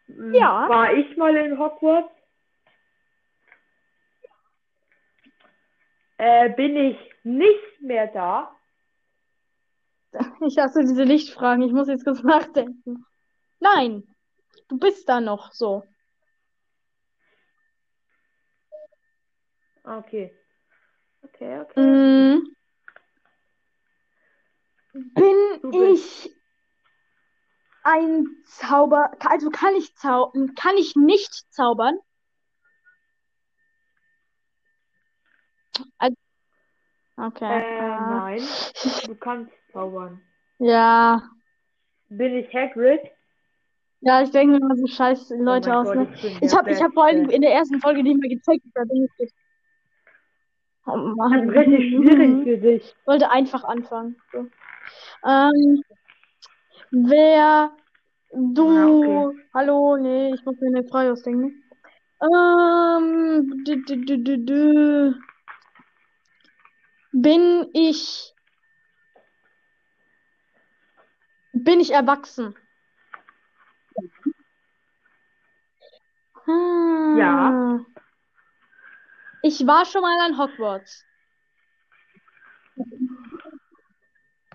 Hm, 0.06 0.34
Ja. 0.34 0.68
War 0.68 0.92
ich 0.94 1.16
mal 1.16 1.34
in 1.36 1.58
Hogwarts? 1.58 2.10
Äh, 6.18 6.50
bin 6.50 6.76
ich 6.76 6.98
nicht 7.24 7.80
mehr 7.80 8.06
da? 8.06 8.52
Ich 10.46 10.56
hasse 10.58 10.80
diese 10.80 11.02
Lichtfragen. 11.02 11.62
Ich 11.62 11.72
muss 11.72 11.88
jetzt 11.88 12.04
kurz 12.04 12.22
nachdenken. 12.22 13.04
Nein, 13.60 14.04
du 14.68 14.78
bist 14.78 15.08
da 15.08 15.20
noch 15.20 15.52
so. 15.52 15.82
Okay. 19.86 20.34
Okay, 21.22 21.60
okay. 21.60 21.80
Mm. 21.80 22.56
Bin 24.92 25.72
ich 25.72 26.34
ein 27.84 28.26
Zauber, 28.46 29.12
also 29.20 29.50
kann 29.50 29.76
ich 29.76 29.94
zaubern, 29.94 30.54
kann 30.54 30.76
ich 30.76 30.96
nicht 30.96 31.52
zaubern? 31.52 31.98
Also, 35.98 36.16
okay. 37.16 37.44
Äh, 37.44 37.80
ah. 37.80 38.10
nein. 38.10 38.42
Du 39.06 39.14
kannst 39.14 39.52
zaubern. 39.72 40.20
Ja, 40.58 41.22
Bin 42.08 42.34
ich 42.36 42.52
Hagrid? 42.52 43.02
ja, 44.00 44.22
ich 44.22 44.30
denke 44.30 44.58
mir 44.58 44.66
mal 44.66 44.76
so 44.76 44.86
scheiß 44.86 45.30
Leute 45.38 45.70
oh 45.70 45.74
aus, 45.74 45.92
Gott, 45.92 46.08
ne? 46.08 46.14
ich 46.14 46.42
Ich 46.42 46.54
habe 46.54 46.70
ich 46.70 46.82
hab 46.82 46.92
vorhin 46.94 47.28
in 47.30 47.42
der 47.42 47.52
ersten 47.52 47.80
Folge 47.80 48.02
nicht 48.02 48.18
mehr 48.18 48.30
gecheckt, 48.30 48.64
da 48.74 48.84
bin 48.84 49.04
ich 49.04 49.10
jetzt. 49.18 49.34
Oh 50.86 50.96
Das 50.96 51.16
Mann. 51.16 51.48
ist 51.48 51.56
richtig 51.56 51.88
schwierig 51.90 52.44
für 52.44 52.58
dich. 52.58 52.96
Wollte 53.06 53.30
einfach 53.30 53.64
anfangen. 53.64 54.16
So. 54.32 54.46
Ähm, 55.26 55.82
wer 56.90 57.72
du. 58.32 58.72
Ja, 58.72 58.86
okay. 58.86 59.48
Hallo, 59.52 59.96
nee, 59.96 60.34
ich 60.34 60.44
muss 60.44 60.60
mir 60.60 60.68
eine 60.68 60.86
Frage 60.88 61.12
ausdenken. 61.12 61.62
Ähm, 62.22 63.64
dü, 63.64 63.84
dü, 63.84 64.06
dü, 64.06 64.18
dü, 64.24 64.46
dü. 64.46 65.14
Bin 67.12 67.68
ich. 67.72 68.32
Bin 71.52 71.80
ich 71.80 71.92
erwachsen? 71.92 72.54
Hm. 76.44 77.16
Ja. 77.18 77.80
Ich 79.48 79.64
war 79.64 79.84
schon 79.84 80.02
mal 80.02 80.18
an 80.18 80.38
Hogwarts. 80.38 81.06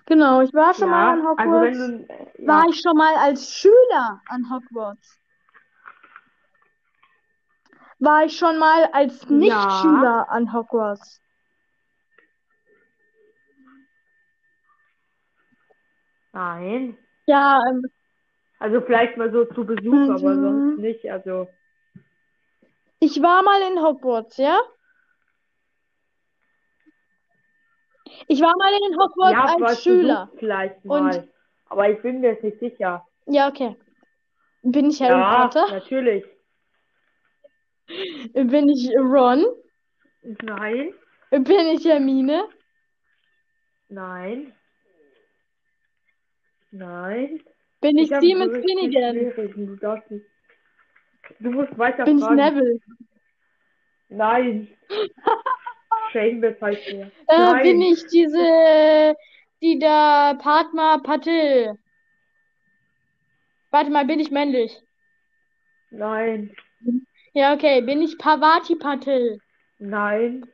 Genau, 0.04 0.42
ich 0.42 0.52
war 0.52 0.74
schon 0.74 0.90
mal 0.90 1.06
Ja, 1.06 1.12
an 1.12 1.26
also 1.36 1.50
Hogwarts. 1.50 1.78
wenn 1.78 1.78
du, 1.78 2.12
äh, 2.12 2.46
War 2.46 2.62
ja, 2.64 2.68
ich 2.68 2.78
schon 2.80 2.94
mal 2.96 3.14
als 3.16 3.54
Schüler 3.54 4.20
an 4.26 4.50
Hogwarts? 4.50 5.18
War 8.00 8.26
ich 8.26 8.36
schon 8.36 8.58
mal 8.58 8.84
als 8.92 9.30
Nichtschüler 9.30 10.28
an 10.30 10.52
Hogwarts? 10.52 11.22
nein. 16.32 16.96
Ja, 17.26 17.58
ähm, 17.68 17.82
Also 18.58 18.80
vielleicht 18.80 19.18
mal 19.18 19.30
so 19.30 19.44
zu 19.44 19.66
Besuch, 19.66 19.92
Mhm. 19.92 20.10
aber 20.10 20.38
sonst 20.40 20.78
nicht. 20.78 21.10
Also, 21.10 21.48
ich 23.00 23.20
war 23.22 23.42
mal 23.42 23.60
in 23.70 23.82
Hogwarts, 23.82 24.38
ja? 24.38 24.58
Ich 28.28 28.40
war 28.40 28.54
mal 28.56 28.72
in 28.72 28.98
Hogwarts 28.98 29.32
ja, 29.60 29.66
als 29.66 29.82
Schüler. 29.82 30.30
Vielleicht 30.38 30.84
Und- 30.84 30.88
mal. 31.04 31.28
Aber 31.66 31.88
ich 31.90 32.00
bin 32.02 32.20
mir 32.20 32.32
jetzt 32.32 32.42
nicht 32.44 32.58
sicher. 32.60 33.06
Ja, 33.26 33.48
okay. 33.48 33.76
Bin 34.62 34.90
ich 34.90 35.00
Harry 35.02 35.18
Ja, 35.18 35.42
Potter? 35.46 35.70
natürlich. 35.70 36.24
Bin 38.34 38.68
ich 38.68 38.90
Ron? 38.96 39.44
Nein, 40.42 40.94
Bin 41.30 41.66
ich 41.74 41.84
Hermine? 41.84 42.44
nein, 43.88 44.54
nein. 46.70 47.42
Bin 47.80 47.98
ich 47.98 48.08
so 48.08 48.14
richtig 48.16 48.64
Finnegan? 48.64 49.78
Du. 49.80 50.20
Du 51.40 51.50
musst 51.50 51.76
weiter 51.78 52.04
Bin 52.04 52.18
ich 52.18 52.24
fragen. 52.24 52.36
Neville? 52.36 52.80
Nein. 54.08 54.68
Heißt 56.14 56.86
er. 56.88 57.06
Äh, 57.26 57.38
Nein. 57.38 57.62
bin 57.62 57.82
ich 57.82 58.06
diese, 58.06 59.14
die 59.62 59.78
da 59.78 60.34
Padma 60.34 60.98
Patil? 60.98 61.78
Warte 63.70 63.90
mal, 63.90 64.04
bin 64.04 64.20
ich 64.20 64.30
männlich? 64.30 64.78
Nein, 65.90 66.54
Ja, 67.32 67.54
okay. 67.54 67.80
Bin 67.82 68.02
ich 68.02 68.18
Pavati 68.18 68.76
Patil? 68.76 69.38
nein. 69.78 70.46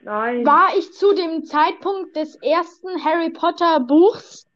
Nein. 0.00 0.44
War 0.44 0.76
ich 0.76 0.92
zu 0.92 1.14
dem 1.14 1.44
Zeitpunkt 1.44 2.14
des 2.14 2.34
ersten 2.36 3.02
Harry 3.04 3.30
Potter 3.30 3.80
Buchs 3.80 4.46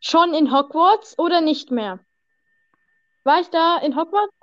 schon 0.00 0.34
in 0.34 0.52
Hogwarts 0.52 1.16
oder 1.18 1.40
nicht 1.40 1.70
mehr? 1.70 2.00
War 3.24 3.40
ich 3.40 3.48
da 3.48 3.78
in 3.78 3.94
Hogwarts? 3.96 4.34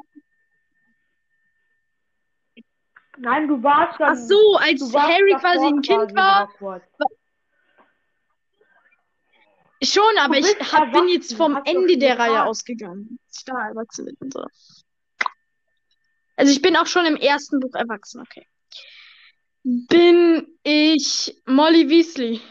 Nein, 3.17 3.47
du 3.47 3.61
warst 3.63 3.99
dann. 3.99 4.13
Ach 4.13 4.15
so, 4.15 4.57
als 4.57 4.93
Harry 4.93 5.35
quasi 5.39 5.65
ein 5.65 5.81
Kind 5.81 5.99
quasi 5.99 6.15
war. 6.15 6.49
Hogwarts. 6.49 6.85
Schon, 9.83 10.17
aber 10.19 10.37
ich 10.37 10.73
hab, 10.73 10.91
bin 10.91 11.07
jetzt 11.09 11.35
vom 11.35 11.61
Ende 11.63 11.97
der 11.97 12.17
Reihe 12.17 12.43
ausgegangen. 12.45 13.19
ich 13.31 13.43
da 13.45 13.67
erwachsen 13.67 14.05
bin 14.05 14.15
und 14.19 14.33
so. 14.33 14.45
Also 16.37 16.51
ich 16.51 16.61
bin 16.61 16.75
auch 16.75 16.87
schon 16.87 17.05
im 17.05 17.15
ersten 17.15 17.59
Buch 17.59 17.73
erwachsen, 17.75 18.21
okay. 18.21 18.47
Bin 19.63 20.47
ich 20.63 21.41
Molly 21.45 21.89
Weasley? 21.89 22.41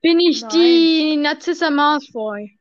Bin 0.00 0.18
ich 0.20 0.42
Nein. 0.42 0.50
die 0.50 1.16
Narcissa 1.16 1.70
Malfoy? 1.70 2.58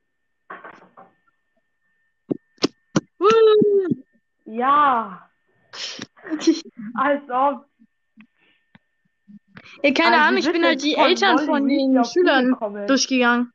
Ja, 4.52 5.30
als 6.96 7.22
ob. 7.30 7.66
Ja, 9.84 9.94
keine 9.94 10.16
Also, 10.16 10.28
Ahnung, 10.28 10.40
ich 10.40 10.52
bin 10.52 10.64
halt 10.64 10.84
die 10.84 10.96
von 10.96 11.04
Eltern 11.06 11.36
Molly 11.36 11.46
von 11.46 11.68
den 11.68 12.06
Schülern 12.06 12.88
durchgegangen. 12.88 13.54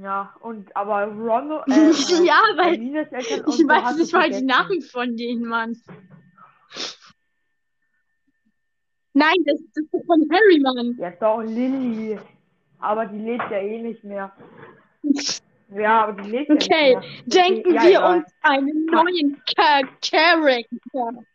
Ja, 0.00 0.32
und 0.40 0.74
aber 0.76 1.06
Ron, 1.06 1.50
äh, 1.66 1.90
äh, 1.90 2.24
Ja, 2.24 2.40
weil 2.56 2.74
ich 2.74 3.66
weiß 3.66 3.96
nicht 3.96 4.12
mal 4.12 4.30
die. 4.30 4.42
Namen 4.42 4.80
von 4.82 5.16
denen, 5.16 5.44
Mann. 5.48 5.76
Nein, 9.12 9.36
das, 9.44 9.58
das 9.74 9.84
ist 9.92 10.06
von 10.06 10.28
Harry, 10.30 10.60
Mann. 10.60 10.96
Ja, 11.00 11.10
doch, 11.10 11.42
Lilly. 11.42 12.16
Aber 12.78 13.06
die 13.06 13.18
lebt 13.18 13.50
ja 13.50 13.58
eh 13.58 13.82
nicht 13.82 14.04
mehr. 14.04 14.32
Ja, 15.68 16.04
aber 16.04 16.22
die 16.22 16.30
lebt 16.30 16.50
Okay, 16.50 16.92
ja 16.92 17.00
nicht 17.00 17.26
mehr. 17.26 17.44
denken 17.44 17.74
ja, 17.74 17.82
wir 17.82 17.98
egal. 17.98 18.18
uns 18.18 18.32
einen 18.42 18.86
neuen 18.86 19.42
Char 19.46 19.82
Charakter. 20.00 21.26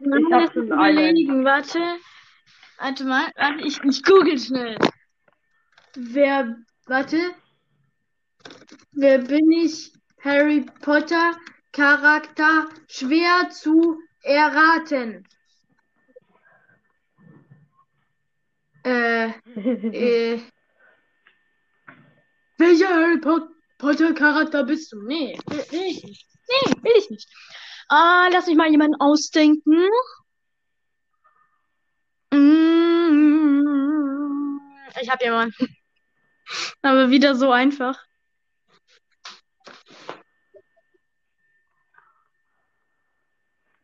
Ich 0.00 0.32
hab 0.32 0.52
schon 0.52 0.66
überlegen, 0.68 1.44
warte. 1.44 1.78
Warte 2.78 3.04
mal, 3.04 3.30
warte, 3.36 3.60
ich, 3.66 3.82
ich 3.84 4.02
google 4.02 4.38
schnell. 4.38 4.76
Wer, 5.94 6.56
warte. 6.86 7.34
Wer 8.92 9.18
bin 9.18 9.50
ich? 9.52 9.92
Harry 10.24 10.64
Potter 10.82 11.32
Charakter 11.72 12.68
schwer 12.88 13.48
zu 13.50 13.98
erraten. 14.22 15.26
Äh, 18.84 19.28
äh. 19.56 20.40
Welcher 22.58 22.88
Harry 22.88 23.18
Po- 23.20 23.48
Potter 23.78 24.14
Charakter 24.14 24.64
bist 24.64 24.92
du? 24.92 25.02
Nee, 25.06 25.38
will, 25.46 25.64
ich 25.70 26.02
nicht. 26.04 26.26
Nee, 26.48 26.72
will 26.82 26.92
ich 26.96 27.10
nicht. 27.10 27.28
Ah, 27.88 28.28
lass 28.32 28.46
mich 28.46 28.56
mal 28.56 28.70
jemanden 28.70 29.00
ausdenken. 29.00 29.88
Mm, 33.32 34.58
Ich 35.00 35.10
hab 35.10 35.22
jemanden. 35.22 35.54
Aber 36.82 37.10
wieder 37.10 37.34
so 37.34 37.50
einfach. 37.50 37.98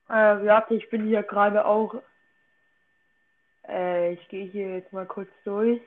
Äh, 0.08 0.12
warte, 0.46 0.74
ich 0.74 0.88
bin 0.90 1.06
hier 1.06 1.22
gerade 1.22 1.64
auch. 1.64 1.94
Äh, 3.66 4.14
ich 4.14 4.28
gehe 4.28 4.46
hier 4.46 4.76
jetzt 4.76 4.92
mal 4.92 5.06
kurz 5.06 5.30
durch. 5.44 5.80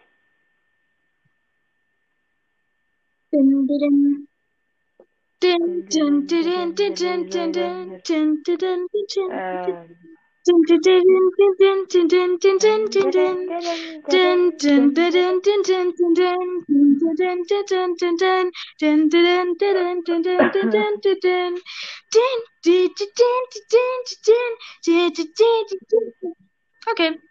Okay. 26.88 27.22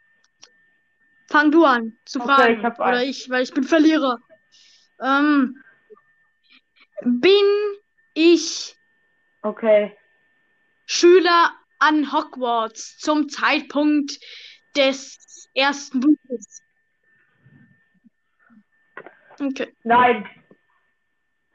Fang 1.29 1.51
du 1.51 1.65
an 1.65 1.97
zu 2.05 2.21
Okay, 2.21 2.29
fragen. 2.29 2.59
ich 2.59 2.65
hab 2.65 2.79
Oder 2.79 3.05
ich, 3.05 3.31
weil 3.31 3.43
ich 3.43 3.53
bin 3.53 3.65
Verlierer. 3.65 4.19
Ähm, 5.01 5.63
bin 7.05 7.45
ich 8.15 8.77
okay. 9.43 9.97
Schüler 10.87 11.53
an 11.79 12.13
Hogwarts 12.13 12.99
zum 12.99 13.29
Zeitpunkt 13.29 14.19
des 14.77 15.49
ersten 15.55 16.01
Buches? 16.01 16.63
Okay. 19.39 19.75
Nein. 19.85 20.29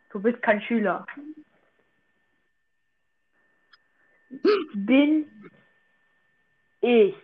Du 0.10 0.22
bist 0.22 0.42
kein 0.42 0.62
Schüler. 0.62 1.06
Bin 4.74 5.52
ich 6.82 7.16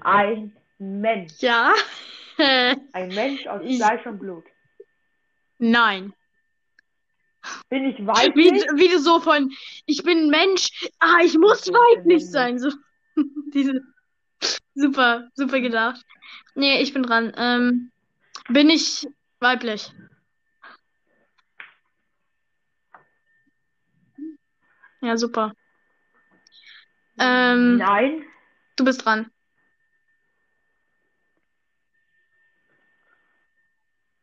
ein 0.00 0.56
Mensch? 0.78 1.34
Ja. 1.38 1.72
Ein 2.36 3.08
Mensch 3.14 3.46
aus 3.46 3.62
Fleisch 3.76 4.06
und 4.06 4.18
Blut. 4.18 4.44
Nein. 5.58 6.12
Bin 7.68 7.84
ich 7.84 7.98
Wie, 7.98 8.06
weiblich? 8.06 8.64
wie 8.74 8.88
du 8.88 8.98
so 8.98 9.20
von, 9.20 9.52
ich 9.86 10.02
bin 10.02 10.28
Mensch, 10.30 10.70
ah, 10.98 11.18
ich 11.22 11.36
muss 11.38 11.66
ich 11.66 11.72
weiblich 11.72 12.28
sein. 12.30 12.58
So, 12.58 12.70
diese, 13.52 13.82
super, 14.74 15.28
super 15.34 15.60
gedacht. 15.60 16.04
Nee, 16.54 16.80
ich 16.80 16.92
bin 16.92 17.02
dran. 17.02 17.32
Ähm, 17.36 17.90
bin 18.48 18.70
ich 18.70 19.06
weiblich? 19.40 19.92
Ja, 25.00 25.16
super. 25.16 25.52
Ähm, 27.18 27.76
Nein. 27.76 28.24
du 28.76 28.84
bist 28.84 29.04
dran. 29.04 29.30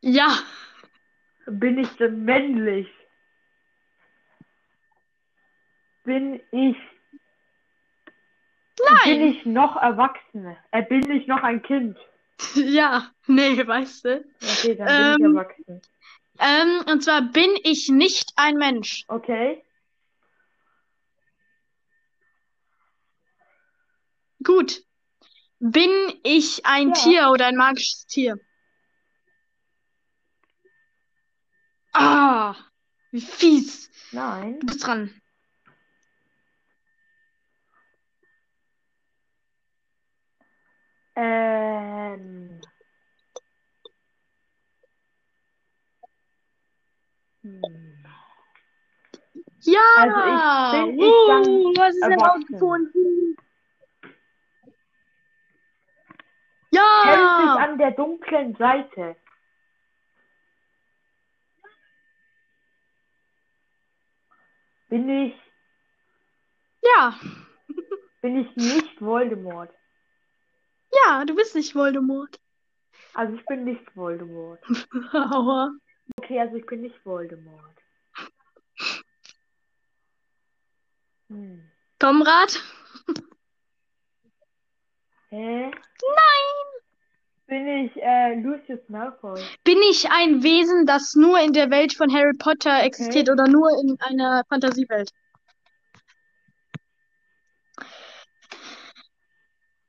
Ja. 0.02 0.40
Bin 1.48 1.78
ich 1.80 1.90
denn 1.98 2.24
männlich? 2.26 2.88
Bin 6.06 6.36
ich. 6.52 6.78
Bin 8.78 8.86
Nein. 9.04 9.22
ich 9.22 9.46
noch 9.46 9.76
erwachsen? 9.76 10.56
Äh, 10.72 10.84
bin 10.84 11.10
ich 11.12 11.28
noch 11.28 11.42
ein 11.44 11.62
Kind? 11.62 11.98
Ja. 12.56 13.12
Nee, 13.28 13.66
weißt 13.66 14.06
du. 14.06 14.26
Okay, 14.44 14.76
dann 14.76 14.88
bin 14.88 14.96
ich 14.98 15.26
Ähm. 15.26 15.36
erwachsen. 15.38 15.82
Ähm, 16.38 16.84
und 16.92 17.02
zwar 17.04 17.22
bin 17.22 17.50
ich 17.64 17.90
nicht 17.90 18.34
ein 18.36 18.56
Mensch. 18.56 19.06
Okay. 19.08 19.64
Gut. 24.44 24.84
Bin 25.60 25.90
ich 26.24 26.66
ein 26.66 26.90
Ja. 26.90 26.94
Tier 26.94 27.30
oder 27.32 27.48
ein 27.48 27.56
magisches 27.56 28.06
Tier? 28.06 28.38
Ah, 31.94 32.56
wie 33.12 33.22
fies. 33.22 33.90
Nein. 34.12 34.60
Du 34.60 34.68
bist 34.68 34.86
dran. 34.86 35.10
Ähm. 41.16 42.60
Hm. 47.42 47.62
Ja. 49.62 49.82
Also 49.98 50.18
ich- 50.20 50.88
bin 50.88 51.00
ich 51.00 51.06
Uh, 51.12 51.28
dann 51.28 51.44
du 51.74 51.82
hast 51.82 51.96
es 51.96 52.02
erwachsen? 52.02 52.20
herausgefunden. 52.22 53.38
Kämpfe 57.04 57.42
ich 57.42 57.46
Ja. 57.46 57.56
an 57.56 57.78
der 57.78 57.92
dunklen 57.92 58.56
Seite? 58.56 59.16
Bin 64.90 65.10
ich, 65.10 65.34
Ja. 66.82 67.20
bin 68.22 68.38
ich 68.38 68.56
nicht 68.56 69.02
Voldemort? 69.02 69.74
Ja, 71.04 71.26
du 71.26 71.36
bist 71.36 71.56
nicht 71.56 71.76
Voldemort. 71.76 72.40
Also 73.14 73.36
ich 73.36 73.46
bin 73.46 73.64
nicht 73.64 73.96
Voldemort. 73.96 74.62
Aua. 75.14 75.72
Okay, 76.18 76.40
also 76.40 76.56
ich 76.56 76.66
bin 76.66 76.82
nicht 76.82 77.06
Voldemort. 77.06 77.78
Hm. 81.30 81.72
Konrad? 82.00 82.62
Hä? 85.30 85.72
Nein. 85.72 86.66
Bin 87.48 87.68
ich 87.68 87.92
äh, 88.02 88.36
Lucius 88.42 88.80
Malfoy? 88.90 89.40
Bin 89.64 89.78
ich 89.90 90.10
ein 90.10 90.44
Wesen, 90.44 90.86
das 90.86 91.16
nur 91.16 91.40
in 91.40 91.54
der 91.54 91.70
Welt 91.70 91.94
von 91.94 92.12
Harry 92.12 92.34
Potter 92.38 92.84
existiert 92.84 93.30
oder 93.30 93.48
nur 93.48 93.70
in 93.82 93.98
einer 94.00 94.44
Fantasiewelt? 94.50 95.12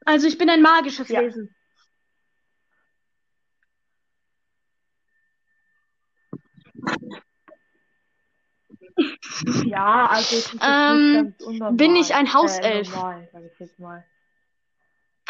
Also 0.06 0.28
ich 0.28 0.38
bin 0.38 0.48
ein 0.48 0.62
magisches 0.62 1.08
Ja. 1.08 1.20
Wesen. 1.20 1.54
Ja, 9.64 10.06
also 10.06 10.36
jetzt 10.36 10.54
Ähm, 10.62 11.34
unnormal. 11.44 11.76
bin 11.76 11.96
ich 11.96 12.14
ein 12.14 12.26
Äh, 12.26 12.32
Hauself? 12.32 12.88
normal, 12.90 13.28
sag 13.32 13.42
ich 13.42 13.58
jetzt 13.58 13.78
mal. 13.78 14.04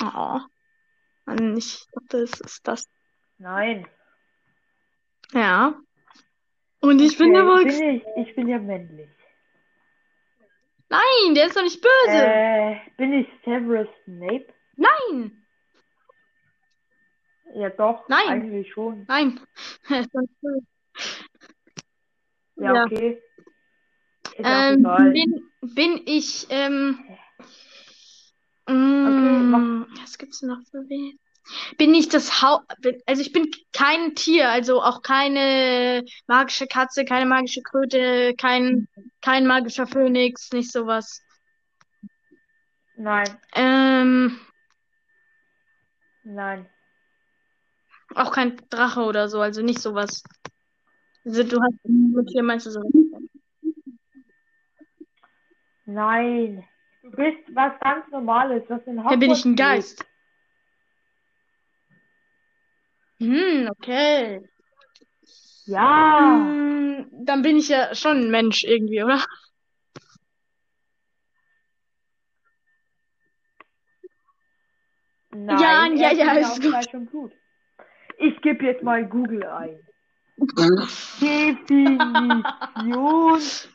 Oh. 0.00 0.40
Mann, 1.24 1.56
ich 1.56 1.84
dachte, 1.92 2.18
es 2.18 2.38
ist 2.40 2.68
das. 2.68 2.88
Nein. 3.38 3.88
Ja. 5.32 5.74
Und 6.80 7.00
ich 7.00 7.18
bin 7.18 7.34
Okay, 7.34 7.64
bin 7.64 7.96
ich, 7.96 8.28
ich 8.28 8.36
bin 8.36 8.48
ja 8.48 8.58
männlich. 8.58 9.10
Nein, 10.88 11.34
der 11.34 11.46
ist 11.46 11.56
doch 11.56 11.62
nicht 11.62 11.80
böse. 11.82 12.22
Äh, 12.22 12.76
bin 12.96 13.12
ich 13.14 13.28
Severus 13.44 13.88
Snape? 14.04 14.46
Nein, 14.76 15.42
Ja, 17.54 17.70
doch. 17.70 18.08
Nein. 18.08 18.28
Eigentlich 18.28 18.72
schon. 18.72 19.04
nein. 19.08 19.40
Ja, 22.58 22.74
Ja. 22.74 22.84
okay. 22.84 23.22
Ähm, 24.38 24.82
bin, 24.82 25.50
bin 25.74 26.00
ich, 26.06 26.46
ähm, 26.50 26.98
mach. 28.66 28.74
mm, 28.74 29.86
was 30.00 30.16
gibt's 30.18 30.42
noch 30.42 30.60
für 30.70 30.88
wen? 30.88 31.18
Bin 31.78 31.94
ich 31.94 32.08
das 32.08 32.42
Hau, 32.42 32.60
bin, 32.80 33.00
also 33.06 33.22
ich 33.22 33.32
bin 33.32 33.50
kein 33.72 34.14
Tier, 34.14 34.50
also 34.50 34.82
auch 34.82 35.02
keine 35.02 36.02
magische 36.26 36.66
Katze, 36.66 37.04
keine 37.04 37.26
magische 37.26 37.62
Kröte, 37.62 38.34
kein, 38.36 38.88
kein 39.20 39.46
magischer 39.46 39.86
Phönix, 39.86 40.50
nicht 40.52 40.72
sowas. 40.72 41.22
Nein, 42.96 43.38
Ähm, 43.54 44.40
nein. 46.26 46.66
auch 48.14 48.32
kein 48.32 48.56
Drache 48.70 49.02
oder 49.02 49.28
so, 49.28 49.40
also 49.40 49.62
nicht 49.62 49.80
sowas. 49.80 50.22
Also 51.24 51.42
du 51.42 51.60
hast 51.60 51.84
mit 51.84 52.28
Tier 52.28 52.42
meinst 52.42 52.66
du 52.66 52.70
so. 52.70 52.80
Nein. 55.84 56.64
Du 57.02 57.10
bist 57.10 57.38
was 57.54 57.78
ganz 57.80 58.08
Normales, 58.10 58.64
was 58.68 58.82
in 58.86 59.08
Hier 59.08 59.18
bin 59.18 59.30
ich 59.30 59.44
ein 59.44 59.52
Hogwarts 59.52 59.56
Geist. 59.56 60.06
Hm, 63.20 63.68
okay. 63.70 64.40
Ja. 65.66 66.44
Hm, 66.44 67.08
dann 67.24 67.42
bin 67.42 67.56
ich 67.56 67.68
ja 67.68 67.94
schon 67.94 68.18
ein 68.18 68.30
Mensch 68.30 68.64
irgendwie, 68.64 69.02
oder? 69.02 69.24
Nein, 75.44 75.96
Ja, 75.96 76.12
ja, 76.12 76.32
ja, 76.34 76.40
ist 76.40 76.62
gut. 76.62 76.70
Fleisch 76.70 76.94
und 76.94 77.10
Blut. 77.10 77.32
Ich 78.18 78.40
gebe 78.40 78.64
jetzt 78.64 78.82
mal 78.82 79.04
Google 79.06 79.44
ein. 79.46 79.78
Definition 81.20 82.42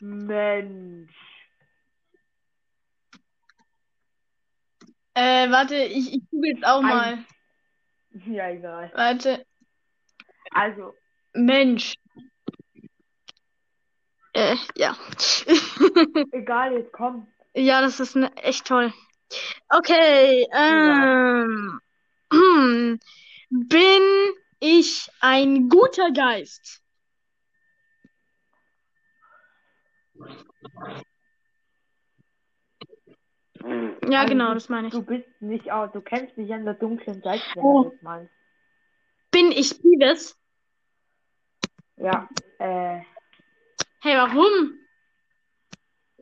Mensch. 0.00 1.12
Äh, 5.14 5.50
warte, 5.50 5.76
ich, 5.76 6.14
ich 6.14 6.22
google 6.30 6.52
jetzt 6.52 6.64
auch 6.64 6.78
Ein- 6.82 6.88
mal. 6.88 7.18
Ja, 8.26 8.48
egal. 8.48 8.90
Warte, 8.94 9.44
Also, 10.52 10.94
Mensch. 11.34 11.94
Äh, 14.32 14.56
ja. 14.76 14.96
egal, 16.32 16.72
jetzt 16.72 16.92
komm. 16.94 17.26
Ja, 17.54 17.82
das 17.82 18.00
ist 18.00 18.16
ne, 18.16 18.34
echt 18.36 18.66
toll. 18.66 18.94
Okay, 19.68 20.46
ähm, 20.54 21.80
hm, 22.32 22.98
bin 23.50 24.02
ich 24.60 25.08
ein 25.20 25.68
guter 25.68 26.10
Geist? 26.12 26.82
Ja, 34.08 34.20
Also 34.20 34.28
genau, 34.32 34.54
das 34.54 34.68
meine 34.68 34.88
ich. 34.88 34.92
Du 34.92 35.02
bist 35.02 35.26
nicht 35.40 35.70
auch, 35.70 35.90
du 35.92 36.00
kennst 36.00 36.36
dich 36.36 36.52
an 36.52 36.64
der 36.64 36.74
dunklen 36.74 37.22
Seite, 37.22 37.42
wenn 37.54 37.62
Oh. 37.64 37.82
du 37.84 37.90
das 37.90 38.02
meinst. 38.02 38.34
Bin 39.30 39.52
ich 39.52 39.80
Beavis? 39.80 40.36
Ja, 41.96 42.28
äh, 42.58 43.00
Hey, 44.02 44.16
warum? 44.16 44.78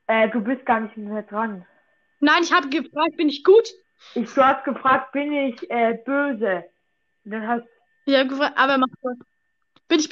äh, 0.07 0.29
du 0.31 0.41
bist 0.43 0.67
gar 0.67 0.81
nicht 0.81 0.97
mehr 0.97 1.23
dran. 1.23 1.67
Nein, 2.21 2.43
ich 2.43 2.53
habe 2.53 2.69
gefragt, 2.69 3.17
bin 3.17 3.29
ich 3.29 3.43
gut? 3.45 3.69
Ich, 4.15 4.33
du 4.35 4.45
hast 4.45 4.65
gefragt, 4.65 5.13
bin 5.13 5.33
ich 5.33 5.71
äh, 5.71 5.99
böse? 6.05 6.65
Und 7.25 7.31
dann 7.33 7.47
hast 7.47 7.67
Ja, 8.07 8.25
gefragt, 8.25 8.57
aber 8.57 8.79
mach 8.79 8.89
was. 9.03 9.17
Bin 9.89 9.99
ich 10.01 10.09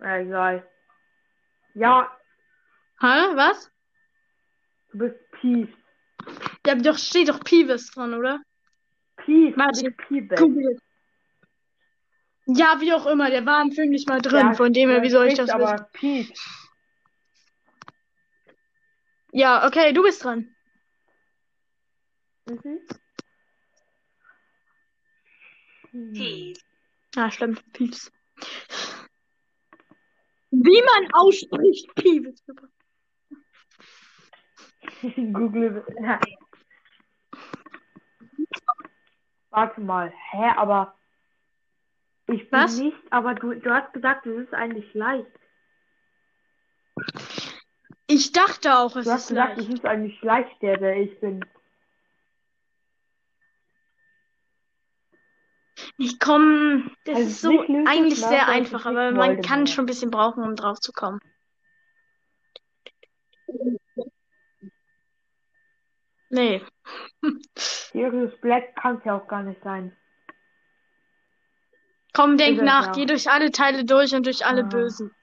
ja, 0.00 0.16
egal. 0.18 0.68
Ja, 1.74 2.10
Hä, 3.00 3.06
was? 3.36 3.70
du 4.92 4.98
bist 4.98 5.16
Peeves. 5.32 5.74
Ja, 6.66 6.74
doch 6.76 6.98
steht 6.98 7.28
doch 7.28 7.40
Beavis 7.40 7.90
dran, 7.90 8.14
oder? 8.14 8.40
Peeves, 9.16 9.56
Warte. 9.56 9.94
Google. 10.36 10.78
Ja, 12.46 12.80
wie 12.80 12.92
auch 12.92 13.06
immer, 13.06 13.30
der 13.30 13.46
war 13.46 13.62
im 13.62 13.72
Film 13.72 13.90
nicht 13.90 14.08
mal 14.08 14.20
drin, 14.20 14.48
Ja, 14.48 14.52
von 14.54 14.72
dem 14.72 14.90
her, 14.90 15.02
wie 15.02 15.10
soll 15.10 15.26
ich 15.26 15.34
das 15.34 15.50
spricht 15.50 15.62
wissen? 15.62 15.76
aber 15.76 15.88
Peeves. 15.92 16.40
Ja, 19.32 19.66
okay, 19.66 19.92
du 19.92 20.02
bist 20.02 20.22
dran. 20.22 20.53
Mhm. 22.46 22.80
Hm. 25.92 26.54
Ja, 27.14 27.30
stimmt, 27.30 27.72
Pieps. 27.72 28.10
Wie 30.50 30.82
man 30.82 31.12
ausspricht, 31.12 31.94
Pieps. 31.94 32.42
Super. 32.46 32.68
Google. 35.32 35.84
Ja. 36.02 36.20
Warte 39.50 39.80
mal. 39.80 40.12
Hä, 40.32 40.50
aber 40.56 40.94
ich 42.26 42.50
bin 42.50 42.60
Was? 42.60 42.78
nicht, 42.78 42.96
aber 43.10 43.34
du, 43.34 43.54
du 43.54 43.70
hast 43.70 43.92
gesagt, 43.92 44.26
es 44.26 44.44
ist 44.46 44.54
eigentlich 44.54 44.92
leicht. 44.94 45.30
Ich 48.06 48.32
dachte 48.32 48.76
auch, 48.76 48.96
es 48.96 49.04
Du 49.04 49.12
hast 49.12 49.22
ist 49.22 49.28
gesagt, 49.28 49.56
leicht. 49.58 49.68
es 49.68 49.74
ist 49.74 49.84
eigentlich 49.84 50.20
leicht, 50.22 50.62
der, 50.62 50.76
der 50.78 50.96
ich 50.96 51.18
bin. 51.20 51.44
Ich 55.96 56.18
komme, 56.18 56.90
das 57.04 57.16
Also 57.16 57.28
ist 57.28 57.40
so 57.40 57.60
eigentlich 57.86 58.20
sehr 58.20 58.48
einfach, 58.48 58.84
aber 58.84 59.12
man 59.12 59.40
kann 59.42 59.66
schon 59.66 59.84
ein 59.84 59.86
bisschen 59.86 60.10
brauchen, 60.10 60.42
um 60.42 60.56
drauf 60.56 60.80
zu 60.80 60.92
kommen. 60.92 61.20
Nee. 66.30 66.62
Sirius 67.56 68.36
Black 68.40 68.74
kann 68.74 68.98
es 68.98 69.04
ja 69.04 69.16
auch 69.16 69.28
gar 69.28 69.42
nicht 69.44 69.62
sein. 69.62 69.96
Komm, 72.12 72.36
denk 72.36 72.58
Ist 72.58 72.64
nach, 72.64 72.86
ja. 72.86 72.92
geh 72.92 73.06
durch 73.06 73.30
alle 73.30 73.50
Teile 73.52 73.84
durch 73.84 74.14
und 74.14 74.26
durch 74.26 74.44
alle 74.44 74.62
Ah. 74.62 74.68
Bösen. 74.68 75.14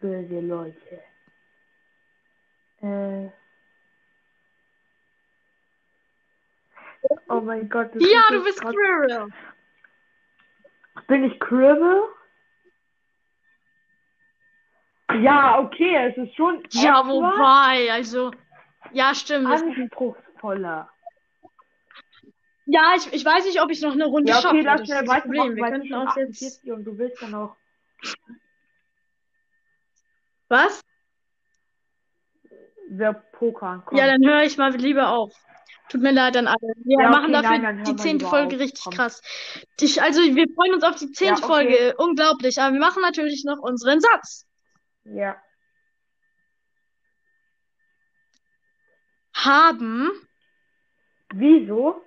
Böse 0.00 0.40
Leute. 0.40 1.02
Äh. 2.80 3.30
Oh 7.28 7.40
mein 7.40 7.68
Gott. 7.68 7.90
das 7.94 8.02
Ja, 8.10 8.22
du 8.30 8.42
bist 8.44 8.60
grad- 8.60 8.74
Quirrell. 8.74 9.28
Bin 11.06 11.24
ich 11.24 11.38
Quirrell? 11.40 12.02
Ja, 15.22 15.58
okay, 15.60 15.96
es 16.10 16.16
ist 16.18 16.34
schon 16.36 16.62
Ja, 16.72 17.06
wobei, 17.06 17.90
also, 17.90 18.30
ja, 18.92 19.14
stimmt. 19.14 19.46
anspruchsvoller. 19.46 20.90
Ja, 22.66 22.92
ich, 22.96 23.10
ich 23.14 23.24
weiß 23.24 23.46
nicht, 23.46 23.62
ob 23.62 23.70
ich 23.70 23.80
noch 23.80 23.92
eine 23.92 24.04
Runde 24.04 24.30
Ja, 24.30 24.38
okay, 24.38 24.42
schaffe. 24.48 24.60
lass 24.60 24.80
Das 24.80 24.86
schnell 24.88 25.02
ist 25.04 25.08
das 25.10 25.22
Problem. 25.22 25.56
Wir 25.56 25.64
könnten 25.70 25.88
schon 25.88 26.00
jetzt. 26.02 26.08
48 26.42 26.72
und 26.72 26.84
du 26.84 26.98
willst 26.98 27.22
dann 27.22 27.34
auch. 27.34 27.56
Was? 30.48 30.82
Wir 32.90 33.12
pokern. 33.32 33.82
Komm. 33.86 33.96
Ja, 33.98 34.06
dann 34.06 34.22
höre 34.24 34.42
ich 34.42 34.58
mal 34.58 34.74
lieber 34.76 35.08
auf. 35.08 35.34
Tut 35.88 36.02
mir 36.02 36.12
leid 36.12 36.36
an 36.36 36.46
alle. 36.46 36.58
Wir 36.84 36.98
Ja, 37.00 37.08
okay, 37.08 37.08
machen 37.08 37.32
dafür 37.32 37.58
nein, 37.58 37.84
die 37.84 37.96
zehnte 37.96 38.26
Folge 38.26 38.56
auf. 38.56 38.60
richtig 38.60 38.84
Komm. 38.84 38.94
krass. 38.94 39.22
Ich, 39.80 40.02
also, 40.02 40.20
wir 40.20 40.46
freuen 40.54 40.74
uns 40.74 40.84
auf 40.84 40.96
die 40.96 41.10
zehnte 41.12 41.42
okay. 41.42 41.52
Folge. 41.52 41.94
Unglaublich. 41.96 42.60
Aber 42.60 42.72
wir 42.74 42.80
machen 42.80 43.02
natürlich 43.02 43.44
noch 43.44 43.58
unseren 43.58 44.00
Satz. 44.00 44.46
Ja. 45.04 45.36
Haben 49.34 50.10
Wieso? 51.34 52.02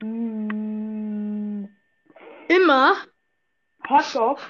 Mm, 0.00 1.68
immer 2.48 2.96
Hotdog. 3.88 4.40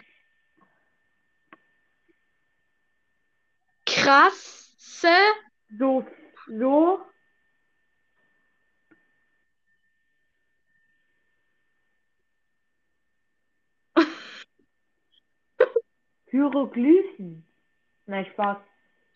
Krasse 4.05 4.63
So, 5.79 6.05
so. 6.47 7.01
Hieroglyphen. 16.31 17.47
Nein, 18.07 18.27
Spaß. 18.27 18.59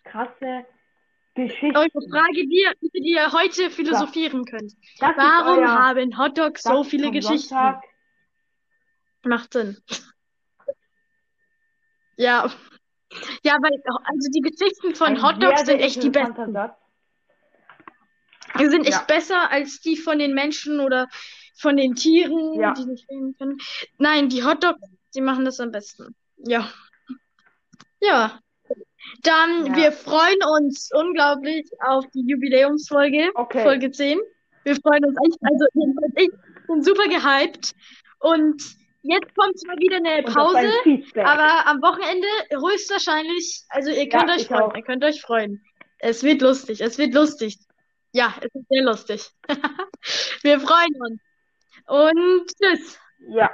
Krasse 0.05 0.67
Geschichte. 1.35 1.79
Eure 1.79 1.91
Frage, 2.11 2.47
die, 2.47 2.67
die 2.95 3.11
ihr 3.11 3.33
heute 3.33 3.71
philosophieren 3.71 4.45
könnt. 4.47 4.73
Das 4.99 5.17
Warum 5.17 5.59
euer 5.59 5.69
haben 5.69 6.17
Hotdogs 6.19 6.63
so 6.63 6.85
viele 6.85 7.11
Geschichten? 7.11 7.49
Sonntag. 7.49 7.83
Macht 9.25 9.53
Sinn. 9.53 9.77
Ja. 12.17 12.51
Ja, 13.43 13.57
weil, 13.61 13.83
also 14.05 14.31
die 14.33 14.41
Geschichten 14.41 14.95
von 14.95 15.23
Hotdogs 15.23 15.61
sehr, 15.61 15.67
sehr 15.67 15.75
sind 15.77 15.81
echt 15.81 16.03
die 16.03 16.11
besten. 16.11 16.53
Satz. 16.53 16.77
Die 18.59 18.67
sind 18.67 18.83
echt 18.87 18.93
Ja. 19.01 19.05
besser 19.07 19.51
als 19.51 19.81
die 19.81 19.97
von 19.97 20.19
den 20.19 20.35
Menschen 20.35 20.81
oder 20.81 21.09
von 21.59 21.77
den 21.77 21.95
Tieren, 21.95 22.55
Ja. 22.55 22.73
die 22.75 22.87
nicht 22.87 23.09
reden 23.11 23.35
können. 23.39 23.59
Nein, 23.99 24.29
die 24.29 24.45
Hotdogs, 24.45 24.81
die 25.15 25.21
machen 25.21 25.45
das 25.45 25.61
am 25.61 25.71
besten. 25.73 26.15
Ja. 26.39 26.69
Ja. 28.01 28.41
Dann, 29.23 29.67
Ja. 29.67 29.77
wir 29.77 29.93
freuen 29.93 30.39
uns 30.59 30.91
unglaublich 30.93 31.69
auf 31.87 32.05
die 32.15 32.25
Jubiläumsfolge, 32.27 33.31
Okay. 33.35 33.63
Folge 33.63 33.91
10. 33.91 34.19
Wir 34.65 34.77
freuen 34.77 35.05
uns 35.05 35.17
echt, 35.25 35.39
also 35.43 35.65
ich 36.17 36.67
bin 36.67 36.83
super 36.83 37.09
gehypt. 37.09 37.73
Und 38.19 38.63
jetzt 39.09 39.35
kommt 39.35 39.55
mal 39.67 39.77
wieder 39.79 39.97
eine 39.97 40.23
Pause. 40.23 40.71
Aber 41.25 41.67
am 41.67 41.81
Wochenende 41.83 42.27
höchstwahrscheinlich, 42.51 43.63
also 43.71 43.91
ihr 43.91 44.09
könnt 44.09 44.29
Ja, 44.29 44.35
euch 44.37 44.47
freuen, 44.47 44.63
auch. 44.63 44.75
ihr 44.75 44.83
könnt 44.83 45.05
euch 45.05 45.21
freuen. 45.21 45.65
Es 45.99 46.23
wird 46.23 46.43
lustig, 46.43 46.81
es 46.81 46.99
wird 46.99 47.15
lustig. 47.15 47.59
Ja, 48.13 48.35
es 48.41 48.55
ist 48.55 48.67
sehr 48.69 48.83
lustig. 48.83 49.31
Wir 50.43 50.61
freuen 50.61 50.95
uns. 51.01 51.21
Und 51.87 52.51
tschüss. 52.61 52.99
Ja. 53.29 53.51